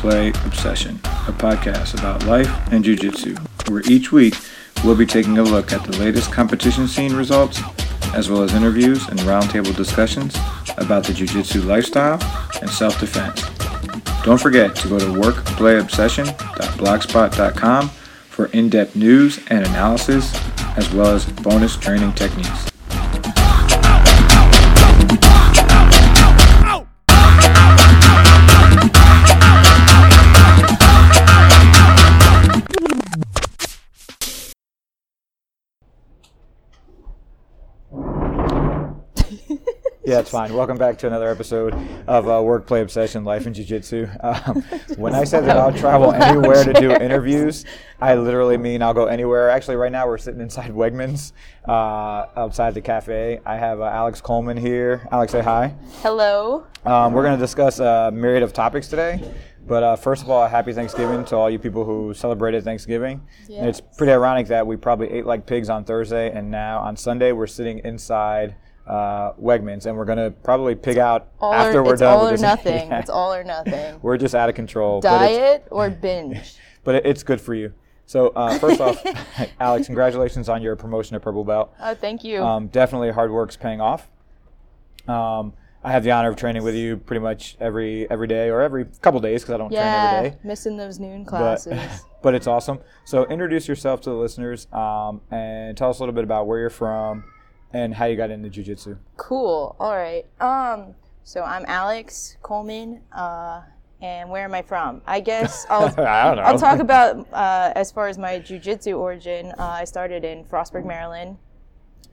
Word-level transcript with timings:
Play, 0.00 0.28
Obsession, 0.46 0.96
a 1.04 1.32
podcast 1.32 1.98
about 1.98 2.24
life 2.24 2.48
and 2.72 2.82
jiu-jitsu, 2.82 3.36
where 3.68 3.82
each 3.86 4.10
week 4.10 4.34
we'll 4.82 4.96
be 4.96 5.04
taking 5.04 5.36
a 5.36 5.42
look 5.42 5.74
at 5.74 5.84
the 5.84 5.94
latest 5.98 6.32
competition 6.32 6.88
scene 6.88 7.14
results, 7.14 7.60
as 8.14 8.30
well 8.30 8.42
as 8.42 8.54
interviews 8.54 9.06
and 9.08 9.18
roundtable 9.20 9.76
discussions 9.76 10.34
about 10.78 11.04
the 11.04 11.12
jiu-jitsu 11.12 11.60
lifestyle 11.62 12.18
and 12.62 12.70
self-defense. 12.70 13.42
Don't 14.24 14.40
forget 14.40 14.74
to 14.76 14.88
go 14.88 14.98
to 14.98 15.04
workplayobsession.blogspot.com 15.04 17.88
for 17.90 18.46
in-depth 18.46 18.96
news 18.96 19.38
and 19.48 19.66
analysis, 19.66 20.34
as 20.78 20.90
well 20.94 21.14
as 21.14 21.26
bonus 21.26 21.76
training 21.76 22.14
techniques. 22.14 22.69
Yeah, 40.10 40.18
it's 40.18 40.30
fine. 40.30 40.52
Welcome 40.52 40.76
back 40.76 40.98
to 40.98 41.06
another 41.06 41.30
episode 41.30 41.72
of 42.08 42.28
uh, 42.28 42.42
Work 42.42 42.66
Play 42.66 42.80
Obsession 42.80 43.22
Life 43.22 43.46
in 43.46 43.54
Jiu 43.54 43.64
Jitsu. 43.64 44.08
Um, 44.18 44.62
when 44.96 45.14
I 45.14 45.22
said 45.22 45.44
that 45.44 45.56
I'll 45.56 45.72
travel 45.72 46.12
anywhere 46.12 46.64
to 46.64 46.72
do 46.72 46.90
interviews, 46.90 47.64
I 48.00 48.16
literally 48.16 48.56
mean 48.56 48.82
I'll 48.82 48.92
go 48.92 49.06
anywhere. 49.06 49.50
Actually, 49.50 49.76
right 49.76 49.92
now 49.92 50.08
we're 50.08 50.18
sitting 50.18 50.40
inside 50.40 50.72
Wegmans 50.72 51.30
uh, 51.68 52.26
outside 52.36 52.74
the 52.74 52.80
cafe. 52.80 53.38
I 53.46 53.54
have 53.54 53.80
uh, 53.80 53.84
Alex 53.84 54.20
Coleman 54.20 54.56
here. 54.56 55.06
Alex, 55.12 55.30
say 55.30 55.42
hi. 55.42 55.76
Hello. 56.02 56.66
Um, 56.84 57.12
we're 57.12 57.22
going 57.22 57.38
to 57.38 57.44
discuss 57.44 57.78
a 57.78 58.10
myriad 58.12 58.42
of 58.42 58.52
topics 58.52 58.88
today. 58.88 59.22
But 59.64 59.82
uh, 59.84 59.94
first 59.94 60.24
of 60.24 60.30
all, 60.30 60.44
happy 60.48 60.72
Thanksgiving 60.72 61.24
to 61.26 61.36
all 61.36 61.48
you 61.48 61.60
people 61.60 61.84
who 61.84 62.14
celebrated 62.14 62.64
Thanksgiving. 62.64 63.24
And 63.48 63.68
It's 63.68 63.80
pretty 63.80 64.12
ironic 64.12 64.48
that 64.48 64.66
we 64.66 64.76
probably 64.76 65.08
ate 65.12 65.24
like 65.24 65.46
pigs 65.46 65.70
on 65.70 65.84
Thursday, 65.84 66.32
and 66.32 66.50
now 66.50 66.80
on 66.80 66.96
Sunday 66.96 67.30
we're 67.30 67.46
sitting 67.46 67.78
inside 67.84 68.56
uh, 68.86 69.32
Wegmans, 69.34 69.86
and 69.86 69.96
we're 69.96 70.04
gonna 70.04 70.30
probably 70.30 70.74
pig 70.74 70.98
out 70.98 71.28
All 71.40 71.52
after 71.54 71.78
or, 71.80 71.84
we're 71.84 71.92
it's 71.92 72.00
done 72.00 72.16
all 72.18 72.30
with 72.30 72.40
or 72.40 72.42
nothing. 72.46 72.88
Yeah. 72.88 72.98
It's 72.98 73.10
all 73.10 73.32
or 73.32 73.44
nothing. 73.44 73.98
We're 74.02 74.16
just 74.16 74.34
out 74.34 74.48
of 74.48 74.54
control. 74.54 75.00
Diet 75.00 75.66
or 75.70 75.90
binge. 76.02 76.54
but 76.84 76.96
it- 76.96 77.06
it's 77.06 77.22
good 77.22 77.40
for 77.40 77.54
you. 77.54 77.72
So 78.06 78.28
uh, 78.34 78.58
first 78.58 78.80
off, 78.80 79.00
Alex, 79.60 79.86
congratulations 79.86 80.48
on 80.48 80.62
your 80.62 80.74
promotion 80.74 81.14
to 81.14 81.20
purple 81.20 81.44
belt. 81.44 81.72
Oh, 81.80 81.94
thank 81.94 82.24
you. 82.24 82.42
Um, 82.42 82.66
definitely 82.66 83.12
hard 83.12 83.30
work's 83.30 83.56
paying 83.56 83.80
off. 83.80 84.08
Um, 85.06 85.52
I 85.82 85.92
have 85.92 86.04
the 86.04 86.10
honor 86.10 86.28
of 86.28 86.36
training 86.36 86.62
with 86.62 86.74
you 86.74 86.96
pretty 86.98 87.20
much 87.20 87.56
every 87.60 88.10
every 88.10 88.26
day 88.26 88.50
or 88.50 88.60
every 88.60 88.86
couple 89.00 89.18
days 89.20 89.42
because 89.42 89.54
I 89.54 89.58
don't 89.58 89.70
train 89.70 89.80
every 89.82 90.30
day. 90.30 90.36
missing 90.44 90.76
those 90.76 90.98
noon 90.98 91.22
but, 91.24 91.30
classes. 91.30 92.04
but 92.20 92.34
it's 92.34 92.46
awesome. 92.46 92.80
So 93.04 93.24
introduce 93.26 93.66
yourself 93.68 94.00
to 94.02 94.10
the 94.10 94.16
listeners 94.16 94.66
um, 94.72 95.20
and 95.30 95.76
tell 95.76 95.88
us 95.88 95.98
a 95.98 96.02
little 96.02 96.14
bit 96.14 96.24
about 96.24 96.46
where 96.46 96.58
you're 96.58 96.68
from 96.68 97.24
and 97.72 97.94
how 97.94 98.06
you 98.06 98.16
got 98.16 98.30
into 98.30 98.48
jiu-jitsu. 98.48 98.96
cool. 99.16 99.76
All 99.78 99.96
right. 99.96 100.26
Um. 100.40 100.94
So 101.22 101.42
I'm 101.42 101.64
Alex 101.68 102.36
Coleman. 102.42 103.02
Uh, 103.12 103.62
and 104.02 104.30
where 104.30 104.44
am 104.44 104.54
I 104.54 104.62
from? 104.62 105.02
I 105.06 105.20
guess 105.20 105.66
I'll 105.70 105.84
I 106.00 106.24
don't 106.24 106.36
know. 106.36 106.42
I'll 106.42 106.58
talk 106.58 106.80
about 106.80 107.26
uh, 107.32 107.72
as 107.76 107.92
far 107.92 108.08
as 108.08 108.18
my 108.18 108.40
jujitsu 108.40 108.98
origin. 108.98 109.52
Uh, 109.58 109.62
I 109.80 109.84
started 109.84 110.24
in 110.24 110.44
Frostburg, 110.44 110.84
Maryland, 110.86 111.36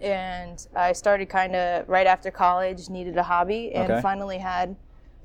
and 0.02 0.68
I 0.76 0.92
started 0.92 1.30
kind 1.30 1.56
of 1.56 1.88
right 1.90 2.06
after 2.06 2.30
college. 2.30 2.90
Needed 2.90 3.18
a 3.18 3.24
hobby, 3.24 3.72
and 3.74 3.92
Okay. 3.92 4.02
finally 4.02 4.38
had 4.38 4.76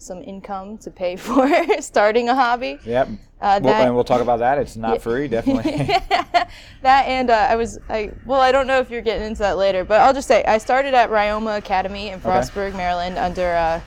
some 0.03 0.22
income 0.22 0.78
to 0.78 0.91
pay 0.91 1.16
for 1.27 1.49
starting 1.81 2.28
a 2.28 2.34
hobby. 2.34 2.78
Yep. 2.84 3.09
Uh, 3.09 3.15
Well, 3.41 3.60
that- 3.60 3.87
and 3.87 3.94
we'll 3.94 4.04
talk 4.04 4.21
about 4.21 4.38
that. 4.41 4.59
It's 4.59 4.77
not 4.77 5.03
free, 5.03 5.28
definitely. 5.28 5.72
that 6.82 7.06
and 7.06 7.31
uh, 7.31 7.47
I 7.50 7.56
was 7.56 7.78
I 7.88 8.12
well 8.27 8.41
I 8.41 8.53
don't 8.53 8.66
know 8.66 8.78
if 8.78 8.91
you're 8.91 9.00
getting 9.03 9.25
into 9.27 9.41
that 9.41 9.56
later, 9.56 9.84
but 9.84 10.00
I'll 10.00 10.15
just 10.15 10.28
say 10.28 10.44
I 10.44 10.59
started 10.59 10.94
at 10.94 11.10
Ryoma 11.10 11.59
Academy 11.59 12.09
in 12.10 12.21
Frostburg, 12.21 12.75
Maryland, 12.77 13.19
under 13.19 13.54
uh, 13.54 13.81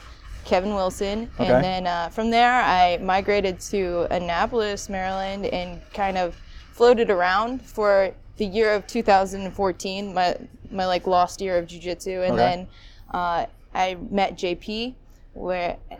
Kevin 0.45 0.75
Wilson, 0.75 1.29
Okay. 1.39 1.51
and 1.53 1.63
then 1.63 1.87
uh, 1.87 2.09
from 2.09 2.29
there 2.29 2.51
I 2.51 2.97
migrated 3.01 3.59
to 3.71 4.07
Annapolis, 4.11 4.89
Maryland, 4.89 5.45
and 5.47 5.81
kind 5.93 6.17
of 6.17 6.35
floated 6.73 7.09
around 7.09 7.61
for 7.61 8.13
the 8.37 8.45
year 8.45 8.73
of 8.73 8.85
2014, 8.87 10.13
my 10.13 10.35
my 10.71 10.85
like 10.85 11.07
lost 11.07 11.39
year 11.41 11.57
of 11.57 11.67
jujitsu, 11.67 12.23
and 12.27 12.33
Okay. 12.33 12.35
then 12.37 12.67
uh, 13.13 13.45
I 13.73 13.95
met 14.11 14.37
JP 14.37 14.95
where 15.35 15.77
uh, 15.91 15.95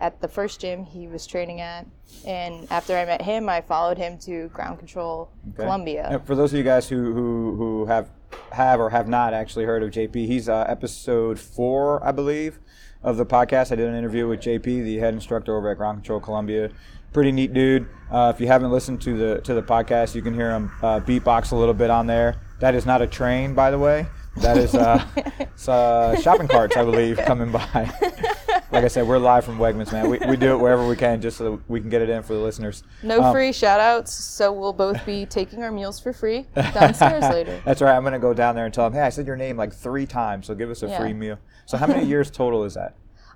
at 0.00 0.20
the 0.20 0.28
first 0.28 0.60
gym 0.60 0.84
he 0.84 1.06
was 1.06 1.26
training 1.26 1.60
at, 1.60 1.86
and 2.26 2.66
after 2.70 2.96
I 2.96 3.04
met 3.04 3.22
him, 3.22 3.48
I 3.48 3.60
followed 3.60 3.96
him 3.96 4.18
to 4.18 4.48
Ground 4.48 4.78
Control 4.78 5.30
Okay. 5.54 5.62
Columbia. 5.62 6.08
And 6.10 6.26
for 6.26 6.34
those 6.34 6.52
of 6.52 6.58
you 6.58 6.64
guys 6.64 6.88
who, 6.88 7.12
who, 7.14 7.54
who 7.56 7.86
have 7.86 8.10
have 8.52 8.80
or 8.80 8.90
have 8.90 9.08
not 9.08 9.32
actually 9.32 9.64
heard 9.64 9.82
of 9.82 9.90
JP, 9.90 10.14
he's 10.26 10.48
uh, 10.48 10.64
episode 10.68 11.38
four, 11.38 12.04
I 12.04 12.10
believe, 12.12 12.58
of 13.02 13.16
the 13.16 13.24
podcast. 13.26 13.70
I 13.72 13.76
did 13.76 13.88
an 13.88 13.94
interview 13.94 14.26
with 14.28 14.40
JP, 14.40 14.64
the 14.64 14.98
head 14.98 15.14
instructor 15.14 15.56
over 15.56 15.70
at 15.70 15.76
Ground 15.76 15.98
Control 15.98 16.20
Columbia. 16.20 16.70
Pretty 17.12 17.32
neat 17.32 17.52
dude. 17.54 17.88
Uh, 18.10 18.32
if 18.34 18.40
you 18.40 18.46
haven't 18.48 18.70
listened 18.70 19.00
to 19.02 19.16
the 19.16 19.40
to 19.42 19.54
the 19.54 19.62
podcast, 19.62 20.14
you 20.14 20.22
can 20.22 20.34
hear 20.34 20.50
him 20.50 20.70
uh, 20.82 21.00
beatbox 21.00 21.52
a 21.52 21.56
little 21.56 21.74
bit 21.74 21.90
on 21.90 22.06
there. 22.06 22.40
That 22.60 22.74
is 22.74 22.86
not 22.86 23.02
a 23.02 23.06
train, 23.06 23.54
by 23.54 23.70
the 23.70 23.78
way. 23.78 24.06
That 24.36 24.56
is 24.58 24.74
uh, 24.74 25.04
uh, 25.68 26.16
shopping 26.20 26.46
carts, 26.48 26.76
I 26.76 26.84
believe, 26.84 27.18
coming 27.18 27.50
by. 27.50 27.90
like 28.72 28.84
I 28.84 28.88
said, 28.88 29.06
we're 29.06 29.18
live 29.18 29.44
from 29.44 29.58
Wegmans, 29.58 29.92
man. 29.92 30.08
We, 30.08 30.18
we 30.28 30.36
do 30.36 30.52
it 30.52 30.58
wherever 30.58 30.86
we 30.86 30.94
can 30.96 31.20
just 31.20 31.36
so 31.38 31.44
that 31.52 31.70
we 31.70 31.80
can 31.80 31.90
get 31.90 32.02
it 32.02 32.08
in 32.08 32.22
for 32.22 32.34
the 32.34 32.40
listeners. 32.40 32.84
No 33.02 33.20
Um, 33.22 33.32
free 33.34 33.52
shout 33.52 33.80
outs, 33.80 34.12
so 34.12 34.52
we'll 34.52 34.72
both 34.72 35.04
be 35.04 35.26
taking 35.26 35.62
our 35.62 35.72
meals 35.72 35.98
for 35.98 36.12
free 36.12 36.46
downstairs 36.54 37.22
later. 37.32 37.60
That's 37.64 37.82
right. 37.82 37.96
I'm 37.96 38.04
gonna 38.04 38.18
go 38.18 38.32
down 38.32 38.54
there 38.54 38.64
and 38.64 38.72
tell 38.72 38.84
them, 38.88 38.92
hey, 38.98 39.04
I 39.06 39.08
said 39.08 39.26
your 39.26 39.36
name 39.36 39.56
like 39.56 39.72
three 39.72 40.06
times, 40.06 40.46
so 40.46 40.54
give 40.54 40.70
us 40.70 40.82
a 40.82 40.88
Yeah. 40.88 40.98
free 40.98 41.12
meal. 41.12 41.38
So 41.66 41.76
how 41.76 41.86
many 41.86 42.06
years 42.06 42.30
total 42.30 42.64
is 42.64 42.74
that? 42.74 42.94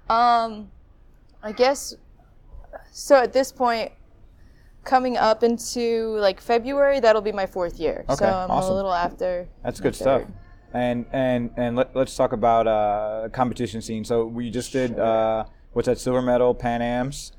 Um, 0.09 0.71
I 1.43 1.53
guess 1.53 1.95
so. 2.93 3.17
At 3.17 3.33
this 3.33 3.51
point, 3.51 3.91
coming 4.85 5.17
up 5.17 5.43
into 5.43 6.17
like 6.19 6.41
February, 6.41 7.01
that'll 7.01 7.23
be 7.23 7.33
my 7.33 7.47
fourth 7.47 7.81
year. 7.81 8.05
Okay, 8.09 8.25
so 8.25 8.27
I'm 8.27 8.51
awesome. 8.51 8.73
a 8.73 8.75
little 8.77 8.93
after. 8.95 9.49
That's 9.65 9.81
good 9.81 9.95
stuff. 9.97 10.23
And 10.75 11.07
and 11.13 11.51
and 11.57 11.77
let, 11.77 11.95
let's 11.95 12.17
talk 12.17 12.33
about 12.33 12.67
uh, 12.67 13.29
competition 13.33 13.81
scene. 13.81 14.05
So 14.05 14.27
we 14.27 14.51
just 14.51 14.73
did 14.73 14.99
uh, 14.99 15.45
what's 15.73 15.87
that? 15.87 15.99
Silver 15.99 16.21
medal, 16.21 16.53
Pan 16.53 16.83
Am's, 16.83 17.33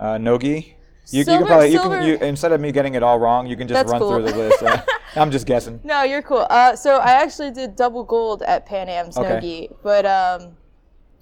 uh, 0.00 0.16
Nogi. 0.16 0.74
You, 1.10 1.18
you 1.18 1.24
Silver- 1.24 1.38
can 1.40 1.46
probably 1.46 1.72
you 1.72 1.80
can 1.80 2.06
you, 2.06 2.16
instead 2.16 2.52
of 2.52 2.60
me 2.62 2.72
getting 2.72 2.94
it 2.94 3.02
all 3.02 3.18
wrong, 3.18 3.46
you 3.46 3.56
can 3.56 3.68
just 3.68 3.78
That's 3.78 3.92
run 3.92 4.00
cool. 4.00 4.12
through 4.14 4.22
the 4.32 4.36
list. 4.36 4.62
Uh, 4.62 4.80
I'm 5.16 5.30
just 5.30 5.46
guessing. 5.46 5.80
No, 5.84 6.02
you're 6.02 6.22
cool. 6.22 6.46
Uh, 6.48 6.74
so 6.76 6.96
I 6.96 7.12
actually 7.12 7.50
did 7.50 7.76
double 7.76 8.04
gold 8.04 8.42
at 8.42 8.64
Pan 8.64 8.88
Am's 8.88 9.18
Okay. 9.18 9.28
Nogi, 9.34 9.68
but 9.82 10.06
um, 10.06 10.56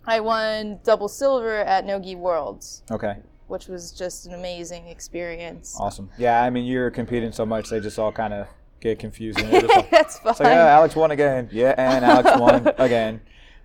I 0.07 0.21
won 0.21 0.79
double 0.85 1.09
silver 1.09 1.57
at 1.59 1.85
Nogi 1.85 2.15
Worlds, 2.15 2.83
Okay, 2.93 3.17
which 3.49 3.67
was 3.67 3.91
just 3.91 4.27
an 4.27 4.35
amazing 4.35 4.87
experience. 4.87 5.77
awesome. 5.81 6.11
Yeah, 6.17 6.43
I 6.43 6.51
mean 6.51 6.65
you're 6.65 6.91
competing 6.93 7.33
so 7.33 7.45
much, 7.45 7.71
they 7.71 7.81
just 7.81 7.99
all 7.99 8.13
kind 8.13 8.35
of 8.35 8.47
get 8.81 8.99
confusing. 8.99 9.51
They're 9.51 9.63
That's 9.91 10.19
fine. 10.19 10.35
So 10.35 10.45
yeah, 10.45 10.67
Alex 10.67 10.97
won 10.97 11.11
again. 11.11 11.49
Yeah, 11.53 11.75
and 11.77 12.05
Alex 12.05 12.31
won 12.39 12.69
again. 12.79 13.21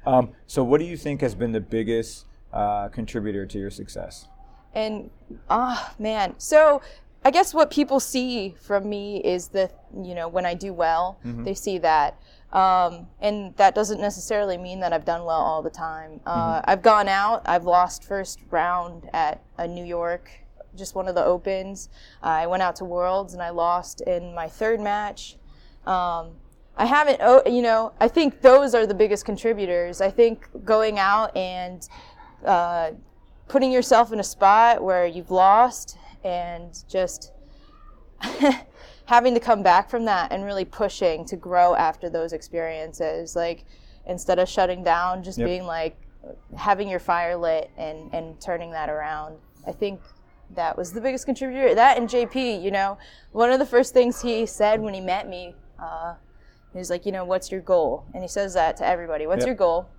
Um, 0.05 0.31
so 0.47 0.63
what 0.63 0.79
do 0.79 0.85
you 0.85 0.97
think 0.97 1.21
has 1.21 1.35
been 1.35 1.51
the 1.51 1.59
biggest 1.61 2.25
uh, 2.51 2.89
contributor 2.89 3.45
to 3.45 3.59
your 3.59 3.69
success? 3.69 4.27
And 4.73 5.09
ah 5.49 5.93
man, 5.99 6.35
so 6.37 6.81
I 7.23 7.31
guess 7.31 7.53
what 7.53 7.69
people 7.69 7.99
see 7.99 8.55
from 8.59 8.89
me 8.89 9.17
is 9.17 9.49
the 9.49 9.69
you 10.01 10.15
know 10.15 10.27
when 10.27 10.45
I 10.45 10.53
do 10.53 10.73
well, 10.73 11.19
they 11.23 11.53
see 11.53 11.77
that, 11.79 12.19
um, 12.51 13.07
and 13.19 13.55
that 13.57 13.75
doesn't 13.75 14.01
necessarily 14.01 14.57
mean 14.57 14.79
that 14.79 14.91
I've 14.93 15.05
done 15.05 15.23
well 15.25 15.41
all 15.41 15.61
the 15.61 15.69
time. 15.69 16.19
Uh, 16.25 16.61
I've 16.63 16.81
gone 16.81 17.07
out, 17.07 17.43
I've 17.45 17.65
lost 17.65 18.03
first 18.03 18.39
round 18.49 19.09
at 19.13 19.43
a 19.57 19.67
New 19.67 19.85
York, 19.85 20.31
just 20.75 20.95
one 20.95 21.07
of 21.07 21.15
the 21.15 21.23
opens. 21.23 21.89
I 22.21 22.47
went 22.47 22.63
out 22.63 22.75
to 22.77 22.85
Worlds 22.85 23.33
and 23.33 23.41
I 23.41 23.49
lost 23.49 24.01
in 24.01 24.33
my 24.33 24.47
third 24.47 24.79
match. 24.79 25.37
Um, 25.85 26.31
I 26.77 26.85
haven't, 26.85 27.19
oh, 27.21 27.43
you 27.45 27.61
know, 27.61 27.93
I 27.99 28.07
think 28.07 28.41
those 28.41 28.73
are 28.73 28.85
the 28.87 28.93
biggest 28.93 29.25
contributors. 29.25 30.01
I 30.01 30.09
think 30.09 30.47
going 30.63 30.99
out 30.99 31.35
and 31.35 31.87
uh, 32.45 32.91
putting 33.47 33.71
yourself 33.71 34.13
in 34.13 34.19
a 34.19 34.23
spot 34.23 34.81
where 34.81 35.05
you've 35.05 35.31
lost 35.31 35.97
and 36.23 36.77
just 36.87 37.33
having 39.05 39.33
to 39.33 39.39
come 39.39 39.63
back 39.63 39.89
from 39.89 40.05
that 40.05 40.31
and 40.31 40.45
really 40.45 40.65
pushing 40.65 41.25
to 41.25 41.35
grow 41.35 41.75
after 41.75 42.09
those 42.09 42.33
experiences. 42.33 43.35
Like, 43.35 43.65
instead 44.05 44.39
of 44.39 44.47
shutting 44.47 44.83
down, 44.83 45.23
just 45.23 45.37
Yep. 45.37 45.47
being 45.47 45.63
like, 45.65 45.97
having 46.55 46.87
your 46.87 46.99
fire 46.99 47.35
lit 47.35 47.71
and, 47.77 48.13
and 48.13 48.39
turning 48.39 48.71
that 48.71 48.89
around. 48.89 49.37
I 49.67 49.71
think 49.71 49.99
that 50.55 50.77
was 50.77 50.91
the 50.93 51.01
biggest 51.01 51.25
contributor. 51.25 51.73
That 51.75 51.97
and 51.97 52.09
JP, 52.09 52.61
you 52.61 52.71
know, 52.71 52.97
one 53.31 53.51
of 53.51 53.59
the 53.59 53.65
first 53.65 53.93
things 53.93 54.21
he 54.21 54.45
said 54.45 54.81
when 54.81 54.93
he 54.93 55.01
met 55.01 55.27
me, 55.27 55.55
uh, 55.79 56.15
he 56.73 56.77
was 56.79 56.89
like, 56.89 57.05
you 57.05 57.11
know, 57.11 57.25
what's 57.25 57.51
your 57.51 57.61
goal? 57.61 58.05
And 58.13 58.23
he 58.23 58.27
says 58.27 58.53
that 58.53 58.77
to 58.77 58.85
everybody. 58.85 59.27
What's 59.27 59.41
Yep. 59.41 59.47
your 59.47 59.55
goal? 59.55 59.89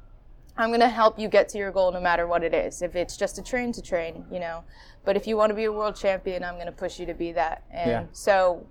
I'm 0.56 0.68
going 0.70 0.80
to 0.80 0.88
help 0.88 1.18
you 1.18 1.28
get 1.28 1.48
to 1.50 1.58
your 1.58 1.70
goal 1.70 1.92
no 1.92 2.00
matter 2.00 2.26
what 2.26 2.42
it 2.42 2.52
is. 2.52 2.82
If 2.82 2.94
it's 2.94 3.16
just 3.16 3.38
a 3.38 3.42
train 3.42 3.72
to 3.72 3.82
train, 3.82 4.24
you 4.30 4.38
know. 4.38 4.64
But 5.04 5.16
if 5.16 5.26
you 5.26 5.36
want 5.36 5.50
to 5.50 5.54
be 5.54 5.64
a 5.64 5.72
world 5.72 5.96
champion, 5.96 6.44
I'm 6.44 6.54
going 6.54 6.66
to 6.66 6.72
push 6.72 7.00
you 7.00 7.06
to 7.06 7.14
be 7.14 7.32
that. 7.32 7.64
And 7.70 7.90
Yeah. 7.90 8.04
so 8.12 8.66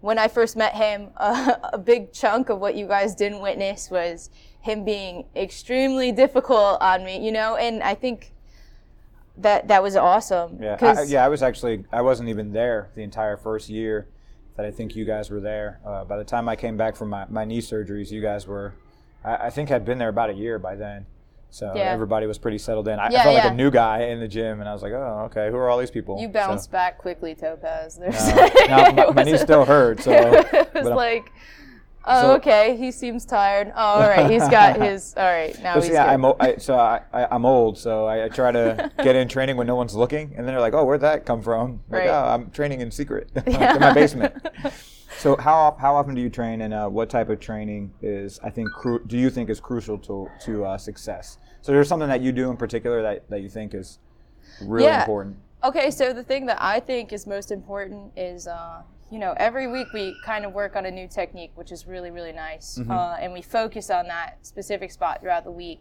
when 0.00 0.18
I 0.18 0.28
first 0.28 0.56
met 0.56 0.74
him, 0.74 1.10
uh, 1.16 1.54
a 1.72 1.78
big 1.78 2.12
chunk 2.12 2.48
of 2.48 2.58
what 2.58 2.74
you 2.74 2.86
guys 2.86 3.14
didn't 3.14 3.40
witness 3.40 3.90
was 3.90 4.30
him 4.60 4.84
being 4.84 5.24
extremely 5.36 6.10
difficult 6.12 6.80
on 6.80 7.04
me, 7.04 7.24
you 7.24 7.30
know. 7.32 7.56
And 7.56 7.82
I 7.82 7.94
think 7.94 8.32
that 9.42 9.68
that 9.68 9.82
was 9.82 9.96
awesome. 9.96 10.58
Yeah, 10.60 10.76
I, 10.80 11.02
yeah. 11.02 11.24
I 11.24 11.28
was 11.28 11.42
actually 11.42 11.84
I 11.92 12.02
wasn't 12.02 12.28
even 12.28 12.52
there 12.52 12.90
the 12.94 13.02
entire 13.02 13.36
first 13.36 13.68
year 13.68 14.08
that 14.56 14.66
I 14.66 14.70
think 14.70 14.94
you 14.96 15.04
guys 15.04 15.30
were 15.30 15.40
there. 15.40 15.80
Uh, 15.86 16.04
by 16.04 16.16
the 16.18 16.24
time 16.24 16.48
I 16.48 16.56
came 16.56 16.76
back 16.76 16.96
from 16.96 17.08
my, 17.10 17.24
my 17.28 17.44
knee 17.44 17.60
surgeries, 17.60 18.10
you 18.10 18.20
guys 18.20 18.46
were, 18.46 18.74
I, 19.24 19.46
I 19.46 19.50
think, 19.50 19.68
had 19.68 19.84
been 19.84 19.98
there 19.98 20.08
about 20.08 20.30
a 20.30 20.34
year 20.34 20.58
by 20.58 20.74
then. 20.76 21.06
So 21.50 21.72
Yeah. 21.74 21.90
everybody 21.92 22.26
was 22.26 22.38
pretty 22.38 22.58
settled 22.58 22.86
in. 22.88 22.98
I, 22.98 23.06
I 23.06 23.10
Yeah, 23.10 23.22
felt 23.22 23.34
like 23.34 23.44
a 23.52 23.54
new 23.54 23.70
guy 23.70 24.02
in 24.04 24.20
the 24.20 24.28
gym, 24.28 24.60
and 24.60 24.68
I 24.68 24.72
was 24.72 24.82
like, 24.82 24.92
oh, 24.92 25.22
okay, 25.26 25.50
who 25.50 25.56
are 25.56 25.68
all 25.70 25.78
these 25.78 25.90
people? 25.90 26.20
You 26.20 26.28
So, 26.28 26.32
bounced 26.32 26.70
back 26.70 26.98
quickly, 26.98 27.34
Topaz. 27.34 27.96
There's 27.96 28.14
uh, 28.16 28.50
now 28.68 28.90
my, 28.92 29.12
my 29.12 29.22
knee 29.24 29.36
still 29.36 29.64
hurt, 29.64 30.00
so 30.02 30.10
it 30.52 30.74
was 30.74 30.84
but 30.84 30.96
like, 30.96 31.32
oh, 32.04 32.20
So- 32.22 32.34
okay, 32.36 32.76
he 32.76 32.90
seems 32.90 33.24
tired. 33.24 33.72
Oh, 33.74 33.80
all 33.80 34.00
right, 34.08 34.30
he's 34.30 34.48
got 34.48 34.76
his. 34.80 35.14
All 35.16 35.24
right, 35.24 35.60
now 35.62 35.74
But 35.74 35.82
he's 35.84 35.90
good. 35.92 35.98
I'm 35.98 36.24
o- 36.24 36.36
I, 36.40 36.56
so 36.56 36.76
I, 36.78 37.02
I, 37.12 37.26
I'm 37.30 37.44
old, 37.44 37.78
so 37.78 38.06
I, 38.06 38.24
I 38.24 38.28
try 38.28 38.52
to 38.52 38.90
get 39.02 39.16
in 39.16 39.28
training 39.28 39.56
when 39.56 39.66
no 39.66 39.76
one's 39.76 39.94
looking, 39.94 40.28
and 40.36 40.38
then 40.38 40.46
they're 40.46 40.60
like, 40.60 40.74
"Oh, 40.74 40.84
where'd 40.84 41.00
that 41.02 41.24
come 41.26 41.42
from?" 41.42 41.80
Like, 41.88 42.00
Right. 42.02 42.08
"Oh, 42.10 42.24
I'm 42.34 42.50
training 42.50 42.80
in 42.80 42.90
secret 42.90 43.30
Yeah. 43.46 43.74
in 43.74 43.80
my 43.80 43.92
basement." 43.92 44.34
So 45.18 45.36
how 45.36 45.76
how 45.78 45.94
often 45.96 46.14
do 46.14 46.20
you 46.22 46.30
train, 46.30 46.62
and 46.62 46.72
uh, 46.72 46.88
what 46.88 47.10
type 47.10 47.28
of 47.28 47.40
training 47.40 47.92
is 48.00 48.38
I 48.42 48.50
think 48.50 48.70
cru- 48.70 49.04
do 49.06 49.18
you 49.18 49.28
think 49.28 49.50
is 49.50 49.60
crucial 49.60 49.98
to 49.98 50.28
to 50.46 50.64
uh, 50.64 50.78
success? 50.78 51.38
So 51.62 51.72
there's 51.72 51.88
something 51.88 52.08
that 52.08 52.22
you 52.22 52.32
do 52.32 52.48
in 52.50 52.56
particular 52.56 53.02
that, 53.02 53.28
that 53.28 53.42
you 53.42 53.50
think 53.50 53.74
is 53.74 53.98
really 54.62 54.84
Yeah. 54.86 55.00
important. 55.02 55.36
Okay, 55.62 55.90
so 55.90 56.14
the 56.14 56.22
thing 56.24 56.46
that 56.46 56.56
I 56.58 56.80
think 56.80 57.12
is 57.12 57.26
most 57.26 57.50
important 57.50 58.12
is, 58.16 58.46
uh, 58.46 58.80
you 59.10 59.18
know, 59.18 59.34
every 59.36 59.66
week 59.66 59.92
we 59.92 60.16
kind 60.24 60.44
of 60.44 60.52
work 60.52 60.76
on 60.76 60.86
a 60.86 60.90
new 60.90 61.08
technique, 61.08 61.50
which 61.56 61.72
is 61.72 61.86
really, 61.86 62.10
really 62.10 62.32
nice. 62.32 62.78
Mm-hmm. 62.78 62.90
Uh, 62.90 63.16
and 63.20 63.32
we 63.32 63.42
focus 63.42 63.90
on 63.90 64.06
that 64.06 64.38
specific 64.42 64.92
spot 64.92 65.20
throughout 65.20 65.44
the 65.44 65.50
week. 65.50 65.80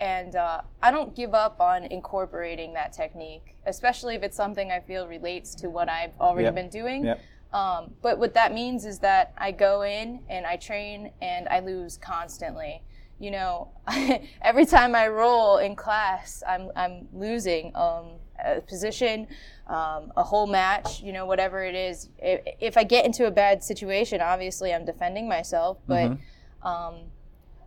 And 0.00 0.34
uh, 0.34 0.62
I 0.82 0.90
don't 0.90 1.14
give 1.14 1.34
up 1.34 1.60
on 1.60 1.84
incorporating 1.84 2.72
that 2.72 2.92
technique, 2.92 3.54
especially 3.66 4.14
if 4.14 4.22
it's 4.22 4.36
something 4.36 4.72
I 4.72 4.80
feel 4.80 5.06
relates 5.06 5.54
to 5.56 5.68
what 5.70 5.88
I've 5.88 6.18
already 6.18 6.46
Yep. 6.46 6.54
been 6.54 6.68
doing. 6.70 7.04
Yep. 7.04 7.20
Um, 7.52 7.90
but 8.00 8.18
what 8.18 8.32
that 8.34 8.54
means 8.54 8.86
is 8.86 8.98
that 9.00 9.34
I 9.36 9.52
go 9.52 9.82
in 9.82 10.20
and 10.30 10.46
I 10.46 10.56
train 10.56 11.12
and 11.20 11.46
I 11.48 11.60
lose 11.60 11.98
constantly. 11.98 12.82
You 13.20 13.30
know, 13.32 13.68
every 14.42 14.64
time 14.64 14.94
I 14.94 15.06
roll 15.08 15.58
in 15.58 15.76
class, 15.76 16.42
I'm, 16.48 16.70
I'm 16.74 17.06
losing 17.12 17.70
um, 17.76 18.12
a 18.44 18.60
position, 18.60 19.26
um, 19.68 20.12
a 20.16 20.22
whole 20.22 20.46
match, 20.46 21.00
you 21.02 21.12
know, 21.12 21.26
whatever 21.26 21.62
it 21.64 21.74
is. 21.74 22.08
If, 22.18 22.40
if 22.60 22.76
I 22.76 22.84
get 22.84 23.04
into 23.04 23.26
a 23.26 23.30
bad 23.30 23.62
situation, 23.62 24.20
obviously 24.20 24.72
I'm 24.74 24.84
defending 24.84 25.28
myself. 25.28 25.78
But 25.86 26.10
Mm-hmm. 26.10 26.66
um, 26.68 26.94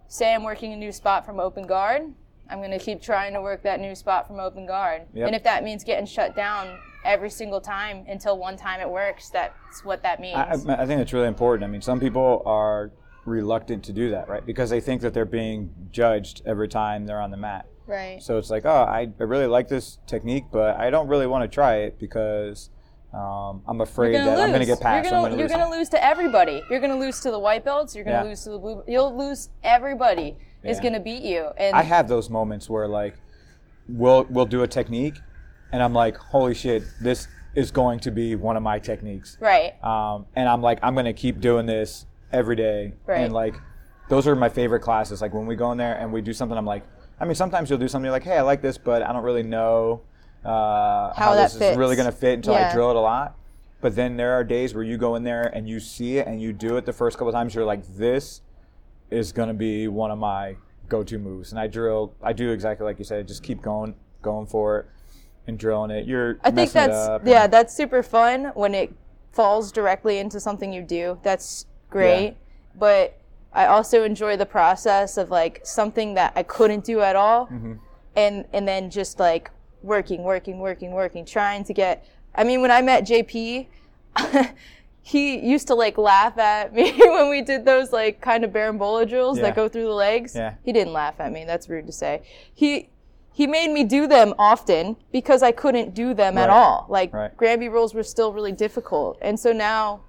say 0.08 0.34
I'm 0.34 0.44
working 0.44 0.74
a 0.74 0.78
new 0.78 0.92
spot 0.92 1.26
from 1.26 1.40
open 1.40 1.66
guard, 1.66 2.04
I'm 2.50 2.60
going 2.60 2.72
to 2.72 2.80
keep 2.80 3.02
trying 3.02 3.34
to 3.34 3.42
work 3.42 3.64
that 3.64 3.80
new 3.80 3.96
spot 3.96 4.28
from 4.28 4.40
open 4.40 4.66
guard. 4.68 5.04
Yep. 5.14 5.28
And 5.28 5.36
if 5.36 5.44
that 5.44 5.64
means 5.64 5.84
getting 5.84 6.06
shut 6.06 6.36
down 6.36 6.78
every 7.04 7.30
single 7.30 7.60
time 7.60 8.06
until 8.08 8.38
one 8.38 8.56
time 8.56 8.80
it 8.82 8.90
works, 8.90 9.30
that's 9.30 9.84
what 9.84 10.04
that 10.04 10.20
means. 10.20 10.38
I, 10.38 10.52
I 10.74 10.84
I 10.84 10.86
think 10.86 11.02
it's 11.02 11.12
really 11.14 11.28
important. 11.28 11.68
I 11.68 11.72
mean, 11.72 11.82
some 11.82 12.00
people 12.00 12.44
are 12.46 12.92
reluctant 13.26 13.84
to 13.86 13.94
do 13.94 14.12
that, 14.12 14.30
right? 14.30 14.46
Because 14.46 14.70
they 14.70 14.80
think 14.80 15.02
that 15.02 15.14
they're 15.14 15.26
being 15.26 15.74
judged 15.92 16.44
every 16.46 16.68
time 16.68 17.08
they're 17.08 17.22
on 17.22 17.32
the 17.32 17.38
mat. 17.38 17.66
Right. 17.88 18.22
So 18.22 18.38
it's 18.38 18.50
like, 18.50 18.66
oh, 18.66 18.70
I, 18.70 19.10
I 19.20 19.24
really 19.24 19.48
like 19.48 19.68
this 19.68 20.00
technique, 20.08 20.46
but 20.52 20.78
I 20.80 20.90
don't 20.90 21.08
really 21.08 21.28
want 21.28 21.50
to 21.50 21.54
try 21.54 21.78
it 21.78 22.00
because 22.00 22.70
um, 23.14 23.62
I'm 23.68 23.82
afraid 23.82 24.16
that 24.16 24.40
I'm 24.40 24.50
going 24.50 24.60
to 24.60 24.66
get 24.66 24.82
passed. 24.82 25.10
You're 25.10 25.22
gonna, 25.22 25.48
gonna 25.48 25.70
lose. 25.70 25.78
lose 25.78 25.90
to 25.90 26.04
everybody. 26.04 26.62
You're 26.70 26.82
gonna 26.82 26.98
lose 26.98 27.20
to 27.22 27.32
the 27.32 27.40
white 27.40 27.64
belts. 27.64 27.96
You're 27.96 28.04
gonna 28.04 28.24
Yeah. 28.24 28.30
lose 28.30 28.44
to 28.44 28.50
the 28.52 28.58
blue. 28.60 28.84
You'll 28.88 29.18
lose 29.18 29.50
everybody. 29.64 30.36
Is 30.64 30.80
gonna 30.80 31.00
beat 31.00 31.22
you. 31.22 31.50
And 31.58 31.76
I 31.76 31.84
have 31.84 32.08
those 32.08 32.28
moments 32.30 32.68
where 32.70 32.88
like 32.88 33.14
we'll 33.88 34.26
we'll 34.32 34.48
do 34.48 34.64
a 34.64 34.68
technique, 34.68 35.14
and 35.72 35.84
I'm 35.84 35.94
like, 35.94 36.18
holy 36.18 36.56
shit, 36.56 36.84
this 37.02 37.28
is 37.54 37.72
going 37.72 38.00
to 38.02 38.12
be 38.12 38.36
one 38.36 38.58
of 38.58 38.64
my 38.64 38.80
techniques. 38.80 39.38
right. 39.40 39.82
Um, 39.84 40.26
and 40.36 40.50
I'm 40.50 40.62
like, 40.62 40.80
I'm 40.84 40.94
going 40.94 41.06
to 41.06 41.14
keep 41.14 41.40
doing 41.40 41.66
this 41.66 42.06
every 42.34 42.56
day. 42.58 42.94
Right. 43.06 43.22
And 43.22 43.32
like, 43.34 43.56
those 44.10 44.28
are 44.28 44.36
my 44.36 44.50
favorite 44.50 44.82
classes. 44.82 45.22
Like 45.22 45.34
when 45.34 45.46
we 45.46 45.56
go 45.56 45.72
in 45.72 45.78
there 45.78 45.96
and 45.96 46.12
we 46.12 46.20
do 46.22 46.34
something, 46.34 46.58
I'm 46.58 46.66
like, 46.66 46.84
I 47.20 47.26
mean, 47.26 47.36
sometimes 47.36 47.70
you'll 47.70 47.80
do 47.80 47.88
something 47.88 48.06
you're 48.06 48.12
like, 48.12 48.24
hey, 48.24 48.38
I 48.38 48.42
like 48.42 48.62
this, 48.62 48.78
but 48.78 49.02
I 49.02 49.14
don't 49.14 49.24
really 49.24 49.44
know 49.44 50.02
uh, 50.44 51.14
how, 51.14 51.34
that 51.34 51.52
this 51.52 51.62
is 51.62 51.78
really 51.78 51.96
going 51.96 52.08
to 52.08 52.12
fit 52.12 52.34
until 52.34 52.54
I 52.54 52.72
drill 52.74 52.90
it 52.90 52.96
a 52.96 53.00
lot. 53.00 53.38
But 53.82 53.96
then 53.96 54.18
there 54.18 54.34
are 54.34 54.44
days 54.44 54.74
where 54.74 54.84
you 54.84 54.98
go 54.98 55.16
in 55.16 55.24
there 55.24 55.44
and 55.56 55.68
you 55.70 55.80
see 55.80 56.18
it 56.18 56.28
and 56.28 56.42
you 56.42 56.54
do 56.54 56.78
it 56.78 56.86
the 56.86 56.94
first 56.94 57.18
couple 57.18 57.32
times. 57.32 57.54
You're 57.54 57.66
like, 57.66 57.86
this 57.96 58.42
is 59.12 59.32
going 59.32 59.48
to 59.48 59.54
be 59.54 59.88
one 59.88 60.12
of 60.12 60.18
my 60.18 60.56
go-to 60.90 61.18
moves. 61.20 61.52
And 61.52 61.60
I 61.60 61.68
drill, 61.68 62.14
I 62.22 62.34
do 62.34 62.52
exactly 62.52 62.86
like 62.86 63.00
you 63.00 63.06
said. 63.06 63.28
Just 63.28 63.44
keep 63.44 63.62
going, 63.62 63.96
going 64.22 64.48
for 64.48 64.80
it, 64.80 64.86
and 65.48 65.60
drilling 65.60 65.92
it. 65.92 66.06
You're 66.06 66.40
I 66.44 66.52
think 66.52 66.72
that's 66.72 67.24
yeah, 67.26 67.48
that's 67.48 67.76
super 67.76 68.02
fun 68.02 68.46
when 68.56 68.74
it 68.74 68.94
falls 69.32 69.72
directly 69.72 70.18
into 70.18 70.40
something 70.40 70.74
you 70.74 70.82
do. 70.82 71.20
That's 71.24 71.66
great. 71.90 72.36
But 72.78 73.20
I 73.56 73.66
also 73.68 74.04
enjoy 74.04 74.38
the 74.38 74.46
process 74.46 75.18
of 75.18 75.32
like 75.32 75.62
something 75.64 76.14
that 76.16 76.34
I 76.36 76.44
couldn't 76.44 76.84
do 76.84 77.02
at 77.02 77.16
all, 77.16 77.48
Mm-hmm. 77.48 77.74
and 78.16 78.46
and 78.54 78.68
then 78.68 78.90
just 78.92 79.20
like 79.20 79.50
working, 79.82 80.24
working, 80.24 80.60
working, 80.60 80.92
working, 80.92 81.26
trying 81.26 81.64
to 81.64 81.74
get. 81.74 82.06
I 82.36 82.44
mean, 82.44 82.62
when 82.62 82.72
I 82.72 82.82
met 82.82 83.06
JP. 83.08 83.68
He 85.08 85.38
used 85.38 85.68
to 85.68 85.76
like 85.76 86.00
laugh 86.00 86.36
at 86.40 86.74
me 86.74 86.92
when 86.98 87.30
we 87.30 87.44
did 87.44 87.64
those 87.64 87.94
like 87.94 88.22
kind 88.22 88.44
of 88.44 88.50
berimbolo 88.52 89.08
drills 89.08 89.38
Yeah. 89.38 89.44
that 89.44 89.56
go 89.56 89.70
through 89.70 89.84
the 89.84 89.94
legs. 89.94 90.34
Yeah. 90.36 90.56
He 90.64 90.74
didn't 90.74 90.94
laugh 90.94 91.20
at 91.20 91.32
me. 91.32 91.46
That's 91.46 91.70
rude 91.70 91.86
to 91.86 91.92
say. 91.94 92.24
He 92.52 92.90
he 93.32 93.46
made 93.46 93.70
me 93.72 93.84
do 93.84 94.08
them 94.08 94.34
often 94.40 94.96
because 95.12 95.44
I 95.44 95.52
couldn't 95.52 95.94
do 95.94 96.16
them 96.16 96.40
at 96.40 96.50
all. 96.50 96.88
Like 96.90 97.14
Right. 97.14 97.38
Granby 97.38 97.70
rolls 97.70 97.94
were 97.94 98.02
still 98.02 98.34
really 98.34 98.52
difficult, 98.52 99.20
and 99.22 99.40
so 99.40 99.52
now 99.52 100.02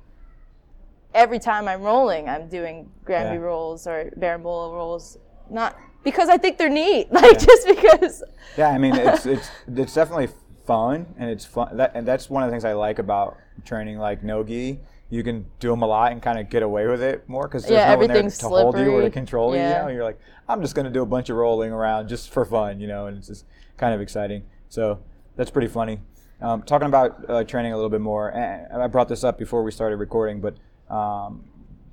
every 1.17 1.39
time 1.41 1.67
I'm 1.67 1.83
rolling, 1.83 2.29
I'm 2.29 2.49
doing 2.49 2.89
Granby 3.05 3.37
Yeah. 3.37 3.41
rolls 3.41 3.87
or 3.87 4.11
Berimbolo 4.19 4.73
rolls, 4.73 5.19
not 5.51 5.77
because 6.05 6.29
I 6.29 6.37
think 6.37 6.59
they're 6.59 6.69
neat, 6.71 7.11
like 7.13 7.39
just 7.39 7.67
because. 7.67 8.23
Yeah, 8.57 8.69
I 8.69 8.79
mean 8.79 8.95
it's 9.09 9.27
it's 9.27 9.51
it's 9.67 9.95
definitely 9.95 10.29
fun 10.67 11.07
and 11.19 11.31
it's 11.31 11.45
fun. 11.45 11.77
That, 11.77 11.93
and 11.95 12.07
that's 12.07 12.29
one 12.31 12.43
of 12.43 12.49
the 12.49 12.53
things 12.53 12.65
I 12.65 12.75
like 12.75 12.99
about 13.01 13.37
training 13.65 13.99
like 13.99 14.23
nogi. 14.23 14.79
You 15.09 15.23
can 15.23 15.47
do 15.61 15.71
them 15.71 15.83
a 15.83 15.87
lot 15.87 16.11
and 16.11 16.21
kind 16.21 16.37
of 16.39 16.51
get 16.51 16.65
away 16.65 16.89
with 16.89 17.01
it 17.01 17.29
more 17.29 17.47
because 17.47 17.63
there's 17.63 17.79
Yeah, 17.79 17.93
no 17.95 17.99
one 17.99 18.09
there 18.09 18.23
to 18.29 18.49
hold 18.49 18.77
you 18.77 18.81
or 18.83 18.85
to 18.85 18.91
slippery. 19.03 19.11
control 19.11 19.55
you. 19.55 19.63
You 19.63 19.69
know, 19.69 19.89
you're 19.89 20.03
like, 20.05 20.19
I'm 20.49 20.61
just 20.61 20.75
gonna 20.75 20.91
do 20.91 21.03
a 21.03 21.07
bunch 21.07 21.31
of 21.31 21.37
rolling 21.37 21.71
around 21.73 22.09
just 22.09 22.31
for 22.31 22.45
fun, 22.45 22.81
you 22.81 22.89
know, 22.89 23.07
and 23.07 23.17
it's 23.19 23.29
just 23.29 23.45
kind 23.77 23.95
of 23.95 24.01
exciting. 24.01 24.43
So 24.69 24.99
that's 25.37 25.51
pretty 25.51 25.69
funny. 25.69 26.01
Um, 26.41 26.63
talking 26.63 26.89
about 26.89 27.25
uh, 27.31 27.45
training 27.45 27.73
a 27.73 27.77
little 27.77 27.89
bit 27.89 28.01
more, 28.01 28.31
and 28.35 28.83
I 28.83 28.89
brought 28.89 29.09
this 29.09 29.23
up 29.25 29.39
before 29.39 29.63
we 29.63 29.71
started 29.71 29.97
recording, 29.97 30.41
but 30.41 30.57
um, 30.91 31.45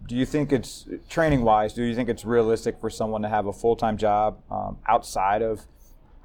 do 0.07 0.15
you 0.15 0.25
think 0.25 0.51
it's 0.51 0.87
training 1.09 1.43
wise? 1.43 1.73
Do 1.73 1.83
you 1.83 1.95
think 1.95 2.09
it's 2.09 2.25
realistic 2.25 2.79
for 2.79 2.89
someone 2.89 3.21
to 3.21 3.29
have 3.29 3.45
a 3.47 3.53
full 3.53 3.75
time 3.75 3.97
job 3.97 4.37
um, 4.51 4.77
outside 4.87 5.41
of 5.41 5.61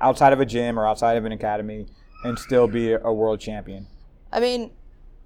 outside 0.01 0.33
of 0.33 0.41
a 0.41 0.47
gym 0.47 0.79
or 0.79 0.87
outside 0.87 1.17
of 1.17 1.25
an 1.25 1.33
academy 1.33 1.87
and 2.25 2.39
still 2.39 2.67
be 2.67 2.93
a 2.93 3.13
world 3.13 3.41
champion? 3.41 3.87
I 4.33 4.41
mean, 4.41 4.71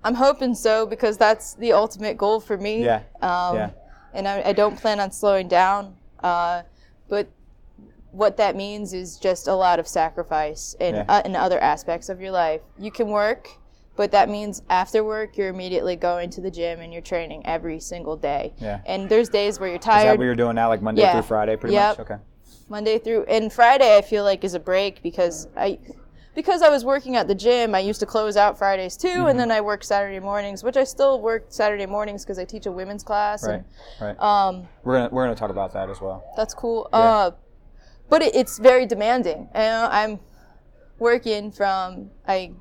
I'm 0.04 0.14
hoping 0.14 0.54
so 0.54 0.86
because 0.86 1.16
that's 1.16 1.54
the 1.54 1.72
ultimate 1.72 2.16
goal 2.16 2.40
for 2.40 2.56
me. 2.58 2.84
Yeah, 2.84 3.02
Um, 3.20 3.56
yeah. 3.56 3.70
And 4.14 4.28
I, 4.28 4.42
I 4.48 4.52
don't 4.52 4.76
plan 4.76 5.00
on 5.00 5.10
slowing 5.12 5.48
down. 5.48 5.96
Uh, 6.22 6.62
but 7.08 7.28
what 8.10 8.36
that 8.36 8.54
means 8.56 8.92
is 8.92 9.16
just 9.16 9.48
a 9.48 9.54
lot 9.54 9.78
of 9.78 9.88
sacrifice 9.88 10.74
in, 10.78 10.94
Yeah. 10.96 11.04
uh, 11.08 11.22
in 11.24 11.34
other 11.34 11.58
aspects 11.60 12.08
of 12.08 12.20
your 12.20 12.30
life. 12.30 12.60
You 12.78 12.90
can 12.90 13.08
work, 13.08 13.48
but 13.96 14.10
that 14.12 14.28
means 14.28 14.62
after 14.70 15.04
work, 15.04 15.36
you're 15.36 15.48
immediately 15.48 15.96
going 15.96 16.30
to 16.30 16.40
the 16.40 16.50
gym 16.50 16.80
and 16.80 16.92
you're 16.92 17.02
training 17.02 17.44
every 17.46 17.78
single 17.80 18.16
day. 18.16 18.54
Yeah. 18.58 18.80
And 18.86 19.08
there's 19.08 19.28
days 19.28 19.60
where 19.60 19.68
you're 19.68 19.78
tired. 19.78 19.98
Is 19.98 20.04
that 20.12 20.18
what 20.18 20.24
you're 20.24 20.34
doing 20.34 20.54
now, 20.54 20.68
like 20.68 20.80
Monday 20.82 21.02
Yeah. 21.02 21.12
through 21.12 21.22
Friday, 21.22 21.56
pretty 21.56 21.74
Yep. 21.74 21.98
much? 21.98 22.10
Okay. 22.10 22.20
Monday 22.68 22.98
through 22.98 23.24
and 23.24 23.52
Friday 23.52 23.96
I 23.98 24.00
feel 24.02 24.24
like 24.24 24.44
is 24.44 24.54
a 24.54 24.60
break 24.60 25.02
because 25.02 25.46
I 25.56 25.78
because 26.34 26.62
I 26.62 26.70
was 26.70 26.86
working 26.86 27.16
at 27.16 27.28
the 27.28 27.34
gym 27.34 27.74
I 27.74 27.80
used 27.80 28.00
to 28.00 28.06
close 28.06 28.34
out 28.38 28.56
Fridays 28.56 28.96
too 28.96 29.08
Mm-hmm. 29.08 29.28
and 29.28 29.38
then 29.38 29.50
I 29.50 29.60
work 29.60 29.84
Saturday 29.84 30.20
mornings 30.20 30.64
which 30.64 30.78
I 30.78 30.84
still 30.84 31.20
work 31.20 31.46
Saturday 31.50 31.84
mornings 31.84 32.24
because 32.24 32.38
I 32.38 32.46
teach 32.46 32.64
a 32.64 32.72
women's 32.72 33.02
class 33.02 33.46
Right. 33.46 33.62
Right. 34.00 34.18
um, 34.20 34.68
we're 34.84 34.94
gonna 34.96 35.08
we're 35.12 35.24
gonna 35.24 35.34
talk 35.36 35.50
about 35.50 35.74
that 35.74 35.90
as 35.90 36.00
well. 36.00 36.24
that's 36.34 36.54
cool 36.54 36.88
uh, 36.94 37.32
but 38.08 38.22
it, 38.22 38.34
it's 38.34 38.58
very 38.58 38.86
demanding 38.86 39.50
and 39.52 39.92
I'm 39.92 40.20
working 40.98 41.50
from 41.52 42.10
I 42.26 42.52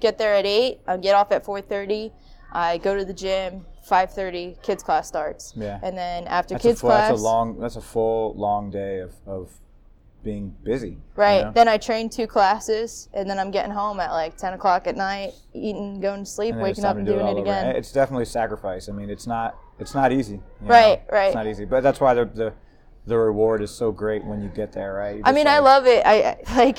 get 0.00 0.18
there 0.18 0.34
at 0.34 0.46
8 0.46 0.80
I 0.86 0.96
get 0.96 1.14
off 1.14 1.32
at 1.32 1.44
4:30 1.44 2.12
I 2.52 2.78
go 2.78 2.96
to 2.96 3.04
the 3.04 3.12
gym 3.14 3.64
5:30 3.88 4.62
kids 4.62 4.82
class 4.82 5.06
starts 5.08 5.52
Yeah. 5.56 5.78
and 5.82 5.96
then 5.96 6.26
after 6.26 6.54
That's 6.54 6.62
kids 6.62 6.80
full, 6.80 6.90
class 6.90 7.08
That's 7.10 7.20
a 7.20 7.24
long. 7.24 7.58
That's 7.60 7.76
a 7.76 7.80
full 7.80 8.34
long 8.34 8.70
day 8.70 8.98
of, 9.00 9.14
of 9.26 9.50
being 10.24 10.54
busy. 10.64 10.88
you 10.90 10.96
Right. 11.14 11.44
know? 11.44 11.52
Then 11.52 11.68
I 11.68 11.76
train 11.78 12.08
two 12.08 12.26
classes, 12.26 13.08
and 13.14 13.30
then 13.30 13.38
I'm 13.38 13.52
getting 13.52 13.70
home 13.70 14.00
at 14.00 14.10
like 14.10 14.36
10 14.36 14.54
o'clock 14.54 14.88
at 14.88 14.96
night, 14.96 15.34
eating, 15.54 16.00
going 16.00 16.24
to 16.24 16.26
sleep, 16.28 16.54
And 16.54 16.60
then 16.60 16.68
it's 16.70 16.78
waking 16.78 16.84
up, 16.90 16.96
and 16.96 17.06
do 17.06 17.12
doing 17.12 17.26
it 17.26 17.30
over. 17.30 17.40
again. 17.42 17.76
It's 17.76 17.92
definitely 17.92 18.24
sacrifice. 18.24 18.88
I 18.88 18.92
mean, 18.92 19.08
it's 19.08 19.26
not 19.28 19.56
it's 19.78 19.94
not 19.94 20.10
easy. 20.12 20.32
you 20.34 20.42
know? 20.62 20.68
Right, 20.70 21.02
right. 21.12 21.26
It's 21.26 21.34
not 21.36 21.46
easy, 21.46 21.64
but 21.64 21.82
that's 21.84 22.00
why 22.00 22.12
the 22.14 22.24
the, 22.24 22.52
the 23.06 23.16
reward 23.16 23.62
is 23.62 23.70
so 23.70 23.92
great 23.92 24.24
when 24.24 24.42
you 24.42 24.48
get 24.48 24.72
there, 24.72 24.94
right? 24.94 25.16
You 25.16 25.22
I 25.24 25.30
mean, 25.30 25.46
I 25.46 25.60
love 25.60 25.86
it. 25.86 26.04
I- 26.04 26.38
like, 26.56 26.78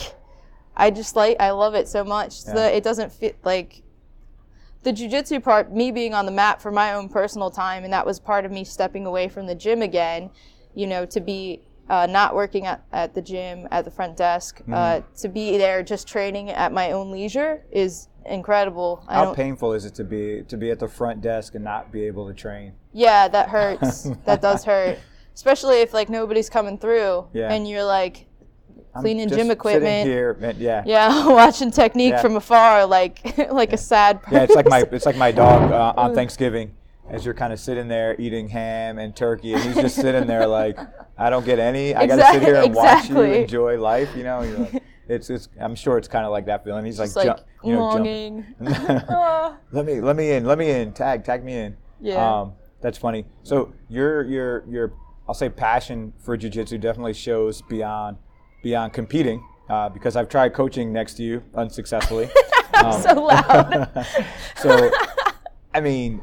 I 0.78 0.92
just 0.92 1.16
like, 1.16 1.36
I 1.40 1.50
love 1.52 1.74
it 1.74 1.88
so 1.88 2.04
much. 2.04 2.46
Yeah. 2.46 2.54
The, 2.54 2.76
it 2.78 2.84
doesn't 2.84 3.12
fit 3.12 3.36
like 3.44 3.82
the 4.84 4.94
jujitsu 4.94 5.44
part, 5.44 5.74
me 5.74 5.92
being 5.92 6.14
on 6.14 6.26
the 6.26 6.32
mat 6.32 6.62
for 6.62 6.72
my 6.72 6.94
own 6.94 7.10
personal 7.10 7.50
time, 7.50 7.84
and 7.84 7.92
that 7.92 8.06
was 8.06 8.20
part 8.20 8.46
of 8.46 8.52
me 8.52 8.64
stepping 8.64 9.06
away 9.06 9.28
from 9.28 9.48
the 9.48 9.56
gym 9.56 9.82
again, 9.82 10.30
you 10.76 10.88
know, 10.88 11.06
to 11.08 11.20
be 11.20 11.62
uh, 11.90 12.06
not 12.06 12.36
working 12.36 12.66
at, 12.68 12.84
at 12.94 13.14
the 13.16 13.22
gym 13.22 13.68
at 13.72 13.86
the 13.86 13.92
front 13.92 14.16
desk, 14.16 14.60
Mm-hmm. 14.62 14.74
uh, 14.74 15.02
to 15.18 15.28
be 15.30 15.58
there 15.58 15.82
just 15.84 16.08
training 16.08 16.52
at 16.52 16.72
my 16.72 16.92
own 16.92 17.12
leisure 17.12 17.64
is 17.72 18.08
incredible. 18.26 19.04
I 19.08 19.16
How 19.16 19.34
painful 19.34 19.74
is 19.74 19.84
it 19.86 19.96
to 19.96 20.04
be 20.04 20.44
to 20.44 20.58
be 20.58 20.70
at 20.70 20.80
the 20.80 20.88
front 20.88 21.22
desk 21.22 21.56
and 21.56 21.64
not 21.64 21.92
be 21.92 22.04
able 22.06 22.28
to 22.28 22.34
train? 22.34 22.74
yeah, 22.94 23.28
that 23.30 23.50
hurts. 23.50 24.04
that 24.26 24.42
does 24.42 24.64
hurt, 24.64 25.00
especially 25.34 25.82
if 25.82 25.94
like 25.94 26.08
nobody's 26.10 26.50
coming 26.50 26.78
through 26.78 27.28
Yeah. 27.34 27.52
and 27.52 27.68
you're 27.68 27.84
like 27.86 28.27
Cleaning 29.02 29.30
gym 29.30 29.52
equipment. 29.52 30.08
Here, 30.08 30.38
yeah. 30.58 30.84
Yeah, 30.86 31.28
watching 31.30 31.72
technique 31.72 32.12
Yeah. 32.12 32.22
from 32.22 32.36
afar, 32.36 32.86
like 32.86 33.38
like 33.52 33.74
a 33.74 33.78
sad. 33.78 34.20
Yeah, 34.32 34.44
it's 34.44 34.56
like 34.56 34.68
my 34.68 34.86
it's 34.92 35.06
like 35.06 35.18
my 35.18 35.32
dog 35.32 35.72
uh, 35.72 35.94
on 36.00 36.14
Thanksgiving, 36.20 36.74
as 37.10 37.26
you're 37.26 37.34
kind 37.34 37.54
of 37.54 37.60
sitting 37.60 37.88
there 37.88 38.16
eating 38.20 38.48
ham 38.48 39.00
and 39.00 39.16
turkey, 39.16 39.54
and 39.54 39.64
he's 39.64 39.76
just 39.76 39.96
sitting 39.96 40.28
there 40.28 40.48
like, 40.48 40.78
I 41.18 41.30
don't 41.30 41.46
get 41.46 41.60
any. 41.60 41.96
I 41.96 42.06
got 42.08 42.18
to 42.18 42.26
sit 42.34 42.42
here 42.44 42.56
and 42.56 42.74
watch 42.74 43.10
you 43.10 43.22
enjoy 43.22 43.80
life. 43.80 44.10
You 44.16 44.24
know, 44.24 44.68
like, 44.72 44.84
it's 45.08 45.30
it's. 45.30 45.50
I'm 45.60 45.76
sure 45.76 45.98
it's 45.98 46.08
kind 46.08 46.26
of 46.26 46.32
like 46.32 46.46
that 46.48 46.64
feeling. 46.64 46.86
He's 46.86 47.00
like, 47.00 47.16
like 47.16 47.40
you 47.64 47.74
know, 47.74 47.80
longing. 47.80 48.46
Ah. 48.62 49.58
let 49.72 49.86
me 49.86 50.02
let 50.02 50.16
me 50.16 50.32
in, 50.32 50.46
let 50.46 50.58
me 50.58 50.70
in, 50.70 50.94
tag 50.94 51.24
tag 51.24 51.44
me 51.44 51.54
in. 51.54 51.78
Yeah. 52.02 52.42
Um, 52.42 52.54
that's 52.82 52.98
funny. 52.98 53.26
So 53.44 53.74
your 53.90 54.24
your 54.24 54.64
your 54.70 54.94
I'll 55.28 55.34
say 55.34 55.50
passion 55.50 56.14
for 56.20 56.38
jujitsu 56.38 56.80
definitely 56.80 57.14
shows 57.14 57.62
beyond 57.62 58.18
beyond 58.62 58.94
competing. 58.94 59.44
Uh, 59.70 59.90
because 59.90 60.16
I've 60.16 60.30
tried 60.30 60.54
coaching 60.54 60.94
next 60.94 61.16
to 61.16 61.24
you 61.24 61.44
unsuccessfully. 61.56 62.30
Um, 62.74 63.02
so 63.02 63.14
loud. 63.14 64.06
so, 64.58 64.92
I 65.74 65.82
mean, 65.82 66.22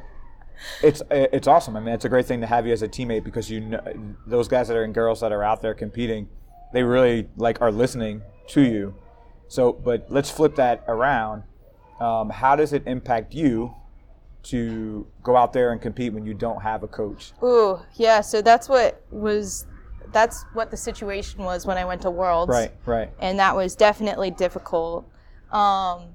it's 0.84 1.02
it's 1.10 1.48
awesome. 1.48 1.76
I 1.76 1.80
mean, 1.80 1.92
it's 1.92 2.04
a 2.04 2.08
great 2.08 2.26
thing 2.26 2.40
to 2.42 2.46
have 2.46 2.64
you 2.64 2.72
as 2.72 2.82
a 2.82 2.86
teammate 2.86 3.24
because 3.24 3.50
you 3.50 3.60
know 3.60 3.82
those 4.24 4.46
guys 4.46 4.68
that 4.68 4.76
are 4.76 4.84
and 4.84 4.94
girls 4.94 5.20
that 5.20 5.32
are 5.32 5.42
out 5.42 5.62
there 5.62 5.74
competing, 5.74 6.28
they 6.72 6.84
really 6.84 7.28
like 7.36 7.60
are 7.60 7.72
listening 7.72 8.22
to 8.50 8.60
you. 8.60 8.94
So, 9.48 9.72
but 9.72 10.06
let's 10.10 10.30
flip 10.30 10.54
that 10.56 10.84
around. 10.86 11.42
Um, 12.00 12.30
how 12.30 12.56
does 12.56 12.72
it 12.72 12.84
impact 12.86 13.34
you 13.34 13.74
to 14.44 15.06
go 15.22 15.36
out 15.36 15.52
there 15.52 15.72
and 15.72 15.80
compete 15.80 16.12
when 16.12 16.26
you 16.26 16.34
don't 16.34 16.62
have 16.62 16.82
a 16.82 16.88
coach? 16.88 17.32
Ooh, 17.42 17.80
yeah. 17.94 18.20
So 18.20 18.42
that's 18.42 18.68
what 18.68 19.02
was, 19.10 19.66
that's 20.14 20.44
what 20.54 20.71
the 20.71 20.76
situation 20.78 21.44
was 21.44 21.66
when 21.66 21.76
I 21.76 21.85
went 21.85 22.00
to 22.02 22.11
Worlds. 22.11 22.49
Right, 22.50 22.73
right. 22.87 23.11
and 23.21 23.38
that 23.38 23.54
was 23.54 23.76
definitely 23.76 24.30
difficult. 24.30 25.04
Um, 25.52 26.06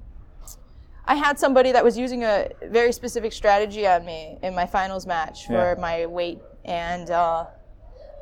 I 1.06 1.14
had 1.14 1.38
somebody 1.38 1.70
that 1.72 1.84
was 1.84 1.96
using 1.96 2.24
a 2.24 2.48
very 2.64 2.92
specific 2.92 3.32
strategy 3.32 3.86
on 3.86 4.04
me 4.04 4.38
in 4.42 4.54
my 4.54 4.66
finals 4.66 5.06
match 5.06 5.46
for 5.46 5.52
Yeah. 5.74 5.74
my 5.80 6.06
weight, 6.06 6.40
and 6.64 7.10
uh, 7.10 7.46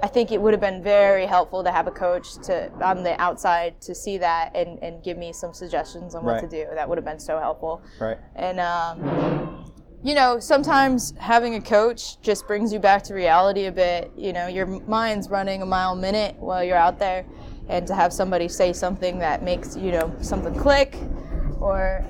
I 0.03 0.07
think 0.07 0.31
it 0.33 0.41
would 0.41 0.53
have 0.55 0.61
been 0.61 0.83
very 0.83 1.27
helpful 1.27 1.65
to 1.65 1.71
have 1.73 1.87
a 1.87 1.91
coach 1.91 2.35
to 2.45 2.71
on 2.83 3.03
the 3.03 3.21
outside 3.21 3.81
to 3.83 3.95
see 3.95 4.17
that 4.19 4.55
and, 4.55 4.79
and 4.83 5.03
give 5.03 5.19
me 5.19 5.33
some 5.33 5.53
suggestions 5.53 6.15
on 6.15 6.25
what 6.25 6.35
Right. 6.35 6.49
to 6.51 6.65
do. 6.65 6.67
That 6.75 6.89
would 6.89 6.99
have 6.99 7.05
been 7.05 7.19
so 7.21 7.39
helpful. 7.39 7.83
Right. 8.01 8.17
And 8.37 8.61
um, 8.61 9.73
you 10.03 10.15
know, 10.15 10.39
sometimes 10.39 11.13
having 11.19 11.55
a 11.57 11.61
coach 11.61 12.21
just 12.21 12.47
brings 12.47 12.73
you 12.73 12.79
back 12.79 13.03
to 13.05 13.15
reality 13.15 13.65
a 13.65 13.73
bit. 13.73 14.13
You 14.17 14.33
know, 14.33 14.47
your 14.47 14.67
mind's 14.67 15.29
running 15.29 15.63
a 15.63 15.67
mile 15.67 15.93
a 15.93 15.97
minute 15.97 16.37
while 16.37 16.63
you're 16.63 16.77
out 16.77 16.99
there, 16.99 17.27
and 17.69 17.87
to 17.87 17.95
have 17.95 18.13
somebody 18.13 18.49
say 18.49 18.73
something 18.73 19.19
that 19.19 19.43
makes 19.43 19.77
you 19.77 19.91
know 19.91 20.15
something 20.21 20.55
click, 20.55 20.97
or 21.61 22.05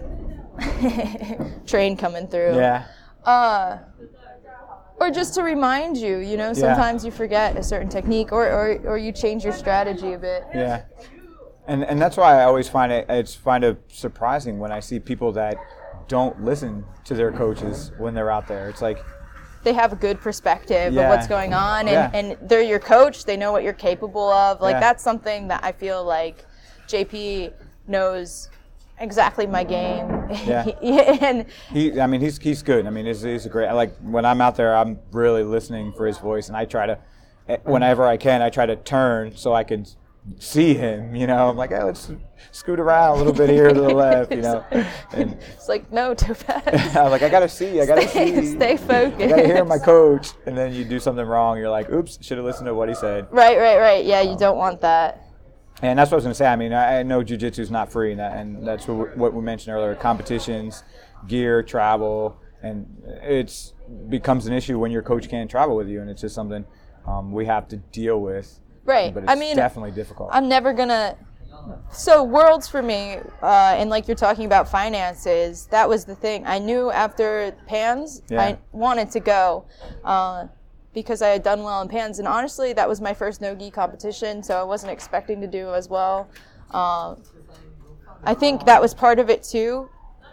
train 1.66 1.96
coming 1.96 2.26
through. 2.26 2.56
Yeah. 2.56 2.86
Uh, 3.24 3.78
or 5.00 5.10
just 5.10 5.34
to 5.34 5.42
remind 5.42 5.96
you, 5.96 6.18
you 6.18 6.36
know, 6.36 6.52
sometimes 6.52 7.04
you 7.04 7.10
forget 7.10 7.56
a 7.56 7.62
certain 7.62 7.88
technique, 7.88 8.32
or, 8.32 8.46
or 8.46 8.78
or 8.84 8.98
you 8.98 9.12
change 9.12 9.44
your 9.44 9.52
strategy 9.52 10.12
a 10.12 10.18
bit. 10.18 10.44
Yeah, 10.54 10.82
and 11.66 11.84
and 11.84 12.00
that's 12.00 12.16
why 12.16 12.40
I 12.40 12.44
always 12.44 12.68
find 12.68 12.92
it 12.92 13.06
it's 13.08 13.34
find 13.34 13.64
it 13.64 13.80
surprising 13.88 14.58
when 14.58 14.72
I 14.72 14.80
see 14.80 14.98
people 14.98 15.32
that 15.32 15.56
don't 16.08 16.42
listen 16.42 16.84
to 17.04 17.14
their 17.14 17.30
coaches 17.30 17.92
when 17.98 18.14
they're 18.14 18.30
out 18.30 18.48
there. 18.48 18.68
It's 18.68 18.82
like 18.82 19.04
they 19.62 19.72
have 19.72 19.92
a 19.92 19.96
good 19.96 20.20
perspective 20.20 20.92
Yeah. 20.94 21.02
of 21.02 21.08
what's 21.10 21.26
going 21.28 21.52
on 21.52 21.80
and, 21.88 21.90
Yeah. 21.90 22.10
and 22.14 22.36
they're 22.48 22.62
your 22.62 22.78
coach 22.78 23.24
they 23.24 23.36
know 23.36 23.52
what 23.52 23.62
you're 23.64 23.72
capable 23.72 24.30
of 24.30 24.60
like 24.60 24.74
Yeah. 24.74 24.80
that's 24.80 25.02
something 25.02 25.48
that 25.48 25.62
i 25.64 25.72
feel 25.72 26.04
like 26.04 26.46
jp 26.86 27.52
knows 27.88 28.50
exactly 29.00 29.46
my 29.48 29.64
game 29.64 30.06
Yeah. 30.46 30.64
and 31.20 31.44
he, 31.72 32.00
I 32.00 32.06
mean, 32.06 32.20
he's 32.20 32.38
he's 32.38 32.62
good. 32.62 32.86
I 32.86 32.90
mean, 32.90 33.06
he's, 33.06 33.22
he's 33.22 33.46
a 33.46 33.48
great. 33.48 33.70
Like 33.72 33.96
when 33.98 34.24
I'm 34.26 34.40
out 34.40 34.56
there, 34.56 34.76
I'm 34.76 34.98
really 35.10 35.42
listening 35.42 35.92
for 35.92 36.06
his 36.06 36.18
voice, 36.18 36.48
and 36.48 36.56
I 36.56 36.66
try 36.66 36.84
to, 36.86 36.98
eh, 37.48 37.56
whenever 37.64 38.04
I 38.06 38.18
can, 38.18 38.42
I 38.42 38.50
try 38.50 38.66
to 38.66 38.76
turn 38.76 39.34
so 39.36 39.54
I 39.54 39.64
can 39.64 39.86
see 40.38 40.74
him. 40.74 41.14
You 41.14 41.26
know, 41.26 41.48
I'm 41.48 41.56
like, 41.56 41.70
hey, 41.70 41.82
let's 41.82 42.10
scoot 42.52 42.80
around 42.80 43.14
a 43.14 43.16
little 43.16 43.32
bit 43.32 43.50
here 43.50 43.68
to 43.68 43.74
the 43.74 43.88
left. 43.94 44.32
You 44.32 44.42
know, 44.42 44.64
and 45.12 45.36
it's 45.54 45.68
like 45.68 45.90
no 45.92 46.14
too 46.14 46.34
fast 46.34 46.66
I'm 46.96 47.10
like, 47.10 47.22
I 47.22 47.28
gotta 47.28 47.48
see, 47.48 47.80
I 47.80 47.86
gotta 47.86 48.06
stay, 48.08 48.40
see. 48.40 48.56
stay 48.56 48.76
focused 48.76 49.20
I 49.20 49.28
gotta 49.28 49.46
hear 49.46 49.64
my 49.64 49.78
coach, 49.78 50.30
and 50.46 50.56
then 50.56 50.74
you 50.74 50.84
do 50.84 50.98
something 50.98 51.24
wrong. 51.24 51.58
You're 51.58 51.70
like, 51.70 51.90
oops, 51.90 52.18
should 52.20 52.38
have 52.38 52.46
listened 52.46 52.66
to 52.66 52.74
what 52.74 52.88
he 52.88 52.94
said. 52.94 53.26
right 53.30 53.58
right 53.58 53.78
right 53.78 54.04
yeah 54.04 54.20
you 54.20 54.36
don't 54.36 54.56
want 54.58 54.80
that 54.82 55.22
And 55.82 55.98
that's 55.98 56.10
what 56.10 56.16
I 56.16 56.18
was 56.18 56.24
going 56.24 56.32
to 56.32 56.38
say. 56.38 56.46
I 56.46 56.56
mean, 56.56 56.72
I 56.72 57.00
I 57.00 57.02
know 57.02 57.22
jujitsu 57.22 57.60
is 57.60 57.70
not 57.70 57.90
free, 57.92 58.10
and, 58.10 58.20
that, 58.20 58.36
and 58.36 58.66
that's 58.66 58.88
what 58.88 58.96
we, 58.96 59.20
what 59.20 59.34
we 59.34 59.42
mentioned 59.42 59.74
earlier: 59.76 59.94
competitions, 59.94 60.82
gear, 61.26 61.62
travel, 61.62 62.40
and 62.62 62.86
it's 63.22 63.74
becomes 64.08 64.46
an 64.46 64.52
issue 64.52 64.78
when 64.78 64.90
your 64.90 65.02
coach 65.02 65.28
can't 65.28 65.50
travel 65.50 65.76
with 65.76 65.88
you, 65.88 66.00
and 66.00 66.10
it's 66.10 66.20
just 66.20 66.34
something 66.34 66.64
um, 67.06 67.32
we 67.32 67.46
have 67.46 67.68
to 67.68 67.76
deal 67.76 68.20
with. 68.20 68.60
Right 68.88 69.14
But 69.14 69.22
it's 69.24 69.32
i 69.32 69.34
mean 69.36 69.54
definitely 69.56 69.92
difficult. 69.92 70.30
i'm 70.32 70.48
never 70.48 70.72
gonna 70.72 71.16
so 71.92 72.24
worlds 72.24 72.66
for 72.68 72.82
me 72.82 73.18
uh, 73.42 73.74
and 73.78 73.90
like 73.90 74.08
you're 74.08 74.16
talking 74.28 74.46
about 74.46 74.68
finances 74.68 75.66
that 75.66 75.86
was 75.88 76.04
the 76.06 76.14
thing 76.14 76.44
i 76.46 76.58
knew 76.58 76.90
after 76.90 77.52
pans 77.66 78.22
Yeah. 78.28 78.40
i 78.42 78.58
wanted 78.72 79.10
to 79.12 79.20
go 79.20 79.64
uh, 80.04 80.46
because 80.94 81.20
i 81.20 81.28
had 81.28 81.42
done 81.42 81.62
well 81.62 81.82
in 81.82 81.88
pans 81.88 82.18
and 82.18 82.26
honestly 82.26 82.72
that 82.72 82.88
was 82.88 83.00
my 83.00 83.12
first 83.12 83.40
no-gi 83.40 83.70
competition 83.70 84.42
so 84.42 84.58
i 84.58 84.62
wasn't 84.62 84.90
expecting 84.90 85.40
to 85.42 85.46
do 85.46 85.74
as 85.74 85.88
well 85.90 86.28
uh, 86.72 87.14
i 88.24 88.34
think 88.34 88.64
that 88.64 88.80
was 88.80 88.94
part 88.94 89.18
of 89.18 89.28
it 89.28 89.42
too 89.42 89.88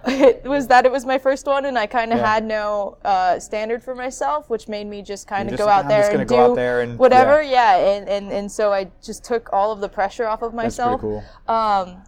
it 0.08 0.44
was 0.46 0.68
that 0.68 0.86
it 0.86 0.92
was 0.92 1.06
my 1.06 1.18
first 1.18 1.46
one 1.48 1.66
and 1.66 1.78
i 1.78 1.86
kind 1.88 2.12
of 2.14 2.20
Yeah. 2.20 2.34
had 2.36 2.46
no 2.46 2.98
uh, 3.04 3.40
standard 3.40 3.82
for 3.84 3.96
myself 3.96 4.50
which 4.50 4.68
made 4.68 4.88
me 4.88 5.02
just 5.02 5.28
kind 5.28 5.52
of 5.52 5.58
go 5.58 5.66
like, 5.66 5.86
out 5.86 5.88
there 5.90 6.02
just 6.02 6.14
and 6.14 6.30
go 6.30 6.36
do 6.36 6.42
out 6.52 6.56
there 6.56 6.82
and- 6.82 7.00
whatever 7.00 7.42
yeah. 7.42 7.78
yeah, 7.78 7.88
and, 7.98 8.10
and, 8.10 8.32
and 8.32 8.52
so 8.52 8.72
I 8.72 8.92
just 9.04 9.24
took 9.24 9.50
all 9.52 9.72
of 9.72 9.80
the 9.82 9.90
pressure 9.90 10.26
off 10.28 10.42
of 10.42 10.54
myself. 10.54 11.02
that's 11.02 11.02
pretty 11.02 11.26
cool. 11.48 11.56
Um, 11.56 12.04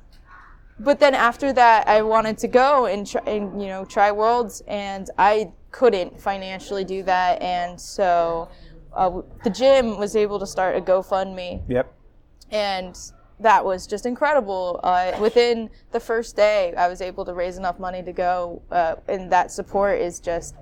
but 0.79 0.99
then 0.99 1.15
after 1.15 1.51
that, 1.53 1.87
I 1.87 2.03
wanted 2.03 2.37
to 2.39 2.47
go 2.47 2.85
and, 2.85 3.07
try, 3.07 3.21
and 3.25 3.59
you 3.61 3.67
know 3.67 3.83
try 3.85 4.11
worlds, 4.11 4.61
and 4.67 5.09
I 5.17 5.51
couldn't 5.71 6.19
financially 6.19 6.83
do 6.83 7.01
that, 7.03 7.41
and 7.41 7.81
so 7.81 8.47
uh, 8.93 9.21
the 9.43 9.49
gym 9.49 9.97
was 9.97 10.15
able 10.15 10.37
to 10.39 10.45
start 10.45 10.75
a 10.75 10.81
GoFundMe, 10.81 11.63
Yep. 11.67 11.91
and 12.51 12.95
that 13.39 13.63
was 13.63 13.85
just 13.85 14.05
incredible. 14.05 14.79
Uh, 14.83 15.17
within 15.19 15.69
the 15.91 15.99
first 15.99 16.35
day, 16.35 16.73
I 16.75 16.87
was 16.87 17.01
able 17.01 17.25
to 17.25 17.33
raise 17.33 17.57
enough 17.57 17.79
money 17.79 18.03
to 18.03 18.11
go, 18.11 18.61
uh, 18.71 18.95
and 19.07 19.31
that 19.31 19.51
support 19.51 19.99
is 19.99 20.19
just, 20.19 20.55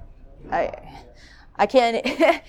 I, 0.51 0.71
I 1.55 1.67
can't. 1.67 2.05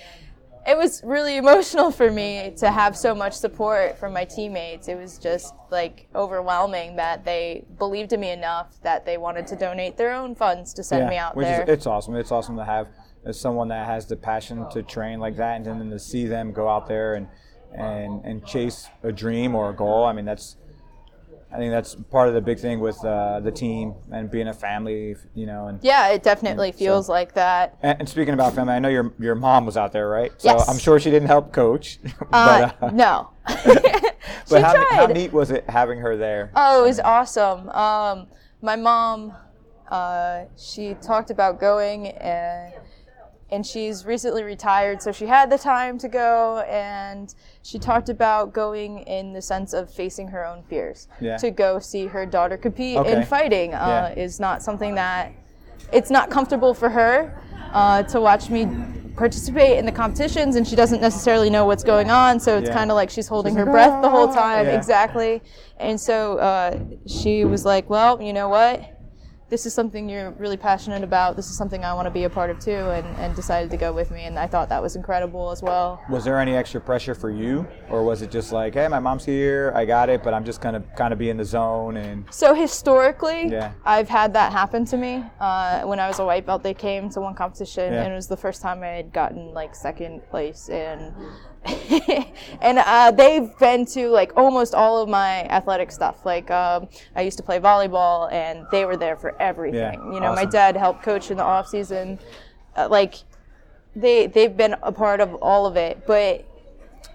it 0.67 0.77
was 0.77 1.01
really 1.05 1.37
emotional 1.37 1.93
for 1.93 2.11
me 2.11 2.53
to 2.57 2.71
have 2.71 2.97
so 2.97 3.15
much 3.15 3.35
support 3.35 3.97
from 3.99 4.13
my 4.13 4.25
teammates. 4.25 4.89
It 4.89 4.97
was 4.97 5.17
just 5.19 5.55
like 5.71 6.09
overwhelming 6.15 6.97
that 6.97 7.25
they 7.25 7.65
believed 7.79 8.13
in 8.13 8.21
me 8.21 8.31
enough 8.31 8.81
that 8.83 9.07
they 9.07 9.17
wanted 9.17 9.47
to 9.49 9.57
donate 9.57 9.97
their 9.97 10.13
own 10.13 10.35
funds 10.35 10.75
to 10.75 10.83
send 10.83 11.09
me 11.09 11.17
out 11.17 11.37
which 11.37 11.45
there. 11.45 11.63
is 11.63 11.69
it's 11.69 11.87
awesome. 11.87 12.17
It's 12.17 12.33
awesome 12.33 12.57
to 12.57 12.65
have 12.65 12.89
someone 13.31 13.69
that 13.69 13.87
has 13.87 14.07
the 14.07 14.17
passion 14.17 14.69
to 14.71 14.83
train 14.83 15.21
like 15.21 15.37
that, 15.37 15.57
and 15.57 15.67
then 15.67 15.91
to 15.91 15.99
see 16.01 16.27
them 16.27 16.53
go 16.53 16.69
out 16.69 16.89
there 16.89 17.15
and 17.15 17.29
and 17.73 18.25
and 18.25 18.45
chase 18.47 18.89
a 19.03 19.13
dream 19.13 19.55
or 19.55 19.71
a 19.71 19.75
goal. 19.75 20.05
I 20.05 20.13
mean, 20.13 20.25
that's 20.25 20.57
I 21.53 21.59
think 21.59 21.71
that's 21.71 21.95
part 22.11 22.29
of 22.29 22.35
the 22.35 22.41
big 22.41 22.59
thing 22.59 22.81
with 22.81 23.03
uh, 23.05 23.41
the 23.41 23.53
team 23.53 23.95
and 24.11 24.31
being 24.31 24.49
a 24.49 24.53
family. 24.53 25.15
You 25.35 25.47
know, 25.47 25.69
and, 25.69 25.79
yeah, 25.83 26.09
it 26.09 26.23
definitely 26.23 26.73
so- 26.73 26.79
feels 26.79 27.09
like 27.09 27.35
that. 27.35 27.77
and 27.83 28.01
and 28.01 28.09
speaking 28.09 28.35
about 28.35 28.55
family, 28.55 28.75
I 28.75 28.79
know 28.79 28.89
your 28.89 29.13
your 29.19 29.35
mom 29.35 29.65
was 29.67 29.77
out 29.77 29.93
there, 29.93 30.09
right? 30.09 30.33
So 30.39 30.51
Yes. 30.51 30.69
I'm 30.69 30.79
sure 30.79 30.99
she 30.99 31.11
didn't 31.11 31.29
help 31.29 31.53
coach, 31.53 31.99
Uh, 32.33 32.71
but 32.81 32.83
uh, 32.83 32.91
no. 32.91 33.31
but 34.51 34.63
how, 34.63 34.85
how 34.91 35.07
neat 35.07 35.33
was 35.33 35.51
it 35.51 35.69
having 35.69 35.99
her 36.01 36.17
there? 36.17 36.51
Oh, 36.57 36.85
it 36.85 36.89
was 36.89 37.01
awesome. 37.01 37.69
Um, 37.71 38.27
my 38.61 38.75
mom, 38.77 39.33
uh, 39.89 40.45
she 40.57 40.95
talked 40.95 41.31
about 41.31 41.61
going, 41.61 42.09
and 42.09 42.73
and 43.51 43.65
she's 43.65 44.05
recently 44.05 44.43
retired, 44.43 45.01
so 45.03 45.13
she 45.13 45.27
had 45.27 45.51
the 45.51 45.59
time 45.59 45.99
to 45.99 46.09
go. 46.09 46.61
And 46.69 47.33
she 47.63 47.79
talked 47.79 48.09
about 48.09 48.53
going 48.53 48.99
in 49.01 49.33
the 49.33 49.43
sense 49.43 49.73
of 49.73 49.93
facing 49.93 50.29
her 50.29 50.45
own 50.45 50.63
fears. 50.65 51.09
Yeah. 51.21 51.37
To 51.39 51.51
go 51.51 51.79
see 51.79 52.07
her 52.07 52.27
daughter 52.27 52.57
compete 52.57 52.99
Okay. 52.99 53.13
in 53.13 53.23
fighting 53.25 53.75
uh, 53.75 54.13
Yeah. 54.17 54.23
is 54.25 54.41
not 54.41 54.63
something 54.63 54.95
that 54.97 55.33
it's 55.93 56.11
not 56.11 56.31
comfortable 56.31 56.75
for 56.75 56.89
her 56.89 57.41
uh, 57.73 58.03
to 58.05 58.21
watch 58.21 58.51
me 58.51 58.67
participate 59.17 59.79
in 59.79 59.87
the 59.87 59.93
competitions 59.93 60.57
and 60.57 60.67
she 60.67 60.77
doesn't 60.77 61.01
necessarily 61.01 61.49
know 61.49 61.65
what's 61.65 61.85
going 61.85 62.11
on 62.11 62.39
so 62.39 62.59
it's 62.59 62.69
Yeah. 62.69 62.75
kind 62.75 62.91
of 62.91 62.97
like 62.97 63.09
she's 63.09 63.29
holding 63.29 63.53
She's 63.53 63.59
her 63.59 63.65
like, 63.65 63.73
breath 63.73 64.03
the 64.03 64.11
whole 64.11 64.29
"Ah." 64.29 64.35
time 64.35 64.67
exactly 64.67 65.43
and 65.79 65.99
so 65.99 66.37
uh, 66.39 66.79
she 67.07 67.45
was 67.47 67.65
like 67.65 67.89
well 67.89 68.21
you 68.21 68.33
know 68.35 68.49
what 68.51 68.96
this 69.49 69.65
is 69.65 69.73
something 69.73 70.09
you're 70.09 70.33
really 70.33 70.57
passionate 70.57 71.05
about 71.05 71.37
this 71.37 71.49
is 71.49 71.57
something 71.57 71.85
i 71.85 71.95
want 71.95 72.07
to 72.07 72.11
be 72.11 72.25
a 72.25 72.31
part 72.31 72.51
of 72.51 72.59
too 72.59 72.73
and, 72.73 73.07
and 73.19 73.35
decided 73.37 73.71
to 73.71 73.77
go 73.77 73.93
with 73.93 74.11
me 74.11 74.23
and 74.25 74.39
i 74.39 74.47
thought 74.47 74.69
that 74.69 74.83
was 74.83 74.97
incredible 74.97 75.51
as 75.51 75.63
well 75.63 76.03
Was 76.11 76.25
there 76.25 76.39
any 76.41 76.57
extra 76.57 76.81
pressure 76.81 77.15
for 77.15 77.31
you, 77.31 77.67
or 77.91 78.03
was 78.05 78.23
it 78.23 78.31
just 78.31 78.53
like, 78.53 78.75
hey, 78.75 78.89
my 78.89 78.99
mom's 78.99 79.25
here, 79.25 79.73
I 79.75 79.85
got 79.85 80.09
it, 80.09 80.23
but 80.23 80.35
I'm 80.35 80.45
just 80.45 80.61
gonna 80.61 80.81
kind 80.97 81.13
of 81.13 81.19
be 81.19 81.31
in 81.31 81.37
the 81.37 81.45
zone 81.45 81.97
and 81.97 82.25
So 82.31 82.55
historically, 82.55 83.49
Yeah. 83.49 83.73
I've 83.85 84.09
had 84.09 84.33
that 84.35 84.53
happen 84.53 84.85
to 84.87 84.97
me. 84.97 85.25
Uh, 85.41 85.83
when 85.83 86.01
I 86.01 86.09
was 86.09 86.19
a 86.19 86.25
white 86.25 86.45
belt, 86.47 86.63
they 86.63 86.75
came 86.75 87.09
to 87.11 87.21
one 87.21 87.35
competition, 87.35 87.93
Yeah. 87.93 88.03
and 88.05 88.13
it 88.13 88.17
was 88.17 88.29
the 88.29 88.37
first 88.37 88.63
time 88.63 88.83
I 88.83 88.89
had 88.89 89.13
gotten 89.13 89.53
like 89.55 89.75
second 89.75 90.23
place, 90.31 90.69
and 90.69 91.13
and 92.61 92.79
uh, 92.79 93.11
they've 93.11 93.57
been 93.59 93.85
to 93.87 94.09
like 94.09 94.33
almost 94.37 94.75
all 94.75 95.03
of 95.03 95.09
my 95.09 95.45
athletic 95.45 95.91
stuff. 95.91 96.25
Like 96.25 96.51
um, 96.51 96.89
I 97.15 97.23
used 97.23 97.37
to 97.39 97.43
play 97.43 97.59
volleyball, 97.59 98.31
and 98.33 98.67
they 98.71 98.85
were 98.85 98.97
there 98.97 99.17
for 99.17 99.41
everything. 99.41 99.81
Yeah, 99.81 100.13
You 100.13 100.21
know, 100.21 100.35
my 100.35 100.45
dad 100.45 100.77
helped 100.77 101.03
coach 101.03 101.31
in 101.31 101.37
the 101.37 101.43
off 101.45 101.69
season. 101.69 102.19
Uh, 102.77 102.89
like 102.91 103.15
they 103.95 104.27
they've 104.27 104.57
been 104.57 104.77
a 104.83 104.93
part 104.93 105.21
of 105.21 105.35
all 105.37 105.67
of 105.67 105.77
it, 105.77 106.07
but 106.07 106.45